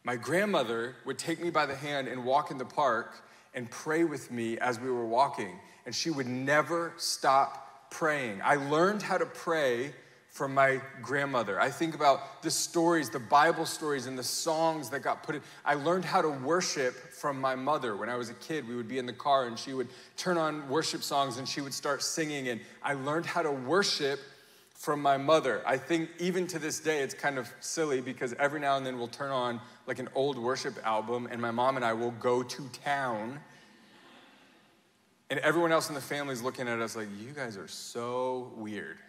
My 0.05 0.15
grandmother 0.15 0.95
would 1.05 1.17
take 1.17 1.41
me 1.41 1.49
by 1.49 1.65
the 1.65 1.75
hand 1.75 2.07
and 2.07 2.23
walk 2.23 2.51
in 2.51 2.57
the 2.57 2.63
park 2.63 3.21
and 3.53 3.69
pray 3.69 4.05
with 4.05 4.31
me 4.31 4.57
as 4.59 4.79
we 4.79 4.89
were 4.89 5.05
walking, 5.05 5.59
and 5.85 5.93
she 5.93 6.09
would 6.09 6.27
never 6.27 6.93
stop 6.95 7.91
praying. 7.91 8.39
I 8.41 8.55
learned 8.55 9.01
how 9.01 9.17
to 9.17 9.25
pray 9.25 9.93
from 10.39 10.53
my 10.53 10.79
grandmother. 11.01 11.59
I 11.59 11.69
think 11.69 11.95
about 11.95 12.41
the 12.43 12.49
stories, 12.49 13.09
the 13.09 13.19
Bible 13.19 13.65
stories, 13.65 14.05
and 14.05 14.17
the 14.17 14.23
songs 14.23 14.89
that 14.91 15.01
got 15.01 15.21
put 15.21 15.35
in. 15.35 15.41
I 15.65 15.73
learned 15.73 16.05
how 16.05 16.21
to 16.21 16.29
worship 16.29 16.93
from 16.93 17.41
my 17.41 17.55
mother. 17.55 17.97
When 17.97 18.07
I 18.07 18.15
was 18.15 18.29
a 18.29 18.33
kid, 18.35 18.65
we 18.65 18.77
would 18.77 18.87
be 18.87 18.99
in 18.99 19.05
the 19.05 19.11
car 19.11 19.47
and 19.47 19.59
she 19.59 19.73
would 19.73 19.89
turn 20.15 20.37
on 20.37 20.69
worship 20.69 21.03
songs 21.03 21.39
and 21.39 21.45
she 21.45 21.59
would 21.59 21.73
start 21.73 22.01
singing. 22.01 22.47
And 22.47 22.61
I 22.81 22.93
learned 22.93 23.25
how 23.25 23.41
to 23.41 23.51
worship 23.51 24.21
from 24.75 25.01
my 25.01 25.17
mother. 25.17 25.61
I 25.67 25.75
think 25.75 26.09
even 26.19 26.47
to 26.47 26.57
this 26.57 26.79
day, 26.79 26.99
it's 26.99 27.13
kind 27.13 27.37
of 27.37 27.51
silly 27.59 27.99
because 27.99 28.31
every 28.39 28.61
now 28.61 28.77
and 28.77 28.85
then 28.85 28.97
we'll 28.97 29.09
turn 29.09 29.31
on 29.31 29.59
like 29.87 29.99
an 29.99 30.07
old 30.15 30.37
worship 30.37 30.75
album 30.85 31.27
and 31.29 31.41
my 31.41 31.51
mom 31.51 31.75
and 31.75 31.83
I 31.83 31.91
will 31.91 32.11
go 32.11 32.43
to 32.43 32.69
town. 32.81 33.41
And 35.29 35.41
everyone 35.41 35.73
else 35.73 35.89
in 35.89 35.95
the 35.95 36.01
family 36.01 36.31
is 36.31 36.41
looking 36.41 36.69
at 36.69 36.79
us 36.79 36.95
like, 36.95 37.09
you 37.19 37.33
guys 37.33 37.57
are 37.57 37.67
so 37.67 38.53
weird 38.55 38.99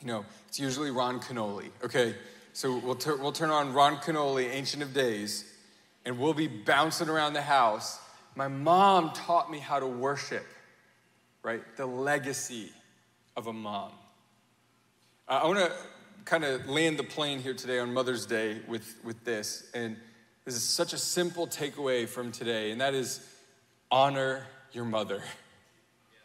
you 0.00 0.06
know, 0.06 0.24
it's 0.48 0.58
usually 0.58 0.90
Ron 0.90 1.20
Kenoly. 1.20 1.70
Okay, 1.84 2.14
so 2.52 2.78
we'll, 2.78 2.98
we'll 3.18 3.32
turn 3.32 3.50
on 3.50 3.72
Ron 3.72 3.96
Kenoly, 3.98 4.50
Ancient 4.50 4.82
of 4.82 4.94
Days, 4.94 5.44
and 6.04 6.18
we'll 6.18 6.34
be 6.34 6.46
bouncing 6.46 7.08
around 7.08 7.34
the 7.34 7.42
house. 7.42 8.00
My 8.34 8.48
mom 8.48 9.12
taught 9.12 9.50
me 9.50 9.58
how 9.58 9.78
to 9.78 9.86
worship, 9.86 10.46
right? 11.42 11.62
The 11.76 11.86
legacy 11.86 12.72
of 13.36 13.46
a 13.46 13.52
mom. 13.52 13.92
Uh, 15.28 15.40
I 15.42 15.46
want 15.46 15.58
to 15.58 15.72
kind 16.24 16.44
of 16.44 16.66
land 16.68 16.98
the 16.98 17.04
plane 17.04 17.40
here 17.40 17.54
today 17.54 17.78
on 17.78 17.92
Mother's 17.92 18.24
Day 18.24 18.58
with, 18.66 18.96
with 19.04 19.24
this. 19.24 19.70
And 19.74 19.96
this 20.44 20.54
is 20.54 20.62
such 20.62 20.92
a 20.92 20.98
simple 20.98 21.46
takeaway 21.46 22.08
from 22.08 22.32
today, 22.32 22.70
and 22.70 22.80
that 22.80 22.94
is 22.94 23.20
honor 23.90 24.46
your 24.72 24.84
mother. 24.84 25.22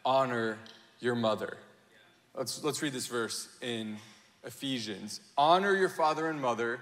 Honor 0.04 0.58
your 1.00 1.14
mother. 1.14 1.58
Let's, 2.36 2.62
let's 2.62 2.82
read 2.82 2.92
this 2.92 3.06
verse 3.06 3.48
in 3.62 3.96
Ephesians. 4.44 5.22
Honor 5.38 5.74
your 5.74 5.88
father 5.88 6.28
and 6.28 6.38
mother. 6.38 6.80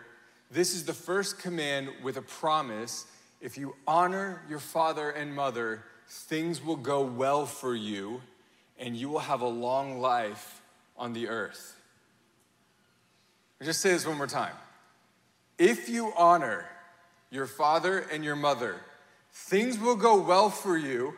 This 0.51 0.75
is 0.75 0.85
the 0.85 0.93
first 0.93 1.39
command 1.39 1.91
with 2.03 2.17
a 2.17 2.23
promise. 2.23 3.07
If 3.41 3.57
you 3.57 3.77
honor 3.87 4.43
your 4.49 4.59
father 4.59 5.11
and 5.11 5.33
mother, 5.33 5.85
things 6.09 6.61
will 6.61 6.75
go 6.75 7.03
well 7.03 7.47
for 7.47 7.73
you 7.73 8.21
and 8.81 8.97
you 8.97 9.09
will 9.09 9.21
have 9.21 9.43
a 9.43 9.49
long 9.49 10.01
life 10.01 10.61
on 10.97 11.13
the 11.13 11.29
earth. 11.29 11.77
I'll 13.61 13.67
just 13.67 13.81
say 13.81 13.93
this 13.93 14.05
one 14.05 14.17
more 14.17 14.27
time. 14.27 14.55
If 15.57 15.89
you 15.89 16.13
honor 16.17 16.67
your 17.31 17.47
father 17.47 18.01
and 18.01 18.25
your 18.25 18.35
mother, 18.35 18.81
things 19.33 19.79
will 19.79 19.95
go 19.95 20.21
well 20.21 20.51
for 20.51 20.77
you 20.77 21.15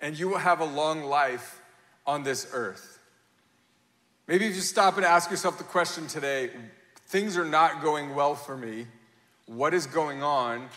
and 0.00 0.18
you 0.18 0.30
will 0.30 0.38
have 0.38 0.60
a 0.60 0.64
long 0.64 1.04
life 1.04 1.60
on 2.06 2.22
this 2.22 2.48
earth. 2.54 2.95
Maybe 4.26 4.46
if 4.46 4.54
you 4.54 4.60
stop 4.60 4.96
and 4.96 5.04
ask 5.04 5.30
yourself 5.30 5.58
the 5.58 5.64
question 5.64 6.06
today 6.06 6.50
things 7.08 7.36
are 7.36 7.44
not 7.44 7.82
going 7.82 8.14
well 8.14 8.34
for 8.34 8.56
me, 8.56 8.86
what 9.46 9.72
is 9.72 9.86
going 9.86 10.22
on? 10.22 10.68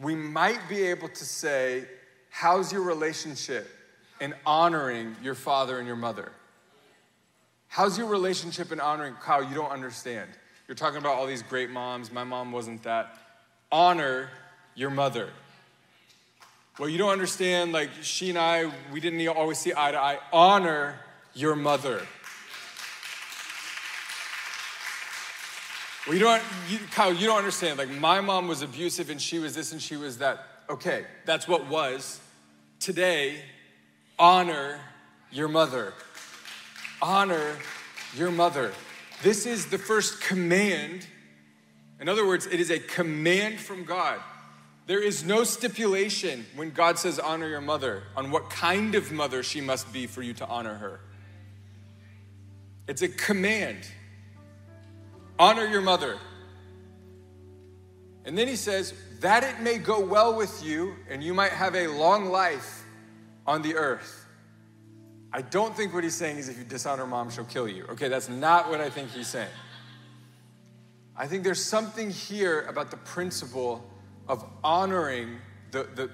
We 0.00 0.14
might 0.14 0.68
be 0.68 0.82
able 0.84 1.08
to 1.08 1.24
say, 1.24 1.84
How's 2.30 2.72
your 2.72 2.82
relationship 2.82 3.68
in 4.20 4.34
honoring 4.44 5.14
your 5.22 5.34
father 5.34 5.78
and 5.78 5.86
your 5.86 5.96
mother? 5.96 6.32
How's 7.68 7.96
your 7.96 8.08
relationship 8.08 8.72
in 8.72 8.80
honoring 8.80 9.14
Kyle? 9.14 9.42
You 9.42 9.54
don't 9.54 9.70
understand. 9.70 10.30
You're 10.66 10.74
talking 10.74 10.98
about 10.98 11.14
all 11.14 11.26
these 11.26 11.42
great 11.42 11.70
moms. 11.70 12.10
My 12.10 12.24
mom 12.24 12.50
wasn't 12.50 12.82
that. 12.84 13.18
Honor 13.70 14.30
your 14.74 14.90
mother. 14.90 15.28
Well, 16.78 16.88
you 16.88 16.98
don't 16.98 17.10
understand, 17.10 17.70
like 17.72 17.90
she 18.02 18.30
and 18.30 18.38
I, 18.38 18.70
we 18.92 18.98
didn't 18.98 19.26
always 19.28 19.58
see 19.58 19.72
eye 19.76 19.92
to 19.92 19.98
eye. 19.98 20.18
Honor 20.32 20.98
your 21.34 21.54
mother. 21.54 22.02
Well, 26.06 26.14
you 26.14 26.20
don't, 26.20 26.42
you, 26.68 26.78
Kyle, 26.92 27.12
you 27.12 27.26
don't 27.26 27.38
understand. 27.38 27.78
Like, 27.78 27.88
my 27.88 28.20
mom 28.20 28.46
was 28.46 28.60
abusive 28.60 29.08
and 29.08 29.20
she 29.20 29.38
was 29.38 29.54
this 29.54 29.72
and 29.72 29.80
she 29.80 29.96
was 29.96 30.18
that. 30.18 30.46
Okay, 30.68 31.06
that's 31.24 31.48
what 31.48 31.66
was. 31.66 32.20
Today, 32.78 33.40
honor 34.18 34.80
your 35.30 35.48
mother. 35.48 35.94
Honor 37.00 37.56
your 38.14 38.30
mother. 38.30 38.72
This 39.22 39.46
is 39.46 39.66
the 39.66 39.78
first 39.78 40.20
command. 40.20 41.06
In 42.00 42.08
other 42.08 42.26
words, 42.26 42.46
it 42.46 42.60
is 42.60 42.70
a 42.70 42.78
command 42.78 43.58
from 43.58 43.84
God. 43.84 44.20
There 44.86 45.02
is 45.02 45.24
no 45.24 45.44
stipulation 45.44 46.44
when 46.54 46.70
God 46.70 46.98
says 46.98 47.18
honor 47.18 47.48
your 47.48 47.62
mother 47.62 48.02
on 48.14 48.30
what 48.30 48.50
kind 48.50 48.94
of 48.94 49.10
mother 49.10 49.42
she 49.42 49.62
must 49.62 49.90
be 49.92 50.06
for 50.06 50.20
you 50.20 50.34
to 50.34 50.46
honor 50.46 50.74
her. 50.74 51.00
It's 52.86 53.00
a 53.00 53.08
command. 53.08 53.78
Honor 55.38 55.66
your 55.66 55.80
mother. 55.80 56.18
And 58.24 58.38
then 58.38 58.48
he 58.48 58.56
says, 58.56 58.94
that 59.20 59.42
it 59.42 59.60
may 59.60 59.78
go 59.78 60.04
well 60.04 60.36
with 60.36 60.62
you 60.62 60.94
and 61.08 61.22
you 61.22 61.32
might 61.34 61.52
have 61.52 61.74
a 61.74 61.86
long 61.86 62.26
life 62.26 62.84
on 63.46 63.62
the 63.62 63.74
earth. 63.74 64.26
I 65.32 65.40
don't 65.42 65.74
think 65.74 65.94
what 65.94 66.04
he's 66.04 66.14
saying 66.14 66.38
is 66.38 66.48
if 66.48 66.58
you 66.58 66.64
dishonor 66.64 67.06
mom, 67.06 67.30
she'll 67.30 67.44
kill 67.44 67.66
you. 67.66 67.84
Okay, 67.90 68.08
that's 68.08 68.28
not 68.28 68.68
what 68.68 68.80
I 68.80 68.90
think 68.90 69.10
he's 69.10 69.28
saying. 69.28 69.48
I 71.16 71.26
think 71.26 71.42
there's 71.42 71.64
something 71.64 72.10
here 72.10 72.62
about 72.62 72.90
the 72.90 72.96
principle 72.98 73.82
of 74.28 74.44
honoring 74.62 75.38
the, 75.70 75.88
the 75.94 76.10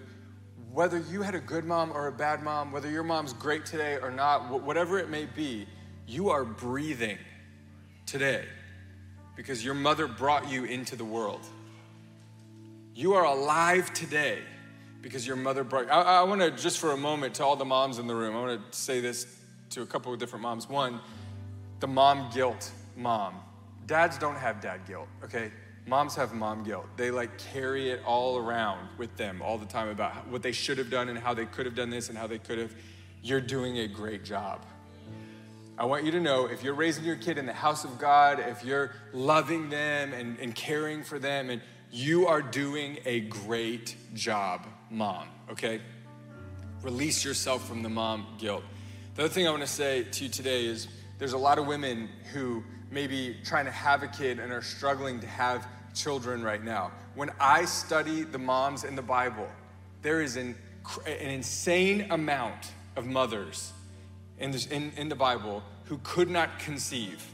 whether 0.73 0.99
you 0.99 1.23
had 1.23 1.35
a 1.35 1.41
good 1.41 1.65
mom 1.65 1.91
or 1.93 2.07
a 2.07 2.13
bad 2.13 2.43
mom, 2.43 2.71
whether 2.71 2.89
your 2.89 3.03
mom's 3.03 3.33
great 3.33 3.67
today 3.67 3.99
or 4.01 4.11
not, 4.11 4.63
whatever 4.63 4.99
it 4.99 5.11
may 5.11 5.27
be, 5.27 5.67
you 6.07 6.31
are 6.31 6.45
breathing 6.45 7.19
today 8.07 8.45
because 9.37 9.65
your 9.65 9.75
mother 9.75 10.07
brought 10.07 10.51
you 10.51 10.65
into 10.65 10.97
the 10.97 11.05
world. 11.05 11.47
You 12.95 13.15
are 13.15 13.25
alive 13.25 13.93
today 13.93 14.41
because 15.03 15.27
your 15.27 15.37
mother 15.37 15.65
brought 15.65 15.87
you. 15.87 15.91
I, 15.91 16.21
I 16.21 16.23
want 16.25 16.41
to, 16.41 16.51
just 16.51 16.79
for 16.79 16.93
a 16.93 16.97
moment, 16.97 17.35
to 17.37 17.45
all 17.45 17.57
the 17.57 17.65
moms 17.65 17.99
in 17.99 18.07
the 18.07 18.15
room, 18.15 18.37
I 18.37 18.41
want 18.41 18.73
to 18.73 18.79
say 18.79 19.01
this 19.01 19.27
to 19.71 19.83
a 19.83 19.87
couple 19.87 20.13
of 20.13 20.19
different 20.19 20.43
moms. 20.43 20.69
One, 20.69 21.01
the 21.81 21.89
mom 21.89 22.31
guilt 22.35 22.71
mom. 22.97 23.35
Dads 23.87 24.19
don't 24.19 24.37
have 24.37 24.61
dad 24.61 24.81
guilt, 24.87 25.09
okay? 25.25 25.51
Moms 25.87 26.15
have 26.15 26.35
mom 26.35 26.63
guilt. 26.63 26.87
They 26.97 27.11
like 27.11 27.39
carry 27.39 27.91
it 27.91 28.03
all 28.05 28.39
around 28.39 28.89
with 28.99 29.17
them 29.17 29.43
all 29.43 29.59
the 29.59 29.67
time 29.67 29.89
about 29.89 30.29
what 30.29 30.43
they 30.43 30.53
should 30.53 30.79
have 30.79 30.91
done 30.91 31.09
and 31.09 31.19
how 31.19 31.35
they 31.35 31.47
could 31.47 31.67
have 31.67 31.75
done 31.75 31.91
this 31.91 32.09
and 32.09 32.19
how 32.19 32.27
they 32.27 32.39
could 32.39 32.59
have. 32.59 32.75
You're 33.23 33.41
doing 33.41 33.79
a 33.79 33.89
great 33.89 34.25
job. 34.25 34.65
I 35.81 35.87
want 35.87 36.05
you 36.05 36.11
to 36.11 36.21
know 36.21 36.45
if 36.45 36.63
you're 36.63 36.75
raising 36.75 37.05
your 37.05 37.17
kid 37.17 37.39
in 37.39 37.47
the 37.47 37.55
house 37.55 37.85
of 37.85 37.99
God, 37.99 38.39
if 38.39 38.63
you're 38.63 38.91
loving 39.15 39.71
them 39.71 40.13
and, 40.13 40.39
and 40.39 40.55
caring 40.55 41.03
for 41.03 41.19
them, 41.19 41.49
and 41.49 41.63
you 41.91 42.27
are 42.27 42.43
doing 42.43 42.99
a 43.07 43.21
great 43.21 43.97
job, 44.13 44.67
mom, 44.91 45.27
okay? 45.51 45.81
Release 46.83 47.25
yourself 47.25 47.67
from 47.67 47.83
the 47.83 47.89
mom 47.89 48.27
guilt. 48.37 48.63
The 49.15 49.25
other 49.25 49.33
thing 49.33 49.49
I 49.49 49.51
want 49.53 49.63
to 49.63 49.67
say 49.67 50.03
to 50.03 50.25
you 50.25 50.29
today 50.29 50.67
is 50.67 50.87
there's 51.19 51.33
a 51.33 51.39
lot 51.39 51.59
of 51.59 51.67
women 51.67 52.11
who 52.35 52.63
maybe 52.91 53.39
trying 53.43 53.65
to 53.65 53.71
have 53.71 54.03
a 54.03 54.09
kid 54.09 54.39
and 54.39 54.53
are 54.53 54.61
struggling 54.61 55.19
to 55.21 55.27
have 55.27 55.67
children 55.95 56.43
right 56.43 56.63
now. 56.63 56.93
When 57.15 57.31
I 57.41 57.65
study 57.65 58.23
the 58.23 58.39
moms 58.39 58.85
in 58.85 58.97
the 58.97 59.03
Bible, 59.03 59.49
there 60.03 60.21
is 60.21 60.37
an, 60.37 60.57
an 61.07 61.31
insane 61.31 62.09
amount 62.11 62.71
of 62.97 63.07
mothers 63.07 63.73
in, 64.41 64.51
this, 64.51 64.67
in, 64.67 64.93
in 64.97 65.09
the 65.09 65.15
Bible 65.15 65.63
who 65.85 66.01
could 66.03 66.31
not 66.31 66.59
conceive, 66.59 67.25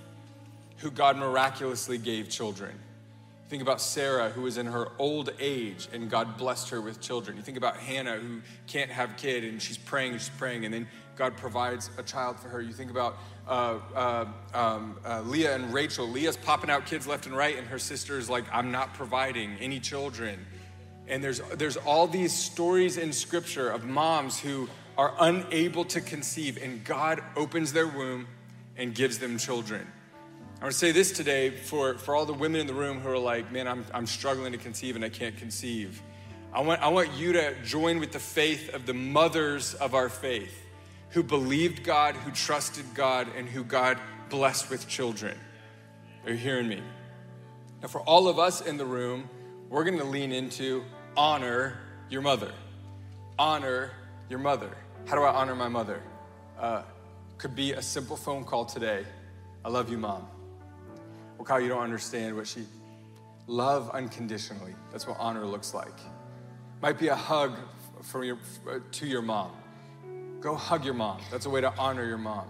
who 0.79 0.91
God 0.91 1.17
miraculously 1.17 1.99
gave 1.99 2.29
children. 2.29 2.79
Think 3.49 3.63
about 3.63 3.81
Sarah, 3.81 4.31
who 4.31 4.43
was 4.43 4.59
in 4.59 4.67
her 4.67 4.89
old 4.99 5.31
age 5.39 5.89
and 5.93 6.11
God 6.11 6.37
blessed 6.37 6.71
her 6.71 6.81
with 6.81 7.01
children. 7.01 7.37
You 7.37 7.43
think 7.45 7.57
about 7.57 7.77
Hannah, 7.77 8.17
who 8.17 8.41
can't 8.67 8.91
have 8.91 9.17
kid 9.17 9.45
and 9.45 9.63
she's 9.63 9.79
praying, 9.79 10.15
she's 10.15 10.31
praying, 10.31 10.65
and 10.65 10.75
then 10.75 10.89
God 11.15 11.37
provides 11.37 11.91
a 11.97 12.03
child 12.03 12.41
for 12.41 12.49
her. 12.49 12.61
You 12.61 12.73
think 12.73 12.91
about 12.91 13.17
uh, 13.47 13.79
uh, 13.95 14.27
um, 14.53 14.99
uh, 15.05 15.23
Leah 15.23 15.55
and 15.55 15.73
Rachel. 15.73 16.09
Leah's 16.09 16.37
popping 16.37 16.71
out 16.71 16.87
kids 16.87 17.07
left 17.07 17.27
and 17.27 17.37
right, 17.37 17.57
and 17.57 17.67
her 17.69 17.79
sister's 17.79 18.29
like, 18.29 18.45
I'm 18.53 18.73
not 18.73 18.95
providing 18.95 19.57
any 19.61 19.79
children. 19.79 20.45
And 21.07 21.23
there's, 21.23 21.41
there's 21.57 21.77
all 21.77 22.09
these 22.09 22.33
stories 22.33 22.97
in 22.97 23.13
scripture 23.13 23.71
of 23.71 23.85
moms 23.85 24.41
who 24.41 24.69
are 24.97 25.15
unable 25.19 25.85
to 25.87 26.01
conceive, 26.01 26.59
and 26.63 26.85
God 26.85 27.23
opens 27.37 27.73
their 27.73 27.87
womb 27.87 28.27
and 28.77 28.95
gives 28.95 29.19
them 29.19 29.39
children. 29.39 29.87
I 30.59 30.65
want 30.65 30.73
to 30.73 30.79
say 30.79 30.91
this 30.91 31.13
today 31.13 31.51
for, 31.51 31.99
for 31.99 32.15
all 32.15 32.25
the 32.25 32.33
women 32.33 32.63
in 32.63 32.67
the 32.67 32.75
room 32.75 33.01
who 33.01 33.11
are 33.11 33.19
like, 33.19 33.53
man, 33.53 33.69
I'm, 33.69 33.85
I'm 33.93 34.07
struggling 34.07 34.53
to 34.53 34.59
conceive 34.59 34.97
and 34.97 35.05
I 35.05 35.11
can't 35.11 35.37
conceive. 35.37 36.01
I 36.53 36.61
want, 36.61 36.81
I 36.83 36.89
want 36.89 37.13
you 37.13 37.35
to 37.35 37.55
join 37.63 38.01
with 38.01 38.13
the 38.13 38.19
faith 38.19 38.73
of 38.73 38.87
the 38.87 38.95
mothers 38.95 39.75
of 39.75 39.95
our 39.95 40.09
faith 40.09 40.63
who 41.11 41.23
believed 41.23 41.83
God, 41.83 42.15
who 42.15 42.31
trusted 42.31 42.87
God, 42.95 43.29
and 43.37 43.47
who 43.49 43.65
God 43.65 43.99
blessed 44.31 44.71
with 44.71 44.89
children. 44.89 45.37
Are 46.25 46.31
you 46.31 46.37
hearing 46.37 46.69
me? 46.69 46.81
Now, 47.83 47.89
for 47.89 48.01
all 48.01 48.27
of 48.27 48.39
us 48.39 48.63
in 48.63 48.79
the 48.79 48.87
room, 48.87 49.29
we're 49.69 49.85
going 49.85 49.99
to 49.99 50.05
lean 50.05 50.33
into 50.33 50.85
honor 51.17 51.79
your 52.09 52.23
mother. 52.23 52.53
Honor 53.39 53.91
your 54.31 54.39
mother. 54.39 54.75
How 55.07 55.15
do 55.15 55.23
I 55.23 55.33
honor 55.33 55.55
my 55.55 55.69
mother? 55.69 56.03
Uh, 56.59 56.83
could 57.39 57.55
be 57.55 57.75
a 57.75 57.81
simple 57.81 58.17
phone 58.17 58.43
call 58.43 58.65
today. 58.65 59.05
I 59.65 59.69
love 59.69 59.89
you, 59.89 59.99
mom. 59.99 60.27
Well, 61.39 61.45
Kyle, 61.45 61.61
you 61.61 61.69
don't 61.69 61.83
understand 61.83 62.35
what 62.35 62.49
she 62.49 62.65
love 63.47 63.89
unconditionally. 63.91 64.75
That's 64.91 65.07
what 65.07 65.17
honor 65.21 65.47
looks 65.47 65.75
like. 65.75 65.95
Might 66.83 66.99
be 66.99 67.07
a 67.07 67.15
hug 67.15 67.57
from 68.03 68.25
your, 68.25 68.39
to 68.91 69.07
your 69.07 69.23
mom. 69.23 69.53
Go 70.41 70.57
hug 70.57 70.85
your 70.85 70.95
mom. 70.95 71.21
That's 71.31 71.47
a 71.47 71.51
way 71.51 71.61
to 71.61 71.73
honor 71.79 72.05
your 72.05 72.19
mom. 72.19 72.49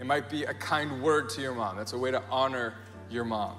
It 0.00 0.06
might 0.06 0.28
be 0.28 0.42
a 0.44 0.54
kind 0.54 1.00
word 1.00 1.28
to 1.30 1.40
your 1.40 1.54
mom. 1.54 1.76
That's 1.76 1.92
a 1.92 1.98
way 1.98 2.10
to 2.10 2.20
honor 2.28 2.74
your 3.08 3.24
mom. 3.24 3.54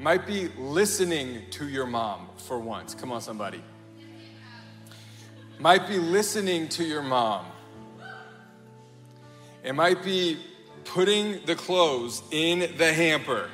It 0.00 0.02
might 0.02 0.26
be 0.26 0.48
listening 0.58 1.42
to 1.52 1.68
your 1.68 1.86
mom 1.86 2.30
for 2.36 2.58
once. 2.58 2.96
Come 2.96 3.12
on, 3.12 3.20
somebody. 3.20 3.62
Might 5.58 5.86
be 5.88 5.98
listening 5.98 6.68
to 6.70 6.84
your 6.84 7.02
mom. 7.02 7.46
It 9.62 9.74
might 9.74 10.04
be 10.04 10.38
putting 10.84 11.44
the 11.46 11.54
clothes 11.54 12.22
in 12.30 12.76
the 12.76 12.92
hamper. 12.92 13.48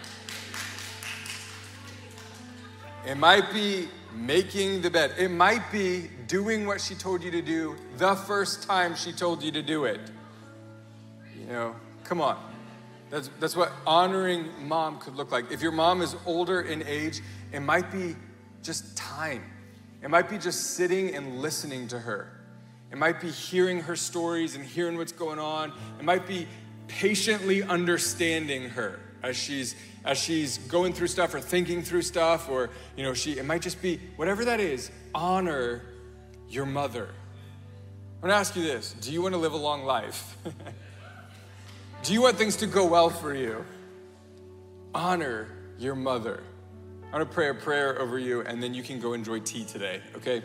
It 3.07 3.17
might 3.17 3.53
be 3.53 3.89
making 4.13 4.83
the 4.83 4.91
bed. 4.91 5.15
It 5.19 5.31
might 5.31 5.71
be 5.71 6.11
doing 6.27 6.67
what 6.67 6.81
she 6.81 6.95
told 6.95 7.23
you 7.23 7.31
to 7.31 7.43
do 7.43 7.77
the 7.97 8.15
first 8.15 8.63
time 8.65 8.95
she 8.95 9.13
told 9.13 9.43
you 9.43 9.53
to 9.53 9.63
do 9.63 9.85
it. 9.85 10.01
You 11.39 11.47
know, 11.47 11.77
come 12.05 12.21
on. 12.21 12.39
That's, 13.11 13.29
that's 13.41 13.57
what 13.57 13.73
honoring 13.87 14.49
mom 14.69 14.99
could 14.99 15.17
look 15.17 15.33
like. 15.33 15.51
If 15.51 15.63
your 15.63 15.73
mom 15.73 16.03
is 16.03 16.15
older 16.27 16.61
in 16.61 16.83
age, 16.87 17.21
it 17.53 17.61
might 17.61 17.91
be 17.91 18.15
just 18.63 18.97
time. 18.97 19.50
It 20.03 20.11
might 20.11 20.29
be 20.29 20.39
just 20.39 20.75
sitting 20.75 21.15
and 21.15 21.41
listening 21.41 21.89
to 21.89 21.99
her. 21.99 22.33
It 22.91 22.99
might 22.99 23.21
be 23.21 23.31
hearing 23.31 23.81
her 23.83 23.97
stories 23.97 24.57
and 24.57 24.65
hearing 24.65 24.97
what's 24.97 25.13
going 25.13 25.39
on. 25.39 25.73
It 25.99 26.05
might 26.05 26.27
be 26.27 26.49
patiently 26.89 27.63
understanding 27.63 28.71
her 28.71 28.99
as 29.23 29.37
she's 29.37 29.77
as 30.05 30.19
she's 30.19 30.59
going 30.59 30.93
through 30.93 31.07
stuff 31.07 31.35
or 31.35 31.41
thinking 31.41 31.83
through 31.83 32.03
stuff 32.03 32.49
or 32.49 32.71
you 32.97 33.05
know 33.05 33.13
she 33.13 33.39
it 33.39 33.45
might 33.45 33.61
just 33.63 33.81
be 33.83 34.01
whatever 34.17 34.47
that 34.47 34.61
is 34.61 34.91
honor 35.15 35.83
your 36.49 36.67
mother. 36.67 37.09
I'm 38.17 38.29
going 38.29 38.33
to 38.33 38.37
ask 38.37 38.55
you 38.57 38.63
this. 38.63 38.93
Do 38.95 39.13
you 39.13 39.23
want 39.23 39.35
to 39.35 39.39
live 39.39 39.53
a 39.53 39.57
long 39.57 39.85
life? 39.85 40.37
Do 42.03 42.13
you 42.13 42.23
want 42.23 42.37
things 42.37 42.57
to 42.57 42.67
go 42.67 42.85
well 42.87 43.09
for 43.09 43.35
you? 43.35 43.65
Honor 44.95 45.49
your 45.79 45.95
mother 45.95 46.43
i 47.13 47.17
want 47.17 47.29
to 47.29 47.35
pray 47.35 47.49
a 47.49 47.55
prayer 47.55 47.99
over 48.01 48.19
you 48.19 48.43
and 48.43 48.63
then 48.63 48.75
you 48.75 48.83
can 48.83 49.01
go 49.01 49.13
enjoy 49.13 49.39
tea 49.41 49.65
today 49.65 50.01
okay 50.17 50.43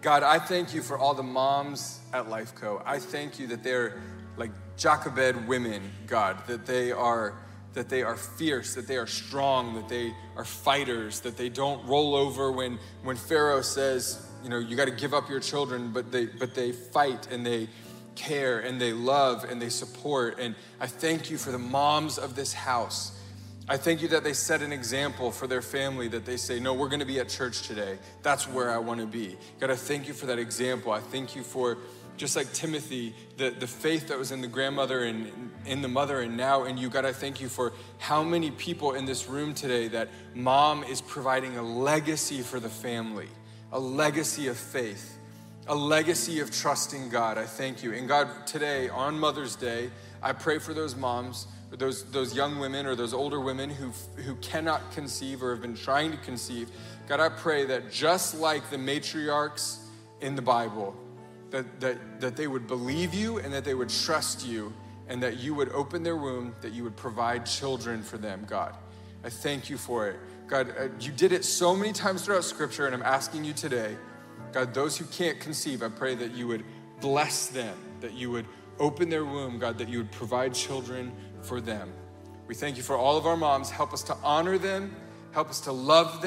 god 0.00 0.22
i 0.22 0.38
thank 0.38 0.74
you 0.74 0.82
for 0.82 0.98
all 0.98 1.14
the 1.14 1.22
moms 1.22 2.00
at 2.12 2.26
lifeco 2.26 2.82
i 2.86 2.98
thank 2.98 3.38
you 3.38 3.46
that 3.46 3.62
they're 3.62 4.00
like 4.36 4.50
Jochebed 4.76 5.46
women, 5.46 5.82
God, 6.06 6.46
that 6.46 6.66
they 6.66 6.92
are 6.92 7.34
that 7.74 7.88
they 7.88 8.02
are 8.02 8.16
fierce, 8.16 8.74
that 8.74 8.86
they 8.86 8.98
are 8.98 9.06
strong, 9.06 9.74
that 9.76 9.88
they 9.88 10.12
are 10.36 10.44
fighters, 10.44 11.20
that 11.20 11.38
they 11.38 11.48
don't 11.48 11.86
roll 11.86 12.14
over 12.14 12.52
when, 12.52 12.78
when 13.02 13.16
Pharaoh 13.16 13.62
says, 13.62 14.28
you 14.42 14.50
know, 14.50 14.58
you 14.58 14.76
got 14.76 14.84
to 14.88 14.90
give 14.90 15.14
up 15.14 15.30
your 15.30 15.40
children, 15.40 15.90
but 15.90 16.12
they, 16.12 16.26
but 16.26 16.54
they 16.54 16.72
fight 16.72 17.28
and 17.30 17.46
they 17.46 17.70
care 18.14 18.58
and 18.58 18.78
they 18.78 18.92
love 18.92 19.44
and 19.44 19.62
they 19.62 19.70
support. 19.70 20.38
And 20.38 20.54
I 20.80 20.86
thank 20.86 21.30
you 21.30 21.38
for 21.38 21.50
the 21.50 21.58
moms 21.58 22.18
of 22.18 22.36
this 22.36 22.52
house. 22.52 23.18
I 23.68 23.76
thank 23.76 24.02
you 24.02 24.08
that 24.08 24.24
they 24.24 24.32
set 24.32 24.60
an 24.60 24.72
example 24.72 25.30
for 25.30 25.46
their 25.46 25.62
family, 25.62 26.08
that 26.08 26.24
they 26.24 26.36
say, 26.36 26.58
No, 26.58 26.74
we're 26.74 26.88
going 26.88 27.00
to 27.00 27.06
be 27.06 27.20
at 27.20 27.28
church 27.28 27.62
today. 27.62 27.98
That's 28.22 28.48
where 28.48 28.70
I 28.70 28.78
want 28.78 29.00
to 29.00 29.06
be. 29.06 29.36
God, 29.60 29.70
I 29.70 29.76
thank 29.76 30.08
you 30.08 30.14
for 30.14 30.26
that 30.26 30.38
example. 30.38 30.92
I 30.92 31.00
thank 31.00 31.36
you 31.36 31.42
for 31.42 31.78
just 32.16 32.36
like 32.36 32.52
Timothy, 32.52 33.14
the, 33.36 33.50
the 33.50 33.66
faith 33.66 34.08
that 34.08 34.18
was 34.18 34.32
in 34.32 34.40
the 34.40 34.48
grandmother 34.48 35.04
and 35.04 35.50
in 35.64 35.80
the 35.80 35.88
mother 35.88 36.20
and 36.20 36.36
now 36.36 36.64
in 36.64 36.76
you. 36.76 36.90
God, 36.90 37.04
I 37.04 37.12
thank 37.12 37.40
you 37.40 37.48
for 37.48 37.72
how 37.98 38.22
many 38.22 38.50
people 38.50 38.92
in 38.92 39.04
this 39.04 39.28
room 39.28 39.54
today 39.54 39.88
that 39.88 40.08
mom 40.34 40.84
is 40.84 41.00
providing 41.00 41.56
a 41.56 41.62
legacy 41.62 42.42
for 42.42 42.60
the 42.60 42.68
family, 42.68 43.28
a 43.72 43.78
legacy 43.78 44.48
of 44.48 44.56
faith, 44.56 45.18
a 45.68 45.74
legacy 45.74 46.40
of 46.40 46.50
trusting 46.50 47.08
God. 47.08 47.38
I 47.38 47.46
thank 47.46 47.82
you. 47.82 47.92
And 47.92 48.08
God, 48.08 48.46
today 48.46 48.88
on 48.88 49.18
Mother's 49.18 49.56
Day, 49.56 49.90
I 50.22 50.32
pray 50.32 50.58
for 50.58 50.74
those 50.74 50.94
moms, 50.94 51.46
those, 51.78 52.04
those 52.10 52.34
young 52.34 52.58
women 52.58 52.86
or 52.86 52.94
those 52.94 53.14
older 53.14 53.40
women 53.40 53.70
who, 53.70 53.90
who 54.22 54.34
cannot 54.36 54.92
conceive 54.92 55.42
or 55.42 55.50
have 55.52 55.62
been 55.62 55.74
trying 55.74 56.10
to 56.10 56.18
conceive. 56.18 56.70
God, 57.08 57.20
I 57.20 57.28
pray 57.28 57.64
that 57.66 57.90
just 57.90 58.38
like 58.38 58.68
the 58.70 58.76
matriarchs 58.76 59.78
in 60.20 60.36
the 60.36 60.42
Bible, 60.42 60.94
that, 61.50 61.80
that, 61.80 62.20
that 62.20 62.36
they 62.36 62.46
would 62.46 62.66
believe 62.66 63.14
you 63.14 63.38
and 63.38 63.52
that 63.52 63.64
they 63.64 63.74
would 63.74 63.88
trust 63.88 64.46
you 64.46 64.72
and 65.08 65.22
that 65.22 65.38
you 65.38 65.54
would 65.54 65.68
open 65.70 66.02
their 66.02 66.16
womb, 66.16 66.54
that 66.60 66.72
you 66.72 66.84
would 66.84 66.96
provide 66.96 67.44
children 67.44 68.02
for 68.02 68.18
them, 68.18 68.44
God. 68.48 68.74
I 69.24 69.30
thank 69.30 69.70
you 69.70 69.76
for 69.76 70.08
it. 70.08 70.16
God, 70.46 70.74
uh, 70.78 70.88
you 71.00 71.12
did 71.12 71.32
it 71.32 71.44
so 71.44 71.74
many 71.74 71.92
times 71.92 72.24
throughout 72.24 72.44
Scripture, 72.44 72.86
and 72.86 72.94
I'm 72.94 73.02
asking 73.02 73.44
you 73.44 73.52
today, 73.52 73.96
God, 74.52 74.74
those 74.74 74.96
who 74.96 75.04
can't 75.06 75.40
conceive, 75.40 75.82
I 75.82 75.88
pray 75.88 76.14
that 76.16 76.32
you 76.32 76.46
would 76.48 76.64
bless 77.00 77.46
them, 77.46 77.76
that 78.00 78.12
you 78.12 78.30
would 78.30 78.46
open 78.78 79.08
their 79.08 79.24
womb, 79.24 79.58
God, 79.58 79.78
that 79.78 79.88
you 79.88 79.98
would 79.98 80.10
provide 80.12 80.54
children 80.54 81.12
for 81.42 81.60
them. 81.60 81.92
We 82.46 82.54
thank 82.54 82.76
you 82.76 82.82
for 82.82 82.96
all 82.96 83.16
of 83.16 83.26
our 83.26 83.36
moms. 83.36 83.70
Help 83.70 83.92
us 83.92 84.02
to 84.04 84.16
honor 84.22 84.58
them, 84.58 84.94
help 85.32 85.48
us 85.48 85.60
to 85.60 85.72
love 85.72 86.20
them. 86.20 86.20